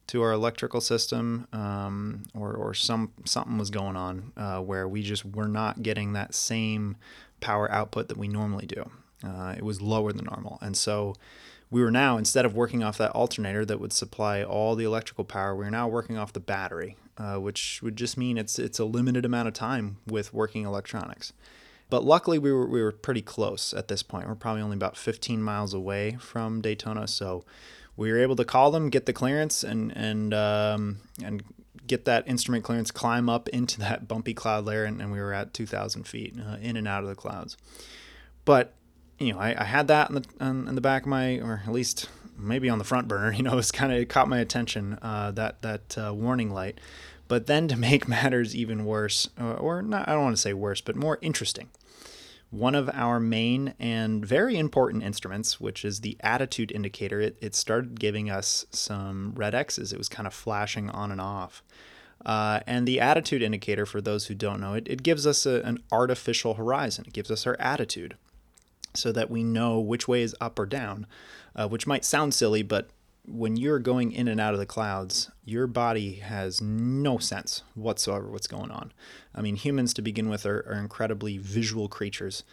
to 0.09 0.23
our 0.23 0.31
electrical 0.31 0.81
system, 0.81 1.47
um, 1.53 2.23
or, 2.33 2.51
or 2.53 2.73
some 2.73 3.11
something 3.25 3.59
was 3.59 3.69
going 3.69 3.95
on 3.95 4.33
uh, 4.35 4.59
where 4.59 4.87
we 4.87 5.03
just 5.03 5.23
were 5.23 5.47
not 5.47 5.83
getting 5.83 6.13
that 6.13 6.33
same 6.33 6.97
power 7.41 7.71
output 7.71 8.07
that 8.07 8.17
we 8.17 8.27
normally 8.27 8.65
do. 8.65 8.89
Uh, 9.23 9.53
it 9.55 9.63
was 9.63 9.81
lower 9.81 10.11
than 10.11 10.25
normal, 10.25 10.57
and 10.61 10.75
so 10.75 11.13
we 11.69 11.83
were 11.83 11.91
now 11.91 12.17
instead 12.17 12.43
of 12.43 12.55
working 12.55 12.81
off 12.83 12.97
that 12.97 13.11
alternator 13.11 13.63
that 13.65 13.79
would 13.79 13.93
supply 13.93 14.41
all 14.43 14.75
the 14.75 14.83
electrical 14.83 15.23
power, 15.23 15.55
we 15.55 15.63
are 15.65 15.71
now 15.71 15.87
working 15.87 16.17
off 16.17 16.33
the 16.33 16.39
battery, 16.39 16.95
uh, 17.19 17.35
which 17.35 17.79
would 17.83 17.95
just 17.95 18.17
mean 18.17 18.35
it's 18.39 18.57
it's 18.57 18.79
a 18.79 18.85
limited 18.85 19.25
amount 19.25 19.47
of 19.47 19.53
time 19.53 19.97
with 20.07 20.33
working 20.33 20.65
electronics. 20.65 21.33
But 21.91 22.03
luckily, 22.03 22.39
we 22.39 22.51
were 22.51 22.65
we 22.65 22.81
were 22.81 22.91
pretty 22.91 23.21
close 23.21 23.75
at 23.75 23.89
this 23.89 24.01
point. 24.01 24.27
We're 24.27 24.33
probably 24.33 24.63
only 24.63 24.75
about 24.75 24.97
15 24.97 25.43
miles 25.43 25.75
away 25.75 26.17
from 26.19 26.61
Daytona, 26.61 27.07
so 27.07 27.45
we 27.99 28.13
were 28.13 28.19
able 28.19 28.37
to 28.37 28.45
call 28.45 28.71
them, 28.71 28.89
get 28.89 29.05
the 29.05 29.13
clearance, 29.13 29.61
and 29.63 29.95
and 29.95 30.33
um, 30.33 30.99
and 31.21 31.43
get 31.85 32.05
that 32.05 32.25
instrument 32.27 32.63
clearance, 32.63 32.91
climb 32.91 33.27
up 33.27 33.49
into 33.49 33.79
that 33.81 34.07
bumpy 34.07 34.33
cloud 34.33 34.65
layer, 34.65 34.85
and, 34.85 35.01
and 35.01 35.11
we 35.11 35.19
were 35.19 35.33
at 35.33 35.53
2,000 35.53 36.07
feet, 36.07 36.35
uh, 36.39 36.55
in 36.61 36.77
and 36.77 36.87
out 36.87 37.03
of 37.03 37.09
the 37.09 37.15
clouds. 37.15 37.57
But 38.45 38.73
you 39.19 39.33
know, 39.33 39.39
I, 39.39 39.53
I 39.59 39.65
had 39.65 39.89
that 39.89 40.09
in 40.09 40.15
the 40.15 40.25
on, 40.39 40.67
in 40.69 40.75
the 40.75 40.81
back 40.81 41.03
of 41.03 41.09
my, 41.09 41.39
or 41.39 41.61
at 41.65 41.73
least 41.73 42.09
maybe 42.37 42.69
on 42.69 42.77
the 42.77 42.85
front 42.85 43.09
burner. 43.09 43.33
You 43.37 43.43
know, 43.43 43.57
it's 43.57 43.71
kind 43.71 43.91
of 43.91 43.99
it 43.99 44.07
caught 44.07 44.29
my 44.29 44.39
attention 44.39 44.97
uh, 45.01 45.31
that 45.31 45.61
that 45.61 45.97
uh, 45.97 46.13
warning 46.13 46.51
light. 46.51 46.79
But 47.27 47.47
then 47.47 47.67
to 47.67 47.75
make 47.89 48.07
matters 48.07 48.55
even 48.55 48.85
worse, 48.85 49.29
uh, 49.39 49.53
or 49.53 49.81
not, 49.81 50.07
I 50.07 50.13
don't 50.13 50.23
want 50.23 50.37
to 50.37 50.41
say 50.41 50.53
worse, 50.53 50.79
but 50.79 50.95
more 50.95 51.19
interesting. 51.21 51.69
One 52.51 52.73
of 52.73 52.89
our 52.93 53.19
main 53.19 53.75
and 53.79 54.25
very 54.25 54.57
important 54.57 55.03
instruments, 55.03 55.59
which 55.59 55.85
is 55.85 56.01
the 56.01 56.17
attitude 56.21 56.71
indicator, 56.71 57.21
it, 57.21 57.37
it 57.41 57.53
started 57.53 57.99
giving 57.99 58.29
us 58.29 58.65
some 58.71 59.33
red 59.35 59.53
X's. 59.53 59.93
It 59.93 59.99
was 59.99 60.09
kind 60.09 60.25
of 60.25 60.33
flashing 60.33 60.89
on 60.89 61.11
and 61.11 61.21
off. 61.21 61.61
Uh, 62.25 62.59
and 62.65 62.87
the 62.87 62.99
attitude 62.99 63.41
indicator, 63.41 63.85
for 63.85 64.01
those 64.01 64.25
who 64.27 64.35
don't 64.35 64.59
know, 64.59 64.73
it, 64.73 64.87
it 64.87 65.03
gives 65.03 65.27
us 65.27 65.45
a, 65.45 65.61
an 65.61 65.77
artificial 65.91 66.55
horizon. 66.55 67.05
It 67.07 67.13
gives 67.13 67.29
us 67.31 67.45
our 67.45 67.55
attitude 67.59 68.17
so 68.95 69.11
that 69.11 69.29
we 69.29 69.43
know 69.43 69.79
which 69.79 70.07
way 70.07 70.23
is 70.23 70.35
up 70.41 70.57
or 70.57 70.65
down, 70.65 71.05
uh, 71.55 71.67
which 71.67 71.85
might 71.87 72.03
sound 72.03 72.33
silly, 72.33 72.63
but 72.63 72.89
when 73.25 73.57
you're 73.57 73.79
going 73.79 74.11
in 74.11 74.27
and 74.27 74.39
out 74.39 74.53
of 74.53 74.59
the 74.59 74.65
clouds, 74.65 75.29
your 75.45 75.67
body 75.67 76.15
has 76.15 76.61
no 76.61 77.17
sense 77.17 77.63
whatsoever 77.75 78.27
what's 78.29 78.47
going 78.47 78.71
on. 78.71 78.91
I 79.35 79.41
mean, 79.41 79.55
humans 79.55 79.93
to 79.95 80.01
begin 80.01 80.29
with 80.29 80.45
are, 80.45 80.65
are 80.67 80.79
incredibly 80.79 81.37
visual 81.37 81.87
creatures. 81.87 82.43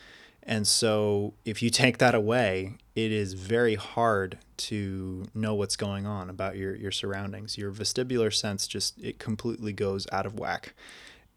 And 0.42 0.66
so 0.66 1.34
if 1.44 1.62
you 1.62 1.70
take 1.84 1.98
that 1.98 2.14
away, 2.14 2.74
it 2.94 3.12
is 3.12 3.34
very 3.34 3.74
hard 3.74 4.38
to 4.58 5.24
know 5.34 5.54
what's 5.54 5.76
going 5.76 6.06
on 6.06 6.30
about 6.30 6.56
your, 6.56 6.74
your 6.74 6.92
surroundings. 6.92 7.58
Your 7.58 7.72
vestibular 7.72 8.32
sense 8.32 8.66
just 8.66 8.98
it 9.00 9.18
completely 9.18 9.72
goes 9.72 10.06
out 10.12 10.26
of 10.26 10.38
whack. 10.38 10.74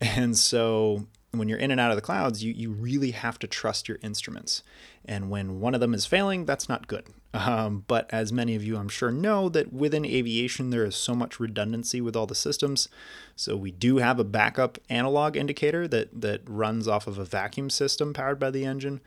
And 0.02 0.38
so 0.38 1.08
when 1.32 1.48
you're 1.48 1.60
in 1.60 1.72
and 1.72 1.80
out 1.80 1.92
of 1.92 1.98
the 1.98 2.02
clouds, 2.02 2.44
you, 2.44 2.54
you 2.54 2.72
really 2.72 3.12
have 3.12 3.38
to 3.40 3.48
trust 3.48 3.88
your 3.88 4.00
instruments. 4.02 4.64
And 5.06 5.30
when 5.30 5.60
one 5.60 5.76
of 5.76 5.80
them 5.80 5.94
is 5.94 6.06
failing, 6.06 6.46
that's 6.46 6.68
not 6.68 6.88
good. 6.88 7.06
Um, 7.34 7.84
but 7.88 8.10
as 8.12 8.34
many 8.34 8.56
of 8.56 8.64
you, 8.64 8.78
I'm 8.78 8.90
sure, 8.90 9.12
know 9.12 9.50
that 9.50 9.72
within 9.72 10.06
aviation, 10.06 10.72
there 10.72 10.86
is 10.86 10.96
so 10.96 11.14
much 11.14 11.40
redundancy 11.40 12.02
with 12.02 12.16
all 12.16 12.26
the 12.26 12.34
systems. 12.34 12.90
So 13.36 13.56
we 13.56 13.72
do 13.72 13.98
have 13.98 14.20
a 14.20 14.24
backup 14.24 14.80
analog 14.90 15.38
indicator 15.38 15.88
that, 15.88 16.22
that 16.22 16.42
runs 16.48 16.88
off 16.88 17.06
of 17.06 17.20
a 17.20 17.26
vacuum 17.26 17.70
system 17.70 18.14
powered 18.14 18.40
by 18.40 18.50
the 18.50 18.66
engine. 18.66 19.00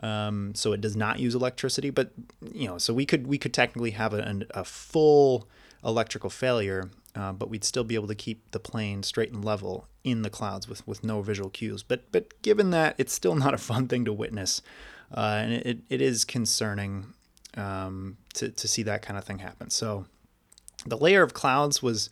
Um, 0.00 0.54
so 0.54 0.72
it 0.72 0.80
does 0.80 0.96
not 0.96 1.18
use 1.18 1.34
electricity, 1.34 1.90
but 1.90 2.10
you 2.52 2.68
know, 2.68 2.76
so 2.76 2.92
we 2.92 3.06
could 3.06 3.26
we 3.26 3.38
could 3.38 3.54
technically 3.54 3.92
have 3.92 4.12
a, 4.12 4.42
a 4.50 4.62
full 4.62 5.48
electrical 5.82 6.28
failure 6.28 6.90
uh, 7.16 7.32
but 7.32 7.48
we'd 7.48 7.64
still 7.64 7.84
be 7.84 7.94
able 7.94 8.08
to 8.08 8.14
keep 8.14 8.50
the 8.50 8.60
plane 8.60 9.02
straight 9.02 9.32
and 9.32 9.44
level 9.44 9.88
in 10.04 10.22
the 10.22 10.30
clouds 10.30 10.68
with, 10.68 10.86
with 10.86 11.02
no 11.02 11.22
visual 11.22 11.50
cues. 11.50 11.82
But 11.82 12.12
but 12.12 12.40
given 12.42 12.70
that, 12.70 12.94
it's 12.98 13.12
still 13.12 13.34
not 13.34 13.54
a 13.54 13.58
fun 13.58 13.88
thing 13.88 14.04
to 14.04 14.12
witness, 14.12 14.62
uh, 15.16 15.40
and 15.42 15.52
it, 15.52 15.78
it 15.88 16.00
is 16.02 16.24
concerning 16.24 17.06
um, 17.56 18.18
to, 18.34 18.50
to 18.50 18.68
see 18.68 18.82
that 18.84 19.02
kind 19.02 19.18
of 19.18 19.24
thing 19.24 19.38
happen. 19.38 19.70
So 19.70 20.06
the 20.84 20.96
layer 20.96 21.22
of 21.22 21.34
clouds 21.34 21.82
was 21.82 22.10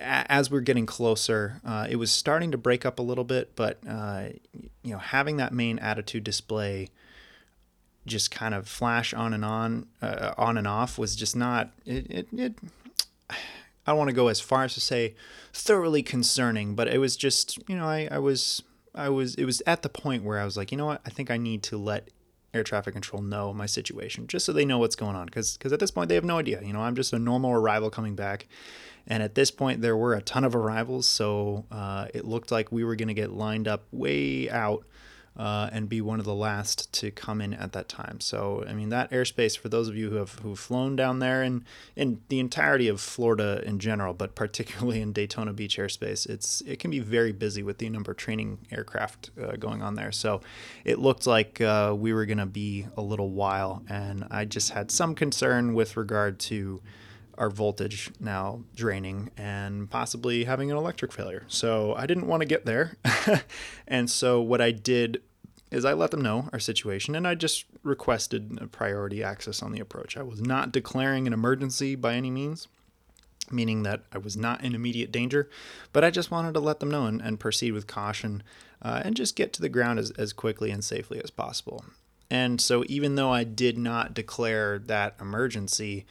as 0.00 0.50
we're 0.50 0.60
getting 0.60 0.86
closer, 0.86 1.60
uh, 1.64 1.86
it 1.88 1.96
was 1.96 2.10
starting 2.10 2.50
to 2.52 2.58
break 2.58 2.86
up 2.86 2.98
a 2.98 3.02
little 3.02 3.24
bit, 3.24 3.54
but 3.56 3.78
uh, 3.88 4.28
you 4.82 4.92
know, 4.92 4.98
having 4.98 5.36
that 5.36 5.52
main 5.52 5.78
attitude 5.78 6.24
display 6.24 6.88
just 8.06 8.30
kind 8.30 8.54
of 8.54 8.66
flash 8.66 9.14
on 9.14 9.32
and 9.32 9.44
on, 9.44 9.86
uh, 10.00 10.32
on 10.36 10.58
and 10.58 10.66
off 10.66 10.98
was 10.98 11.14
just 11.14 11.36
not 11.36 11.70
it, 11.84 12.10
it, 12.10 12.28
it 12.32 12.54
I 13.86 13.90
don't 13.90 13.98
want 13.98 14.10
to 14.10 14.16
go 14.16 14.28
as 14.28 14.40
far 14.40 14.64
as 14.64 14.74
to 14.74 14.80
say 14.80 15.14
thoroughly 15.52 16.02
concerning, 16.02 16.74
but 16.74 16.88
it 16.88 16.98
was 16.98 17.16
just, 17.16 17.58
you 17.68 17.76
know, 17.76 17.86
I, 17.86 18.08
I 18.10 18.18
was, 18.18 18.62
I 18.94 19.08
was, 19.08 19.34
it 19.34 19.44
was 19.44 19.62
at 19.66 19.82
the 19.82 19.88
point 19.88 20.24
where 20.24 20.38
I 20.38 20.44
was 20.44 20.56
like, 20.56 20.70
you 20.70 20.78
know 20.78 20.86
what, 20.86 21.00
I 21.04 21.10
think 21.10 21.30
I 21.30 21.36
need 21.36 21.62
to 21.64 21.76
let 21.76 22.08
air 22.54 22.62
traffic 22.62 22.92
control 22.92 23.22
know 23.22 23.52
my 23.54 23.64
situation 23.66 24.26
just 24.26 24.44
so 24.44 24.52
they 24.52 24.64
know 24.64 24.78
what's 24.78 24.94
going 24.94 25.16
on. 25.16 25.28
Cause, 25.28 25.56
cause 25.56 25.72
at 25.72 25.80
this 25.80 25.90
point 25.90 26.08
they 26.08 26.14
have 26.14 26.24
no 26.24 26.38
idea, 26.38 26.62
you 26.62 26.72
know, 26.72 26.80
I'm 26.80 26.94
just 26.94 27.12
a 27.12 27.18
normal 27.18 27.52
arrival 27.52 27.90
coming 27.90 28.14
back. 28.14 28.46
And 29.06 29.22
at 29.22 29.34
this 29.34 29.50
point 29.50 29.80
there 29.80 29.96
were 29.96 30.14
a 30.14 30.22
ton 30.22 30.44
of 30.44 30.54
arrivals. 30.54 31.06
So 31.06 31.64
uh, 31.72 32.06
it 32.14 32.24
looked 32.24 32.52
like 32.52 32.70
we 32.70 32.84
were 32.84 32.94
going 32.94 33.08
to 33.08 33.14
get 33.14 33.32
lined 33.32 33.66
up 33.66 33.86
way 33.90 34.48
out 34.48 34.84
uh, 35.36 35.70
and 35.72 35.88
be 35.88 36.00
one 36.00 36.18
of 36.18 36.26
the 36.26 36.34
last 36.34 36.92
to 36.92 37.10
come 37.10 37.40
in 37.40 37.54
at 37.54 37.72
that 37.72 37.88
time. 37.88 38.20
So, 38.20 38.64
I 38.68 38.74
mean, 38.74 38.90
that 38.90 39.10
airspace 39.10 39.56
for 39.56 39.68
those 39.68 39.88
of 39.88 39.96
you 39.96 40.10
who 40.10 40.16
have 40.16 40.38
who've 40.40 40.58
flown 40.58 40.94
down 40.94 41.20
there 41.20 41.42
and 41.42 41.64
in 41.96 42.20
the 42.28 42.38
entirety 42.38 42.88
of 42.88 43.00
Florida 43.00 43.62
in 43.64 43.78
general, 43.78 44.12
but 44.12 44.34
particularly 44.34 45.00
in 45.00 45.12
Daytona 45.12 45.52
Beach 45.52 45.78
airspace, 45.78 46.28
it's 46.28 46.60
it 46.62 46.78
can 46.78 46.90
be 46.90 46.98
very 46.98 47.32
busy 47.32 47.62
with 47.62 47.78
the 47.78 47.88
number 47.88 48.10
of 48.10 48.18
training 48.18 48.58
aircraft 48.70 49.30
uh, 49.42 49.56
going 49.56 49.82
on 49.82 49.94
there. 49.94 50.12
So, 50.12 50.42
it 50.84 50.98
looked 50.98 51.26
like 51.26 51.60
uh, 51.60 51.94
we 51.96 52.12
were 52.12 52.26
going 52.26 52.38
to 52.38 52.46
be 52.46 52.86
a 52.96 53.02
little 53.02 53.30
while, 53.30 53.82
and 53.88 54.26
I 54.30 54.44
just 54.44 54.70
had 54.70 54.90
some 54.90 55.14
concern 55.14 55.74
with 55.74 55.96
regard 55.96 56.38
to 56.40 56.82
our 57.38 57.50
voltage 57.50 58.10
now 58.20 58.62
draining 58.74 59.30
and 59.36 59.90
possibly 59.90 60.44
having 60.44 60.70
an 60.70 60.76
electric 60.76 61.12
failure. 61.12 61.44
So 61.48 61.94
I 61.94 62.06
didn't 62.06 62.26
want 62.26 62.42
to 62.42 62.46
get 62.46 62.66
there. 62.66 62.96
and 63.88 64.10
so 64.10 64.40
what 64.40 64.60
I 64.60 64.70
did 64.70 65.22
is 65.70 65.84
I 65.84 65.94
let 65.94 66.10
them 66.10 66.20
know 66.20 66.48
our 66.52 66.60
situation 66.60 67.14
and 67.14 67.26
I 67.26 67.34
just 67.34 67.64
requested 67.82 68.58
a 68.60 68.66
priority 68.66 69.24
access 69.24 69.62
on 69.62 69.72
the 69.72 69.80
approach. 69.80 70.16
I 70.16 70.22
was 70.22 70.40
not 70.40 70.70
declaring 70.70 71.26
an 71.26 71.32
emergency 71.32 71.94
by 71.94 72.14
any 72.14 72.30
means, 72.30 72.68
meaning 73.50 73.82
that 73.84 74.02
I 74.12 74.18
was 74.18 74.36
not 74.36 74.62
in 74.62 74.74
immediate 74.74 75.10
danger, 75.10 75.48
but 75.92 76.04
I 76.04 76.10
just 76.10 76.30
wanted 76.30 76.52
to 76.54 76.60
let 76.60 76.80
them 76.80 76.90
know 76.90 77.06
and, 77.06 77.22
and 77.22 77.40
proceed 77.40 77.72
with 77.72 77.86
caution 77.86 78.42
uh, 78.82 79.00
and 79.04 79.16
just 79.16 79.34
get 79.34 79.52
to 79.54 79.62
the 79.62 79.70
ground 79.70 79.98
as, 79.98 80.10
as 80.12 80.34
quickly 80.34 80.70
and 80.70 80.84
safely 80.84 81.20
as 81.22 81.30
possible. 81.30 81.84
And 82.30 82.60
so 82.60 82.84
even 82.88 83.14
though 83.14 83.30
I 83.30 83.44
did 83.44 83.76
not 83.76 84.14
declare 84.14 84.78
that 84.78 85.16
emergency, 85.20 86.06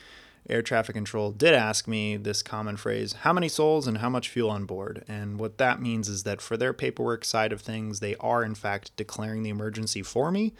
air 0.49 0.61
traffic 0.61 0.95
control 0.95 1.31
did 1.31 1.53
ask 1.53 1.87
me 1.87 2.17
this 2.17 2.41
common 2.41 2.75
phrase 2.77 3.13
how 3.21 3.31
many 3.31 3.47
souls 3.47 3.87
and 3.87 3.99
how 3.99 4.09
much 4.09 4.29
fuel 4.29 4.49
on 4.49 4.65
board? 4.65 5.03
And 5.07 5.39
what 5.39 5.57
that 5.57 5.81
means 5.81 6.09
is 6.09 6.23
that 6.23 6.41
for 6.41 6.57
their 6.57 6.73
paperwork 6.73 7.23
side 7.25 7.53
of 7.53 7.61
things 7.61 7.99
they 7.99 8.15
are 8.17 8.43
in 8.43 8.55
fact 8.55 8.95
declaring 8.95 9.43
the 9.43 9.49
emergency 9.49 10.01
for 10.01 10.31
me 10.31 10.53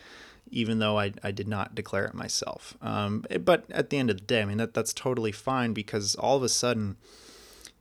even 0.50 0.80
though 0.80 1.00
I, 1.00 1.14
I 1.24 1.32
did 1.32 1.48
not 1.48 1.74
declare 1.74 2.06
it 2.06 2.14
myself. 2.14 2.76
Um, 2.82 3.24
but 3.40 3.64
at 3.72 3.90
the 3.90 3.98
end 3.98 4.10
of 4.10 4.18
the 4.18 4.24
day 4.24 4.42
i 4.42 4.46
mean 4.46 4.58
that, 4.58 4.74
that's 4.74 4.94
totally 4.94 5.32
fine 5.32 5.74
because 5.74 6.16
all 6.16 6.38
of 6.38 6.44
a 6.44 6.50
sudden 6.50 6.98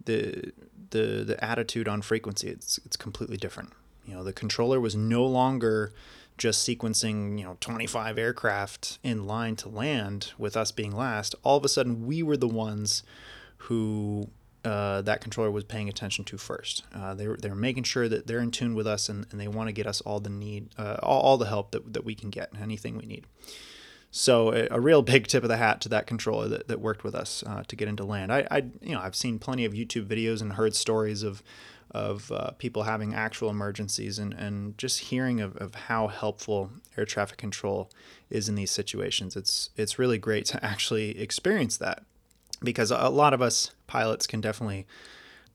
the 0.05 0.53
the 0.91 1.25
the 1.25 1.45
attitude 1.45 1.89
on 1.89 2.03
frequency 2.03 2.49
it's 2.49 2.79
it's 2.85 2.97
completely 2.97 3.37
different. 3.37 3.73
You 4.07 4.15
know 4.15 4.25
the 4.25 4.33
controller 4.33 4.81
was 4.81 4.97
no 4.97 5.25
longer 5.25 5.93
just 6.41 6.67
sequencing, 6.67 7.39
you 7.39 7.45
know, 7.45 7.59
25 7.61 8.17
aircraft 8.17 8.99
in 9.05 9.27
line 9.27 9.55
to 9.55 9.69
land 9.69 10.33
with 10.39 10.57
us 10.57 10.73
being 10.73 10.91
last, 10.91 11.35
all 11.45 11.59
of 11.59 11.65
a 11.67 11.69
sudden 11.69 12.07
we 12.07 12.23
were 12.23 12.37
the 12.37 12.49
ones 12.49 13.03
who 13.59 14.27
uh, 14.65 15.03
that 15.03 15.21
controller 15.21 15.51
was 15.51 15.65
paying 15.65 15.89
attention 15.89 16.25
to 16.25 16.39
first. 16.39 16.83
Uh, 16.95 17.13
they 17.15 17.29
were 17.29 17.37
they're 17.37 17.55
making 17.55 17.83
sure 17.83 18.09
that 18.09 18.27
they're 18.27 18.41
in 18.41 18.51
tune 18.51 18.75
with 18.75 18.87
us 18.87 19.11
and, 19.11 19.27
and 19.31 19.39
they 19.39 19.49
want 19.49 19.69
to 19.69 19.73
get 19.73 19.87
us 19.87 20.01
all 20.01 20.19
the 20.19 20.31
need, 20.31 20.71
uh, 20.79 20.97
all, 21.03 21.21
all 21.21 21.37
the 21.37 21.47
help 21.47 21.73
that, 21.73 21.93
that 21.93 22.05
we 22.05 22.15
can 22.15 22.31
get, 22.31 22.51
and 22.53 22.63
anything 22.63 22.97
we 22.97 23.05
need. 23.05 23.27
So 24.11 24.53
a, 24.53 24.69
a, 24.71 24.81
real 24.81 25.03
big 25.15 25.27
tip 25.27 25.43
of 25.43 25.51
the 25.51 25.59
hat 25.59 25.83
to 25.83 25.91
that 25.91 26.07
controller 26.07 26.49
that, 26.49 26.69
that 26.69 26.81
worked 26.81 27.05
with 27.05 27.15
us 27.15 27.45
uh, 27.47 27.65
to 27.69 27.77
get 27.77 27.87
into 27.87 28.05
land. 28.05 28.33
I, 28.33 28.47
I, 28.51 28.63
you 28.81 28.95
know, 28.95 29.01
I've 29.01 29.15
seen 29.15 29.39
plenty 29.39 29.67
of 29.67 29.75
YouTube 29.75 30.07
videos 30.07 30.41
and 30.41 30.55
heard 30.55 30.75
stories 30.75 31.23
of 31.23 31.43
of 31.91 32.31
uh, 32.31 32.51
people 32.53 32.85
having 32.85 33.15
actual 33.15 33.51
emergencies 33.51 34.19
and, 34.19 34.33
and 34.35 34.79
just 34.79 35.01
hearing 35.01 35.41
of, 35.41 35.57
of 35.57 35.75
how 35.75 36.07
helpful 36.09 36.71
air 36.97 37.05
traffic 37.05 37.37
control 37.37 37.91
is 38.31 38.49
in 38.49 38.55
these 38.55 38.71
situations. 38.71 39.37
It's 39.37 39.71
it's 39.77 39.99
really 39.99 40.19
great 40.19 40.45
to 40.47 40.65
actually 40.65 41.21
experience 41.21 41.77
that 41.79 42.05
because 42.63 42.91
a 42.91 43.09
lot 43.09 43.35
of 43.35 43.43
us 43.43 43.73
pilots 43.87 44.27
can 44.27 44.41
definitely 44.41 44.87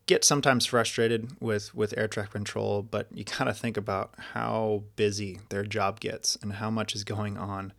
get 0.08 0.24
sometimes 0.24 0.66
frustrated 0.66 1.30
with 1.40 1.74
with 1.74 1.94
air 1.98 2.08
traffic 2.08 2.34
control, 2.34 2.82
but 2.82 3.08
you 3.14 3.24
got 3.24 3.46
to 3.46 3.54
think 3.54 3.78
about 3.78 4.14
how 4.34 4.84
busy 4.96 5.40
their 5.50 5.64
job 5.64 6.00
gets 6.00 6.38
and 6.42 6.54
how 6.54 6.70
much 6.70 6.96
is 6.96 7.04
going 7.04 7.38
on 7.38 7.74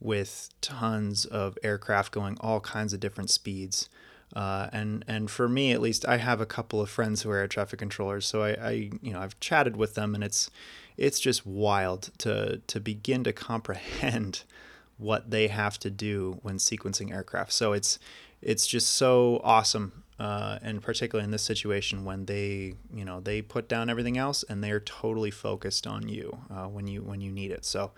with 0.00 0.50
tons 0.60 1.24
of 1.24 1.58
aircraft 1.62 2.12
going 2.12 2.36
all 2.40 2.60
kinds 2.60 2.92
of 2.92 3.00
different 3.00 3.30
speeds. 3.30 3.88
Uh, 4.34 4.68
and 4.72 5.04
and 5.08 5.30
for 5.30 5.48
me 5.48 5.72
at 5.72 5.80
least, 5.80 6.06
I 6.06 6.18
have 6.18 6.40
a 6.40 6.46
couple 6.46 6.80
of 6.80 6.90
friends 6.90 7.22
who 7.22 7.30
are 7.30 7.38
air 7.38 7.48
traffic 7.48 7.78
controllers, 7.78 8.26
so 8.26 8.42
I, 8.42 8.50
I 8.50 8.70
you 9.00 9.12
know 9.12 9.20
I've 9.20 9.38
chatted 9.40 9.76
with 9.76 9.94
them, 9.94 10.14
and 10.14 10.22
it's 10.22 10.50
it's 10.96 11.18
just 11.18 11.46
wild 11.46 12.10
to 12.18 12.60
to 12.66 12.80
begin 12.80 13.24
to 13.24 13.32
comprehend 13.32 14.44
what 14.98 15.30
they 15.30 15.48
have 15.48 15.78
to 15.78 15.90
do 15.90 16.38
when 16.42 16.56
sequencing 16.56 17.12
aircraft. 17.12 17.52
So 17.52 17.72
it's 17.72 17.98
it's 18.42 18.66
just 18.66 18.94
so 18.94 19.40
awesome, 19.42 20.04
uh, 20.18 20.58
and 20.60 20.82
particularly 20.82 21.24
in 21.24 21.30
this 21.30 21.42
situation 21.42 22.04
when 22.04 22.26
they 22.26 22.74
you 22.92 23.04
know 23.06 23.20
they 23.20 23.40
put 23.40 23.66
down 23.66 23.88
everything 23.88 24.18
else 24.18 24.44
and 24.48 24.62
they're 24.62 24.80
totally 24.80 25.30
focused 25.30 25.86
on 25.86 26.08
you 26.08 26.38
uh, 26.50 26.66
when 26.66 26.86
you 26.86 27.00
when 27.02 27.22
you 27.22 27.32
need 27.32 27.50
it. 27.50 27.64
So 27.64 27.92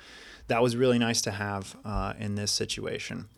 that 0.46 0.62
was 0.62 0.76
really 0.76 0.98
nice 0.98 1.20
to 1.22 1.32
have 1.32 1.76
uh, 1.84 2.12
in 2.18 2.36
this 2.36 2.52
situation. 2.52 3.28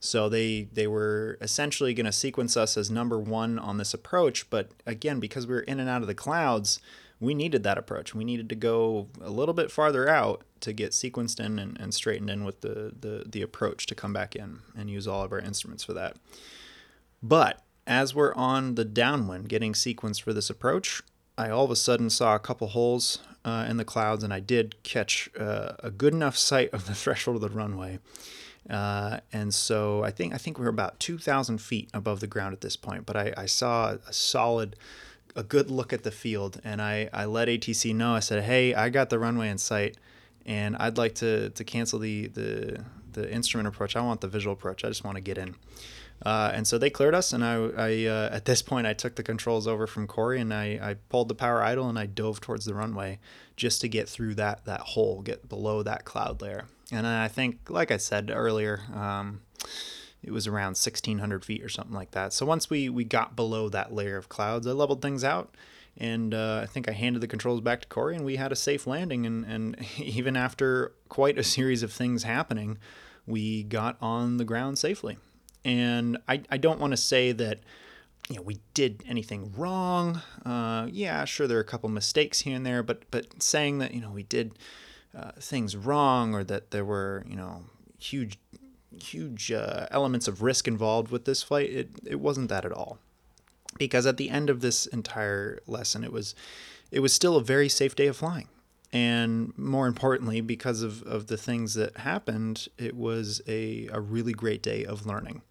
So 0.00 0.28
they 0.28 0.68
they 0.72 0.86
were 0.86 1.38
essentially 1.40 1.92
going 1.92 2.06
to 2.06 2.12
sequence 2.12 2.56
us 2.56 2.76
as 2.76 2.90
number 2.90 3.18
one 3.18 3.58
on 3.58 3.78
this 3.78 3.94
approach, 3.94 4.48
but 4.48 4.70
again, 4.86 5.18
because 5.18 5.46
we 5.46 5.54
were 5.54 5.60
in 5.60 5.80
and 5.80 5.88
out 5.88 6.02
of 6.02 6.06
the 6.08 6.14
clouds, 6.14 6.80
we 7.20 7.34
needed 7.34 7.64
that 7.64 7.78
approach. 7.78 8.14
We 8.14 8.24
needed 8.24 8.48
to 8.50 8.54
go 8.54 9.08
a 9.20 9.30
little 9.30 9.54
bit 9.54 9.72
farther 9.72 10.08
out 10.08 10.42
to 10.60 10.72
get 10.72 10.92
sequenced 10.92 11.40
in 11.40 11.58
and, 11.58 11.78
and 11.80 11.92
straightened 11.92 12.30
in 12.30 12.44
with 12.44 12.60
the, 12.60 12.92
the 12.98 13.24
the 13.28 13.42
approach 13.42 13.86
to 13.86 13.94
come 13.94 14.12
back 14.12 14.36
in 14.36 14.60
and 14.76 14.88
use 14.88 15.08
all 15.08 15.24
of 15.24 15.32
our 15.32 15.40
instruments 15.40 15.82
for 15.82 15.94
that. 15.94 16.16
But 17.20 17.64
as 17.84 18.14
we're 18.14 18.34
on 18.34 18.76
the 18.76 18.84
downwind 18.84 19.48
getting 19.48 19.72
sequenced 19.72 20.22
for 20.22 20.32
this 20.32 20.48
approach, 20.48 21.02
I 21.36 21.50
all 21.50 21.64
of 21.64 21.72
a 21.72 21.76
sudden 21.76 22.08
saw 22.08 22.36
a 22.36 22.40
couple 22.40 22.68
holes 22.68 23.18
uh, 23.44 23.66
in 23.68 23.78
the 23.78 23.84
clouds, 23.84 24.22
and 24.22 24.32
I 24.32 24.38
did 24.38 24.80
catch 24.84 25.28
uh, 25.38 25.72
a 25.80 25.90
good 25.90 26.14
enough 26.14 26.36
sight 26.36 26.72
of 26.72 26.86
the 26.86 26.94
threshold 27.02 27.42
of 27.42 27.42
the 27.42 27.56
runway 27.56 27.98
uh, 28.70 29.20
and 29.32 29.52
so 29.52 30.04
I 30.04 30.10
think 30.10 30.34
I 30.34 30.38
think 30.38 30.58
we 30.58 30.66
are 30.66 30.70
about 30.70 31.00
2,000 31.00 31.58
feet 31.58 31.88
above 31.94 32.20
the 32.20 32.26
ground 32.26 32.52
at 32.52 32.60
this 32.60 32.76
point. 32.76 33.06
But 33.06 33.16
I, 33.16 33.32
I 33.36 33.46
saw 33.46 33.96
a 34.06 34.12
solid, 34.12 34.76
a 35.34 35.42
good 35.42 35.70
look 35.70 35.92
at 35.92 36.02
the 36.02 36.10
field, 36.10 36.60
and 36.64 36.82
I, 36.82 37.08
I 37.12 37.24
let 37.24 37.48
ATC 37.48 37.94
know. 37.94 38.14
I 38.14 38.20
said, 38.20 38.44
"Hey, 38.44 38.74
I 38.74 38.90
got 38.90 39.10
the 39.10 39.18
runway 39.18 39.48
in 39.48 39.58
sight, 39.58 39.96
and 40.44 40.76
I'd 40.76 40.98
like 40.98 41.14
to 41.16 41.50
to 41.50 41.64
cancel 41.64 41.98
the 41.98 42.26
the 42.28 42.84
the 43.12 43.32
instrument 43.32 43.68
approach. 43.68 43.96
I 43.96 44.02
want 44.02 44.20
the 44.20 44.28
visual 44.28 44.52
approach. 44.52 44.84
I 44.84 44.88
just 44.88 45.04
want 45.04 45.16
to 45.16 45.22
get 45.22 45.38
in." 45.38 45.54
Uh, 46.26 46.50
and 46.52 46.66
so 46.66 46.78
they 46.78 46.90
cleared 46.90 47.14
us, 47.14 47.32
and 47.32 47.44
I, 47.44 47.54
I 47.54 48.04
uh, 48.06 48.28
at 48.32 48.44
this 48.44 48.60
point 48.60 48.86
I 48.86 48.92
took 48.92 49.14
the 49.14 49.22
controls 49.22 49.66
over 49.68 49.86
from 49.86 50.06
Corey, 50.08 50.40
and 50.40 50.52
I, 50.52 50.78
I 50.82 50.96
pulled 51.08 51.28
the 51.28 51.34
power 51.34 51.62
idle, 51.62 51.88
and 51.88 51.96
I 51.98 52.06
dove 52.06 52.40
towards 52.40 52.64
the 52.64 52.74
runway 52.74 53.20
just 53.56 53.80
to 53.82 53.88
get 53.88 54.08
through 54.08 54.34
that 54.34 54.64
that 54.64 54.80
hole, 54.80 55.22
get 55.22 55.48
below 55.48 55.82
that 55.84 56.04
cloud 56.04 56.42
layer. 56.42 56.66
And 56.90 57.06
I 57.06 57.28
think, 57.28 57.68
like 57.68 57.90
I 57.90 57.98
said 57.98 58.30
earlier, 58.32 58.80
um, 58.94 59.42
it 60.22 60.30
was 60.30 60.46
around 60.46 60.76
1600 60.76 61.44
feet 61.44 61.62
or 61.62 61.68
something 61.68 61.94
like 61.94 62.12
that. 62.12 62.32
So 62.32 62.46
once 62.46 62.70
we, 62.70 62.88
we 62.88 63.04
got 63.04 63.36
below 63.36 63.68
that 63.68 63.92
layer 63.92 64.16
of 64.16 64.28
clouds, 64.28 64.66
I 64.66 64.72
leveled 64.72 65.02
things 65.02 65.22
out. 65.22 65.54
And 65.96 66.32
uh, 66.32 66.60
I 66.62 66.66
think 66.66 66.88
I 66.88 66.92
handed 66.92 67.20
the 67.20 67.26
controls 67.26 67.60
back 67.60 67.80
to 67.80 67.88
Corey, 67.88 68.14
and 68.14 68.24
we 68.24 68.36
had 68.36 68.52
a 68.52 68.56
safe 68.56 68.86
landing. 68.86 69.26
And, 69.26 69.44
and 69.44 69.76
even 69.98 70.36
after 70.36 70.92
quite 71.08 71.38
a 71.38 71.44
series 71.44 71.82
of 71.82 71.92
things 71.92 72.22
happening, 72.22 72.78
we 73.26 73.64
got 73.64 73.96
on 74.00 74.36
the 74.36 74.44
ground 74.44 74.78
safely. 74.78 75.18
And 75.64 76.18
I, 76.28 76.42
I 76.50 76.56
don't 76.56 76.80
want 76.80 76.92
to 76.92 76.96
say 76.96 77.32
that 77.32 77.60
you 78.28 78.36
know 78.36 78.42
we 78.42 78.58
did 78.74 79.02
anything 79.06 79.52
wrong. 79.56 80.22
Uh, 80.44 80.86
yeah, 80.90 81.24
sure 81.24 81.46
there 81.46 81.58
are 81.58 81.62
a 81.62 81.64
couple 81.64 81.88
mistakes 81.88 82.40
here 82.40 82.56
and 82.56 82.64
there, 82.64 82.82
but 82.82 83.02
but 83.10 83.42
saying 83.42 83.78
that 83.78 83.92
you 83.92 84.00
know 84.00 84.10
we 84.10 84.22
did 84.22 84.52
uh, 85.16 85.32
things 85.40 85.76
wrong 85.76 86.34
or 86.34 86.44
that 86.44 86.70
there 86.70 86.84
were 86.84 87.24
you 87.28 87.36
know 87.36 87.62
huge 87.98 88.38
huge 89.00 89.52
uh, 89.52 89.86
elements 89.90 90.28
of 90.28 90.42
risk 90.42 90.66
involved 90.66 91.10
with 91.10 91.24
this 91.24 91.42
flight 91.42 91.70
it, 91.70 91.90
it 92.04 92.20
wasn't 92.20 92.48
that 92.48 92.64
at 92.64 92.72
all. 92.72 92.98
Because 93.76 94.06
at 94.06 94.16
the 94.16 94.30
end 94.30 94.50
of 94.50 94.60
this 94.60 94.86
entire 94.86 95.60
lesson 95.66 96.04
it 96.04 96.12
was 96.12 96.34
it 96.90 97.00
was 97.00 97.12
still 97.12 97.36
a 97.36 97.42
very 97.42 97.68
safe 97.68 97.94
day 97.94 98.06
of 98.06 98.16
flying. 98.16 98.48
And 98.90 99.52
more 99.58 99.86
importantly 99.86 100.40
because 100.40 100.82
of, 100.82 101.02
of 101.02 101.26
the 101.26 101.36
things 101.36 101.74
that 101.74 101.98
happened 101.98 102.68
it 102.78 102.96
was 102.96 103.40
a, 103.46 103.88
a 103.92 104.00
really 104.00 104.32
great 104.32 104.62
day 104.62 104.84
of 104.84 105.06
learning. 105.06 105.42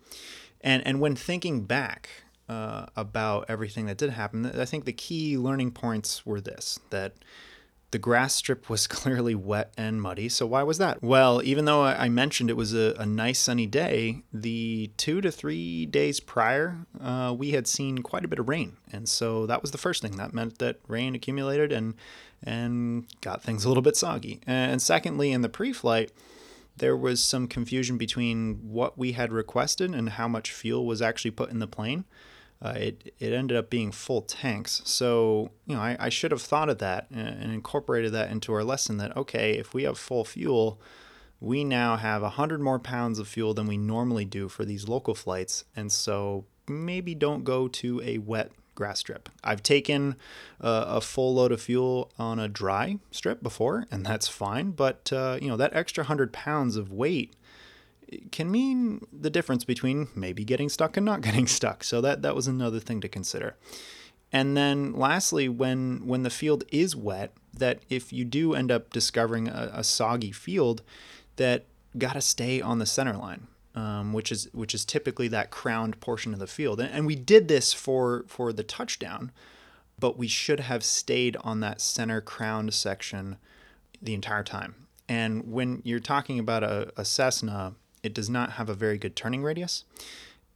And 0.62 0.86
and 0.86 1.00
when 1.00 1.16
thinking 1.16 1.64
back 1.64 2.10
uh, 2.50 2.86
about 2.96 3.46
everything 3.50 3.88
that 3.88 3.98
did 3.98 4.10
happen 4.12 4.46
i 4.46 4.64
think 4.64 4.86
the 4.86 4.94
key 4.94 5.38
learning 5.38 5.70
points 5.70 6.26
were 6.26 6.40
this 6.40 6.80
that 6.92 7.14
the 7.92 8.00
grass 8.00 8.34
strip 8.34 8.70
was 8.70 8.88
clearly 8.88 9.36
wet 9.36 9.74
and 9.78 10.02
muddy, 10.02 10.30
so 10.30 10.46
why 10.46 10.64
was 10.64 10.78
that? 10.78 11.02
Well, 11.02 11.42
even 11.44 11.66
though 11.66 11.84
I 11.84 12.10
mentioned 12.10 12.50
it 12.50 12.58
was 12.58 12.74
a, 12.74 12.96
a 12.98 13.06
nice 13.06 13.40
sunny 13.40 13.66
day, 13.66 14.24
the 14.34 14.92
two 14.98 15.22
to 15.22 15.32
three 15.32 15.86
days 15.86 16.20
prior, 16.20 16.78
uh, 17.02 17.34
we 17.38 17.52
had 17.52 17.68
seen 17.68 18.00
quite 18.00 18.26
a 18.26 18.28
bit 18.28 18.40
of 18.40 18.50
rain, 18.50 18.78
and 18.92 19.08
so 19.08 19.46
that 19.46 19.62
was 19.62 19.72
the 19.72 19.78
first 19.78 20.02
thing. 20.02 20.18
That 20.18 20.34
meant 20.34 20.60
that 20.60 20.80
rain 20.88 21.16
accumulated 21.16 21.72
and 21.72 21.94
and 22.44 23.06
got 23.22 23.42
things 23.42 23.66
a 23.66 23.68
little 23.68 23.82
bit 23.82 23.98
soggy. 23.98 24.42
And 24.46 24.80
secondly, 24.80 25.32
in 25.32 25.42
the 25.42 25.50
pre-flight, 25.50 26.12
there 26.78 26.96
was 26.96 27.24
some 27.24 27.48
confusion 27.48 27.98
between 27.98 28.56
what 28.70 28.98
we 28.98 29.14
had 29.14 29.32
requested 29.32 29.96
and 29.96 30.10
how 30.10 30.28
much 30.28 30.52
fuel 30.52 30.86
was 30.86 31.02
actually 31.02 31.32
put 31.32 31.50
in 31.50 31.60
the 31.60 31.68
plane. 31.68 32.06
Uh, 32.62 32.74
it 32.76 33.14
it 33.20 33.34
ended 33.34 33.58
up 33.58 33.70
being 33.70 33.92
full 33.92 34.22
tanks. 34.22 34.82
So 34.86 35.52
you 35.66 35.76
know, 35.76 35.82
I, 35.82 35.96
I 36.00 36.10
should 36.10 36.32
have 36.32 36.42
thought 36.42 36.70
of 36.70 36.80
that 36.80 37.08
and, 37.12 37.52
incorporated 37.52 38.12
that 38.14 38.32
into 38.32 38.54
our 38.54 38.64
lesson. 38.64 38.98
That 38.98 39.16
okay, 39.16 39.54
if 39.54 39.74
we 39.74 39.84
have 39.84 39.98
full 39.98 40.26
fuel, 40.26 40.80
we 41.40 41.64
now 41.64 41.98
have 41.98 42.24
hundred 42.24 42.62
more 42.62 42.80
pounds 42.80 43.20
of 43.20 43.28
fuel 43.28 43.54
than 43.54 43.68
we 43.68 43.78
normally 43.78 44.26
do 44.26 44.50
for 44.50 44.66
these 44.66 44.88
local 44.88 45.14
flights, 45.14 45.66
and 45.76 45.92
so 45.92 46.46
maybe 46.68 47.14
don't 47.14 47.44
go 47.44 47.68
to 47.68 48.02
a 48.02 48.18
wet 48.18 48.52
grass 48.74 49.00
strip. 49.00 49.30
I've 49.44 49.64
taken 49.64 50.16
uh, 50.62 50.86
a 50.88 51.02
full 51.02 51.36
load 51.36 51.52
of 51.52 51.62
fuel 51.62 52.12
on 52.18 52.40
a 52.40 52.48
dry 52.48 52.98
strip 53.12 53.44
before, 53.44 53.86
and 53.92 54.06
that's 54.06 54.28
fine. 54.28 54.72
But 54.72 55.12
uh, 55.14 55.38
you 55.42 55.48
know 55.48 55.58
that 55.58 55.76
extra 55.76 56.06
hundred 56.06 56.34
pounds 56.34 56.76
of 56.76 56.92
weight 56.92 57.36
can 58.32 58.50
mean 58.50 59.06
the 59.12 59.30
difference 59.30 59.64
between 59.64 60.08
maybe 60.16 60.44
getting 60.44 60.70
stuck 60.70 60.98
and 60.98 61.06
not 61.06 61.22
getting 61.28 61.48
stuck. 61.48 61.84
So 61.84 62.02
that 62.02 62.22
that 62.22 62.36
was 62.36 62.48
another 62.48 62.80
thing 62.80 63.02
to 63.02 63.08
consider. 63.08 63.56
And 64.32 64.58
then 64.58 64.94
lastly, 64.94 65.48
when 65.48 66.06
when 66.06 66.24
the 66.24 66.30
field 66.30 66.64
is 66.72 66.96
wet, 66.96 67.34
that 67.54 67.80
if 67.90 68.12
you 68.12 68.26
do 68.26 68.54
end 68.54 68.72
up 68.72 68.92
discovering 68.92 69.48
a, 69.48 69.72
a 69.74 69.84
soggy 69.84 70.32
field, 70.32 70.82
that 71.38 71.66
gotta 71.98 72.22
stay 72.22 72.62
on 72.62 72.80
the 72.80 72.86
center 72.86 73.14
line, 73.14 73.48
um, 73.76 74.14
which 74.14 74.32
is 74.32 74.50
which 74.54 74.74
is 74.74 74.86
typically 74.86 75.28
that 75.30 75.52
crowned 75.52 76.00
portion 76.00 76.34
of 76.34 76.40
the 76.40 76.48
field. 76.48 76.80
And, 76.80 76.92
and 76.92 77.06
we 77.06 77.16
did 77.16 77.48
this 77.48 77.74
for 77.74 78.26
for 78.28 78.52
the 78.52 78.64
touchdown, 78.64 79.32
but 80.00 80.18
we 80.18 80.28
should 80.28 80.60
have 80.62 80.84
stayed 80.84 81.38
on 81.38 81.62
that 81.62 81.82
center 81.82 82.22
crowned 82.22 82.74
section 82.74 83.38
the 84.02 84.14
entire 84.14 84.44
time. 84.44 84.76
And 85.10 85.52
when 85.52 85.82
you're 85.86 86.00
talking 86.00 86.38
about 86.38 86.64
a, 86.64 86.92
a 86.98 87.06
Cessna 87.06 87.76
it 88.08 88.14
does 88.14 88.30
not 88.30 88.54
have 88.54 88.70
a 88.70 88.74
very 88.74 88.98
good 88.98 89.16
turning 89.16 89.44
radius. 89.44 89.84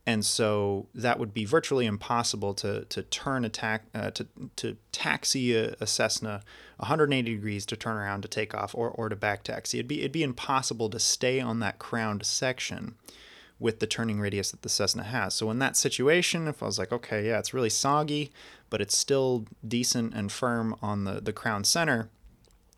And 0.07 0.25
so 0.25 0.87
that 0.95 1.19
would 1.19 1.31
be 1.31 1.45
virtually 1.45 1.85
impossible 1.85 2.55
to, 2.55 2.85
to 2.85 3.03
turn 3.03 3.45
a 3.45 3.79
uh, 3.93 4.09
to, 4.11 4.25
to 4.55 4.77
taxi 4.91 5.55
a, 5.55 5.75
a, 5.79 5.85
Cessna 5.85 6.41
180 6.77 7.35
degrees 7.35 7.67
to 7.67 7.75
turn 7.75 7.97
around 7.97 8.23
to 8.23 8.27
take 8.27 8.55
off 8.55 8.73
or, 8.73 8.89
or 8.89 9.09
to 9.09 9.15
back 9.15 9.43
taxi. 9.43 9.77
It'd 9.77 9.87
be, 9.87 9.99
it'd 9.99 10.11
be 10.11 10.23
impossible 10.23 10.89
to 10.89 10.97
stay 10.97 11.39
on 11.39 11.59
that 11.59 11.77
crowned 11.77 12.25
section 12.25 12.95
with 13.59 13.79
the 13.79 13.85
turning 13.85 14.19
radius 14.19 14.49
that 14.49 14.63
the 14.63 14.69
Cessna 14.69 15.03
has. 15.03 15.35
So 15.35 15.51
in 15.51 15.59
that 15.59 15.77
situation, 15.77 16.47
if 16.47 16.63
I 16.63 16.65
was 16.65 16.79
like, 16.79 16.91
okay, 16.91 17.27
yeah, 17.27 17.37
it's 17.37 17.53
really 17.53 17.69
soggy, 17.69 18.31
but 18.71 18.81
it's 18.81 18.97
still 18.97 19.45
decent 19.67 20.15
and 20.15 20.31
firm 20.31 20.75
on 20.81 21.03
the, 21.03 21.21
the 21.21 21.33
crown 21.33 21.63
center, 21.63 22.09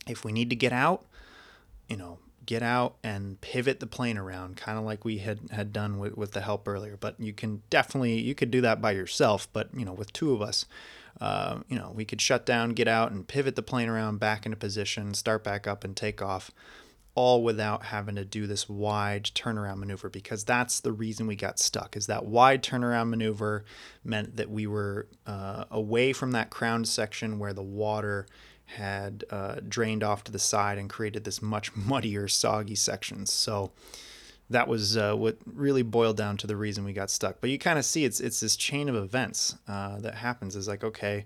if 0.08 0.26
we 0.26 0.34
need 0.34 0.50
to 0.50 0.58
get 0.58 0.74
out, 0.74 1.06
you 1.88 1.96
know, 1.96 2.20
get 2.46 2.64
out 2.64 2.96
and 3.04 3.40
pivot 3.42 3.80
the 3.80 3.88
plane 3.88 4.18
around 4.18 4.58
kind 4.58 4.78
of 4.78 4.84
like 4.84 5.06
we 5.06 5.20
had 5.20 5.40
had 5.52 5.74
done 5.74 6.00
with, 6.00 6.18
with 6.18 6.32
the 6.32 6.42
help 6.42 6.68
earlier. 6.68 6.98
But 6.98 7.20
you 7.20 7.34
can 7.34 7.64
definitely 7.70 8.20
you 8.20 8.36
could 8.36 8.52
do 8.52 8.62
that 8.62 8.82
by 8.82 8.92
yourself 8.92 9.48
but 9.54 9.70
you 9.74 9.86
know 9.86 9.94
with 9.94 10.14
two 10.14 10.34
of 10.34 10.42
us 10.42 10.66
uh, 11.22 11.60
you 11.68 11.78
know 11.78 11.92
we 11.94 12.06
could 12.06 12.22
shut 12.22 12.46
down 12.46 12.72
get 12.72 12.88
out 12.88 13.12
and 13.12 13.28
pivot 13.28 13.56
the 13.56 13.62
plane 13.62 13.90
around 13.90 14.20
back 14.20 14.46
into 14.46 14.58
position 14.58 15.14
start 15.14 15.44
back 15.44 15.68
up 15.68 15.84
and 15.84 15.96
take 15.96 16.22
off 16.22 16.52
all 17.16 17.44
without 17.44 17.86
having 17.86 18.16
to 18.16 18.26
do 18.26 18.48
this 18.48 18.68
wide 18.68 19.26
turnaround 19.36 19.78
maneuver 19.78 20.10
because 20.10 20.44
that's 20.44 20.80
the 20.80 20.92
reason 20.92 21.28
we 21.28 21.36
got 21.36 21.60
stuck 21.60 21.96
is 21.96 22.08
that 22.08 22.26
wide 22.26 22.64
turnaround 22.64 23.10
maneuver 23.10 23.64
meant 24.04 24.36
that 24.36 24.50
we 24.50 24.66
were 24.66 25.08
uh, 25.28 25.66
away 25.70 26.12
from 26.12 26.32
that 26.32 26.50
crown 26.50 26.84
section 26.84 27.38
where 27.38 27.54
the 27.54 27.62
water 27.62 28.26
had 28.74 29.24
uh, 29.30 29.56
drained 29.68 30.04
off 30.04 30.24
to 30.26 30.32
the 30.32 30.40
side 30.40 30.78
and 30.78 30.90
created 30.90 31.24
this 31.24 31.42
much 31.42 31.76
muddier, 31.76 32.28
soggy 32.28 32.76
section. 32.76 33.26
So 33.26 33.72
that 34.50 34.68
was 34.68 34.98
uh, 34.98 35.16
what 35.16 35.38
really 35.46 35.82
boiled 35.82 36.18
down 36.18 36.38
to 36.38 36.48
the 36.48 36.56
reason 36.56 36.84
we 36.84 36.94
got 36.94 37.10
stuck. 37.10 37.42
But 37.42 37.50
you 37.50 37.58
kind 37.58 37.80
of 37.80 37.86
see 37.86 38.06
it's 38.06 38.20
it's 38.20 38.40
this 38.40 38.56
chain 38.56 38.90
of 38.90 38.96
events 38.96 39.56
uh, 39.68 40.00
that 40.00 40.16
happens. 40.16 40.56
Is 40.56 40.68
like 40.68 40.84
okay, 40.84 41.26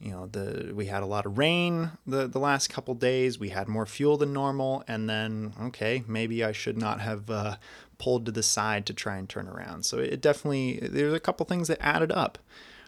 you 0.00 0.10
know 0.10 0.26
the 0.26 0.72
we 0.74 0.86
had 0.86 1.02
a 1.02 1.06
lot 1.06 1.26
of 1.26 1.38
rain 1.38 1.92
the 2.06 2.26
the 2.26 2.40
last 2.40 2.68
couple 2.68 2.94
days. 2.94 3.38
We 3.38 3.50
had 3.50 3.68
more 3.68 3.86
fuel 3.86 4.16
than 4.16 4.32
normal, 4.32 4.84
and 4.86 5.08
then 5.08 5.54
okay, 5.62 6.04
maybe 6.06 6.44
I 6.44 6.52
should 6.52 6.76
not 6.76 7.00
have 7.00 7.30
uh, 7.30 7.56
pulled 7.98 8.26
to 8.26 8.32
the 8.32 8.42
side 8.42 8.86
to 8.86 8.94
try 8.94 9.16
and 9.16 9.28
turn 9.28 9.48
around. 9.48 9.84
So 9.84 9.98
it 9.98 10.20
definitely 10.20 10.80
there's 10.82 11.14
a 11.14 11.20
couple 11.20 11.46
things 11.46 11.68
that 11.68 11.78
added 11.80 12.12
up. 12.12 12.38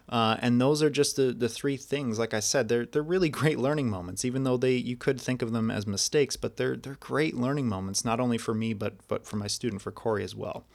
Uh, 0.09 0.37
and 0.39 0.59
those 0.59 0.81
are 0.81 0.89
just 0.89 1.15
the, 1.15 1.31
the 1.31 1.47
three 1.47 1.77
things. 1.77 2.17
Like 2.17 2.33
I 2.33 2.39
said, 2.39 2.67
they're 2.67 2.85
they're 2.85 3.03
really 3.03 3.29
great 3.41 3.59
learning 3.59 3.89
moments. 3.89 4.25
Even 4.25 4.43
though 4.43 4.57
they 4.57 4.73
you 4.73 4.97
could 4.97 5.21
think 5.21 5.41
of 5.41 5.51
them 5.51 5.69
as 5.69 5.85
mistakes, 5.85 6.35
but 6.35 6.57
they're 6.57 6.75
they're 6.75 6.97
great 6.99 7.35
learning 7.35 7.67
moments, 7.67 8.03
not 8.03 8.19
only 8.19 8.37
for 8.37 8.53
me 8.53 8.73
but 8.73 8.95
but 9.07 9.25
for 9.25 9.37
my 9.37 9.47
student 9.47 9.81
for 9.81 9.91
Corey 9.91 10.23
as 10.23 10.35
well. 10.35 10.65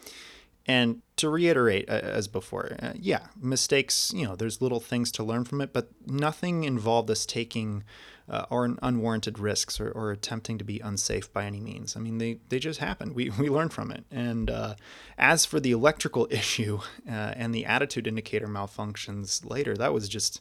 And 0.66 1.02
to 1.16 1.28
reiterate, 1.28 1.90
uh, 1.90 1.92
as 1.92 2.26
before, 2.26 2.76
uh, 2.80 2.92
yeah, 2.94 3.26
mistakes. 3.38 4.12
You 4.14 4.26
know, 4.26 4.36
there's 4.36 4.62
little 4.62 4.80
things 4.80 5.12
to 5.12 5.24
learn 5.24 5.44
from 5.44 5.60
it, 5.60 5.72
but 5.72 5.90
nothing 6.06 6.64
involved 6.64 7.10
us 7.10 7.26
taking 7.26 7.84
uh, 8.28 8.46
or 8.48 8.76
unwarranted 8.82 9.38
risks 9.38 9.78
or, 9.78 9.90
or, 9.90 10.10
attempting 10.10 10.56
to 10.56 10.64
be 10.64 10.80
unsafe 10.80 11.30
by 11.32 11.44
any 11.44 11.60
means. 11.60 11.94
I 11.94 12.00
mean, 12.00 12.18
they, 12.18 12.38
they 12.48 12.58
just 12.58 12.80
happen. 12.80 13.12
We, 13.12 13.28
we 13.30 13.50
learn 13.50 13.68
from 13.68 13.90
it. 13.90 14.04
And 14.10 14.50
uh, 14.50 14.76
as 15.18 15.44
for 15.44 15.60
the 15.60 15.72
electrical 15.72 16.26
issue 16.30 16.80
uh, 17.06 17.34
and 17.36 17.54
the 17.54 17.66
attitude 17.66 18.06
indicator 18.06 18.46
malfunctions 18.46 19.48
later, 19.48 19.76
that 19.76 19.92
was 19.92 20.08
just 20.08 20.40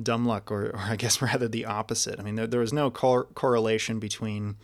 dumb 0.00 0.26
luck, 0.26 0.50
or, 0.50 0.66
or 0.66 0.78
I 0.88 0.96
guess 0.96 1.22
rather 1.22 1.48
the 1.48 1.64
opposite. 1.64 2.20
I 2.20 2.22
mean, 2.22 2.34
there, 2.34 2.46
there 2.46 2.60
was 2.60 2.72
no 2.72 2.90
cor- 2.90 3.24
correlation 3.24 3.98
between 3.98 4.56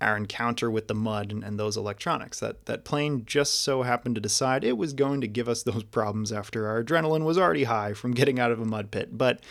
our 0.00 0.16
encounter 0.16 0.70
with 0.70 0.88
the 0.88 0.94
mud 0.94 1.30
and, 1.30 1.44
and, 1.44 1.58
those 1.60 1.76
electronics. 1.76 2.40
That 2.40 2.66
that 2.66 2.84
plane 2.84 3.22
just 3.24 3.60
so 3.60 3.82
happened 3.82 4.16
to 4.16 4.20
decide 4.20 4.64
it 4.64 4.76
was 4.76 4.92
going 4.92 5.20
to 5.20 5.28
give 5.28 5.48
us 5.48 5.62
those 5.62 5.84
problems 5.84 6.32
after 6.32 6.66
our 6.66 6.82
adrenaline 6.82 7.24
was 7.24 7.38
already 7.38 7.64
high 7.64 7.92
from 7.92 8.12
getting 8.12 8.40
out 8.40 8.50
of 8.50 8.60
a 8.60 8.64
mud 8.64 8.90
pit. 8.90 9.16
But 9.16 9.44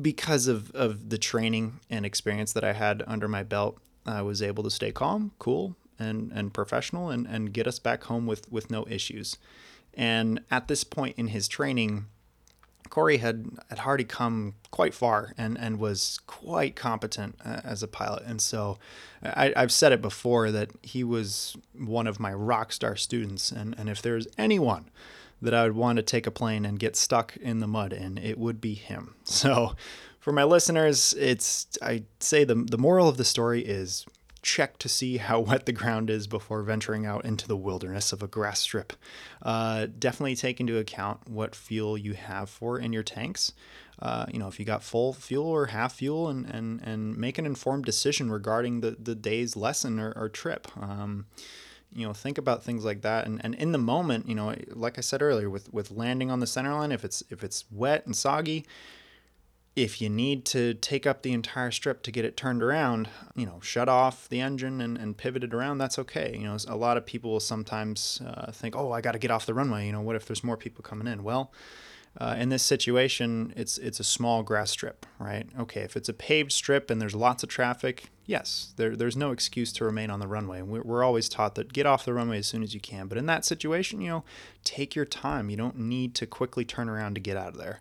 because 0.00 0.46
of, 0.46 0.70
of 0.72 1.10
the 1.10 1.18
training 1.18 1.80
and 1.90 2.04
experience 2.04 2.52
that 2.52 2.64
I 2.64 2.72
had 2.72 3.02
under 3.06 3.28
my 3.28 3.42
belt, 3.42 3.78
I 4.04 4.22
was 4.22 4.42
able 4.42 4.64
to 4.64 4.70
stay 4.70 4.92
calm, 4.92 5.32
cool, 5.38 5.76
and, 5.98 6.32
and 6.32 6.52
professional 6.52 7.10
and, 7.10 7.26
and 7.26 7.52
get 7.52 7.66
us 7.66 7.78
back 7.78 8.04
home 8.04 8.26
with, 8.26 8.50
with 8.50 8.70
no 8.70 8.86
issues. 8.88 9.36
And 9.94 10.40
at 10.50 10.68
this 10.68 10.84
point 10.84 11.16
in 11.18 11.28
his 11.28 11.48
training, 11.48 12.06
Corey 12.88 13.18
had, 13.18 13.46
had 13.70 13.80
already 13.80 14.04
come 14.04 14.54
quite 14.70 14.92
far 14.92 15.32
and, 15.38 15.58
and 15.58 15.78
was 15.78 16.18
quite 16.26 16.76
competent 16.76 17.36
uh, 17.44 17.60
as 17.64 17.82
a 17.82 17.88
pilot. 17.88 18.22
And 18.26 18.40
so 18.40 18.78
I, 19.22 19.52
I've 19.56 19.72
said 19.72 19.92
it 19.92 20.02
before 20.02 20.50
that 20.50 20.70
he 20.82 21.04
was 21.04 21.56
one 21.72 22.06
of 22.06 22.20
my 22.20 22.34
rock 22.34 22.72
star 22.72 22.96
students. 22.96 23.50
And, 23.50 23.74
and 23.78 23.88
if 23.88 24.02
there's 24.02 24.26
anyone 24.36 24.90
that 25.42 25.52
I 25.52 25.64
would 25.64 25.76
want 25.76 25.96
to 25.96 26.02
take 26.02 26.26
a 26.26 26.30
plane 26.30 26.64
and 26.64 26.78
get 26.78 26.96
stuck 26.96 27.36
in 27.36 27.58
the 27.58 27.66
mud 27.66 27.92
in, 27.92 28.16
it 28.16 28.38
would 28.38 28.60
be 28.60 28.74
him. 28.74 29.14
So, 29.24 29.74
for 30.20 30.30
my 30.32 30.44
listeners, 30.44 31.14
it's 31.18 31.66
I 31.82 32.04
say 32.20 32.44
the 32.44 32.54
the 32.54 32.78
moral 32.78 33.08
of 33.08 33.16
the 33.16 33.24
story 33.24 33.62
is 33.64 34.06
check 34.42 34.76
to 34.78 34.88
see 34.88 35.16
how 35.16 35.40
wet 35.48 35.66
the 35.66 35.72
ground 35.72 36.10
is 36.10 36.26
before 36.26 36.62
venturing 36.62 37.06
out 37.06 37.24
into 37.24 37.48
the 37.48 37.56
wilderness 37.56 38.12
of 38.12 38.22
a 38.22 38.28
grass 38.28 38.60
strip. 38.60 38.92
Uh, 39.40 39.86
definitely 39.98 40.36
take 40.36 40.60
into 40.60 40.78
account 40.78 41.28
what 41.28 41.54
fuel 41.54 41.96
you 41.96 42.12
have 42.12 42.50
for 42.50 42.78
in 42.78 42.92
your 42.92 43.02
tanks. 43.02 43.52
Uh, 44.00 44.26
you 44.32 44.38
know, 44.38 44.48
if 44.48 44.58
you 44.58 44.66
got 44.66 44.82
full 44.82 45.12
fuel 45.12 45.46
or 45.46 45.66
half 45.66 45.94
fuel, 45.94 46.28
and 46.28 46.46
and 46.46 46.80
and 46.82 47.16
make 47.16 47.38
an 47.38 47.46
informed 47.46 47.84
decision 47.84 48.30
regarding 48.30 48.80
the 48.80 48.96
the 49.00 49.14
day's 49.14 49.56
lesson 49.56 49.98
or, 49.98 50.12
or 50.16 50.28
trip. 50.28 50.68
Um, 50.80 51.26
you 51.94 52.06
know 52.06 52.12
think 52.12 52.38
about 52.38 52.62
things 52.62 52.84
like 52.84 53.02
that. 53.02 53.26
And, 53.26 53.40
and 53.44 53.54
in 53.54 53.72
the 53.72 53.78
moment 53.78 54.28
you 54.28 54.34
know 54.34 54.54
like 54.68 54.98
i 54.98 55.00
said 55.00 55.22
earlier 55.22 55.50
with 55.50 55.72
with 55.72 55.90
landing 55.90 56.30
on 56.30 56.40
the 56.40 56.46
center 56.46 56.72
line 56.74 56.92
if 56.92 57.04
it's 57.04 57.22
if 57.30 57.42
it's 57.44 57.64
wet 57.70 58.06
and 58.06 58.16
soggy 58.16 58.66
if 59.74 60.02
you 60.02 60.10
need 60.10 60.44
to 60.44 60.74
take 60.74 61.06
up 61.06 61.22
the 61.22 61.32
entire 61.32 61.70
strip 61.70 62.02
to 62.02 62.10
get 62.10 62.24
it 62.24 62.36
turned 62.36 62.62
around 62.62 63.08
you 63.34 63.46
know 63.46 63.58
shut 63.62 63.88
off 63.88 64.28
the 64.28 64.40
engine 64.40 64.80
and, 64.80 64.98
and 64.98 65.16
pivot 65.16 65.44
it 65.44 65.54
around 65.54 65.78
that's 65.78 65.98
okay. 65.98 66.36
You 66.38 66.44
know 66.44 66.56
a 66.68 66.76
lot 66.76 66.96
of 66.96 67.06
people 67.06 67.30
will 67.30 67.40
sometimes 67.40 68.20
uh, 68.26 68.50
think 68.52 68.76
oh 68.76 68.92
i 68.92 69.00
got 69.00 69.12
to 69.12 69.18
get 69.18 69.30
off 69.30 69.46
the 69.46 69.54
runway. 69.54 69.86
You 69.86 69.92
know 69.92 70.02
what 70.02 70.16
if 70.16 70.26
there's 70.26 70.44
more 70.44 70.56
people 70.56 70.82
coming 70.82 71.06
in? 71.06 71.24
Well 71.24 71.52
uh, 72.18 72.36
in 72.38 72.50
this 72.50 72.62
situation, 72.62 73.54
it's 73.56 73.78
it's 73.78 73.98
a 73.98 74.04
small 74.04 74.42
grass 74.42 74.70
strip, 74.70 75.06
right? 75.18 75.46
Okay, 75.58 75.80
if 75.80 75.96
it's 75.96 76.10
a 76.10 76.12
paved 76.12 76.52
strip 76.52 76.90
and 76.90 77.00
there's 77.00 77.14
lots 77.14 77.42
of 77.42 77.48
traffic, 77.48 78.10
yes, 78.26 78.74
there, 78.76 78.94
there's 78.94 79.16
no 79.16 79.30
excuse 79.30 79.72
to 79.74 79.84
remain 79.84 80.10
on 80.10 80.20
the 80.20 80.26
runway. 80.26 80.60
We're, 80.60 80.82
we're 80.82 81.04
always 81.04 81.28
taught 81.28 81.54
that 81.54 81.72
get 81.72 81.86
off 81.86 82.04
the 82.04 82.12
runway 82.12 82.38
as 82.38 82.46
soon 82.46 82.62
as 82.62 82.74
you 82.74 82.80
can. 82.80 83.06
But 83.06 83.16
in 83.16 83.26
that 83.26 83.46
situation, 83.46 84.02
you 84.02 84.10
know, 84.10 84.24
take 84.62 84.94
your 84.94 85.06
time. 85.06 85.48
You 85.48 85.56
don't 85.56 85.78
need 85.78 86.14
to 86.16 86.26
quickly 86.26 86.66
turn 86.66 86.90
around 86.90 87.14
to 87.14 87.20
get 87.20 87.38
out 87.38 87.48
of 87.48 87.58
there. 87.58 87.80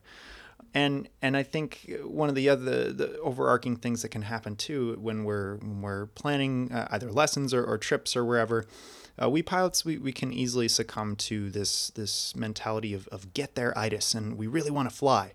And 0.74 1.10
and 1.22 1.36
I 1.36 1.44
think 1.44 1.94
one 2.02 2.30
of 2.30 2.36
the 2.36 2.48
other 2.48 2.94
the 2.94 3.20
overarching 3.20 3.76
things 3.76 4.02
that 4.04 4.10
can 4.10 4.22
happen 4.22 4.56
too 4.56 4.98
when 5.02 5.26
we're 5.26 5.58
when 5.58 5.82
we're 5.82 6.06
planning 6.06 6.72
uh, 6.72 6.88
either 6.92 7.12
lessons 7.12 7.54
or, 7.54 7.66
or 7.66 7.78
trips 7.78 8.16
or 8.16 8.24
wherever 8.24 8.66
uh, 9.22 9.30
we 9.30 9.42
pilots 9.42 9.84
we, 9.86 9.98
we 9.98 10.12
can 10.12 10.32
easily 10.32 10.68
succumb 10.68 11.16
to 11.16 11.50
this 11.50 11.90
this 11.92 12.36
mentality 12.36 12.94
of, 12.94 13.08
of 13.08 13.34
get 13.34 13.56
there 13.56 13.78
itis 13.78 14.14
and 14.14 14.38
we 14.38 14.48
really 14.48 14.72
want 14.72 14.90
to 14.90 14.96
fly. 14.96 15.34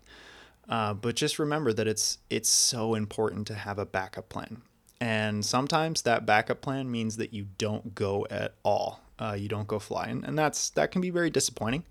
Uh, 0.69 0.93
but 0.93 1.15
just 1.15 1.39
remember 1.39 1.71
that 1.73 1.87
it's 1.87 2.17
it's 2.29 2.49
so 2.49 2.93
important 2.93 3.47
to 3.47 3.55
have 3.55 3.79
a 3.79 3.85
backup 3.85 4.29
plan. 4.29 4.61
And 4.99 5.45
sometimes 5.45 6.01
that 6.01 6.25
backup 6.25 6.61
plan 6.61 6.89
means 6.89 7.17
that 7.17 7.33
you 7.33 7.47
don't 7.57 7.93
go 7.93 8.25
at 8.29 8.55
all. 8.63 9.01
Uh, 9.19 9.35
you 9.37 9.47
don't 9.47 9.67
go 9.67 9.79
fly. 9.79 10.07
And, 10.07 10.23
and 10.25 10.37
that's 10.37 10.69
that 10.71 10.91
can 10.91 11.01
be 11.01 11.09
very 11.09 11.29
disappointing. 11.29 11.83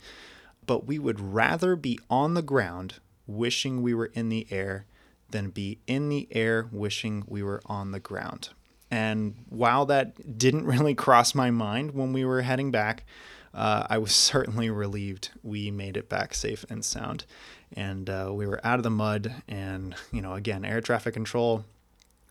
But 0.67 0.87
we 0.87 0.99
would 0.99 1.21
rather 1.21 1.77
be 1.77 1.99
on 2.11 2.35
the 2.35 2.43
ground 2.43 2.95
wishing 3.27 3.83
we 3.83 3.95
were 3.95 4.07
in 4.07 4.29
the 4.29 4.47
air 4.51 4.87
than 5.31 5.51
be 5.51 5.79
in 5.87 6.09
the 6.09 6.29
air 6.31 6.69
wishing 6.71 7.25
we 7.27 7.43
were 7.43 7.61
on 7.67 7.93
the 7.93 8.01
ground. 8.01 8.51
And 8.97 9.35
while 9.51 9.85
that 9.87 10.39
didn't 10.39 10.65
really 10.75 10.95
cross 10.95 11.35
my 11.35 11.51
mind 11.51 11.93
when 11.93 12.15
we 12.15 12.25
were 12.25 12.41
heading 12.41 12.71
back, 12.71 13.05
uh, 13.53 13.87
I 13.91 13.99
was 13.99 14.15
certainly 14.33 14.71
relieved 14.71 15.31
we 15.43 15.71
made 15.71 15.97
it 15.97 16.09
back 16.09 16.35
safe 16.35 16.65
and 16.71 16.85
sound. 16.85 17.27
And 17.73 18.09
uh, 18.09 18.31
we 18.33 18.47
were 18.47 18.65
out 18.65 18.79
of 18.79 18.85
the 18.85 18.91
mud. 18.91 19.43
And, 19.49 19.95
you 20.13 20.23
know, 20.23 20.35
again, 20.35 20.65
air 20.65 20.81
traffic 20.81 21.13
control 21.13 21.65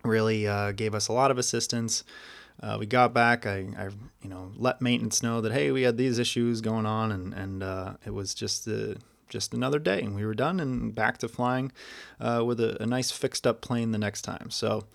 really 0.04 0.48
uh, 0.48 0.72
gave 0.72 0.96
us 0.96 1.08
a 1.08 1.14
lot 1.14 1.30
of 1.30 1.38
assistance. 1.38 2.04
Uh, 2.64 2.78
we 2.80 2.86
got 2.86 3.14
back. 3.14 3.46
I, 3.46 3.68
I, 3.78 3.90
you 4.22 4.30
know, 4.30 4.52
let 4.56 4.82
maintenance 4.82 5.22
know 5.22 5.42
that 5.42 5.52
hey, 5.52 5.72
we 5.72 5.82
had 5.82 5.98
these 5.98 6.18
issues 6.20 6.62
going 6.62 6.86
on, 6.86 7.12
and 7.12 7.34
and 7.34 7.62
uh, 7.62 7.94
it 8.06 8.14
was 8.14 8.34
just 8.34 8.66
uh, 8.66 8.94
just 9.28 9.54
another 9.54 9.78
day, 9.78 10.02
and 10.02 10.16
we 10.16 10.26
were 10.26 10.34
done 10.34 10.62
and 10.62 10.96
back 10.96 11.18
to 11.18 11.28
flying 11.28 11.74
uh, 12.22 12.44
with 12.46 12.62
a, 12.62 12.82
a, 12.82 12.86
nice 12.86 13.12
fixed 13.12 13.46
up 13.46 13.60
plane 13.60 13.92
the 13.92 13.98
next 13.98 14.22
time. 14.22 14.50
So, 14.50 14.86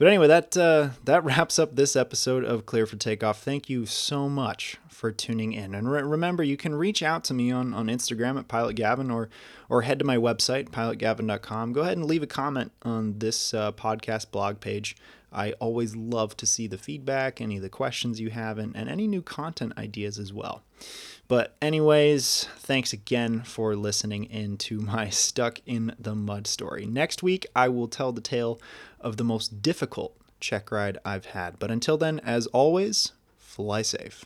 but 0.00 0.08
anyway, 0.08 0.28
that 0.28 0.56
uh, 0.56 0.88
that 1.04 1.22
wraps 1.24 1.58
up 1.58 1.76
this 1.76 1.94
episode 1.94 2.42
of 2.42 2.64
Clear 2.64 2.86
for 2.86 2.96
Takeoff. 2.96 3.42
Thank 3.42 3.68
you 3.68 3.84
so 3.84 4.30
much 4.30 4.78
for 4.88 5.12
tuning 5.12 5.52
in, 5.52 5.74
and 5.74 5.92
re- 5.92 6.00
remember, 6.00 6.42
you 6.42 6.56
can 6.56 6.74
reach 6.74 7.02
out 7.02 7.22
to 7.24 7.34
me 7.34 7.50
on 7.50 7.74
on 7.74 7.88
Instagram 7.88 8.38
at 8.38 8.48
Pilot 8.48 8.76
Gavin 8.76 9.10
or 9.10 9.28
or 9.68 9.82
head 9.82 9.98
to 9.98 10.06
my 10.06 10.16
website 10.16 10.70
pilotgavin.com. 10.70 11.74
Go 11.74 11.82
ahead 11.82 11.98
and 11.98 12.06
leave 12.06 12.22
a 12.22 12.26
comment 12.26 12.72
on 12.80 13.18
this 13.18 13.52
uh, 13.52 13.72
podcast 13.72 14.30
blog 14.30 14.60
page. 14.60 14.96
I 15.32 15.52
always 15.60 15.94
love 15.94 16.34
to 16.38 16.46
see 16.46 16.66
the 16.66 16.78
feedback, 16.78 17.40
any 17.40 17.56
of 17.56 17.62
the 17.62 17.68
questions 17.68 18.20
you 18.20 18.30
have, 18.30 18.58
and, 18.58 18.74
and 18.74 18.88
any 18.88 19.06
new 19.06 19.22
content 19.22 19.74
ideas 19.78 20.18
as 20.18 20.32
well. 20.32 20.62
But, 21.28 21.54
anyways, 21.62 22.48
thanks 22.58 22.92
again 22.92 23.42
for 23.42 23.76
listening 23.76 24.24
in 24.24 24.56
to 24.58 24.80
my 24.80 25.08
Stuck 25.10 25.60
in 25.66 25.94
the 25.98 26.16
Mud 26.16 26.48
story. 26.48 26.86
Next 26.86 27.22
week, 27.22 27.46
I 27.54 27.68
will 27.68 27.86
tell 27.86 28.10
the 28.10 28.20
tale 28.20 28.60
of 29.00 29.16
the 29.16 29.24
most 29.24 29.62
difficult 29.62 30.16
check 30.40 30.70
ride 30.70 30.98
I've 31.04 31.26
had. 31.26 31.58
But 31.58 31.70
until 31.70 31.96
then, 31.96 32.20
as 32.20 32.46
always, 32.48 33.12
fly 33.38 33.82
safe. 33.82 34.24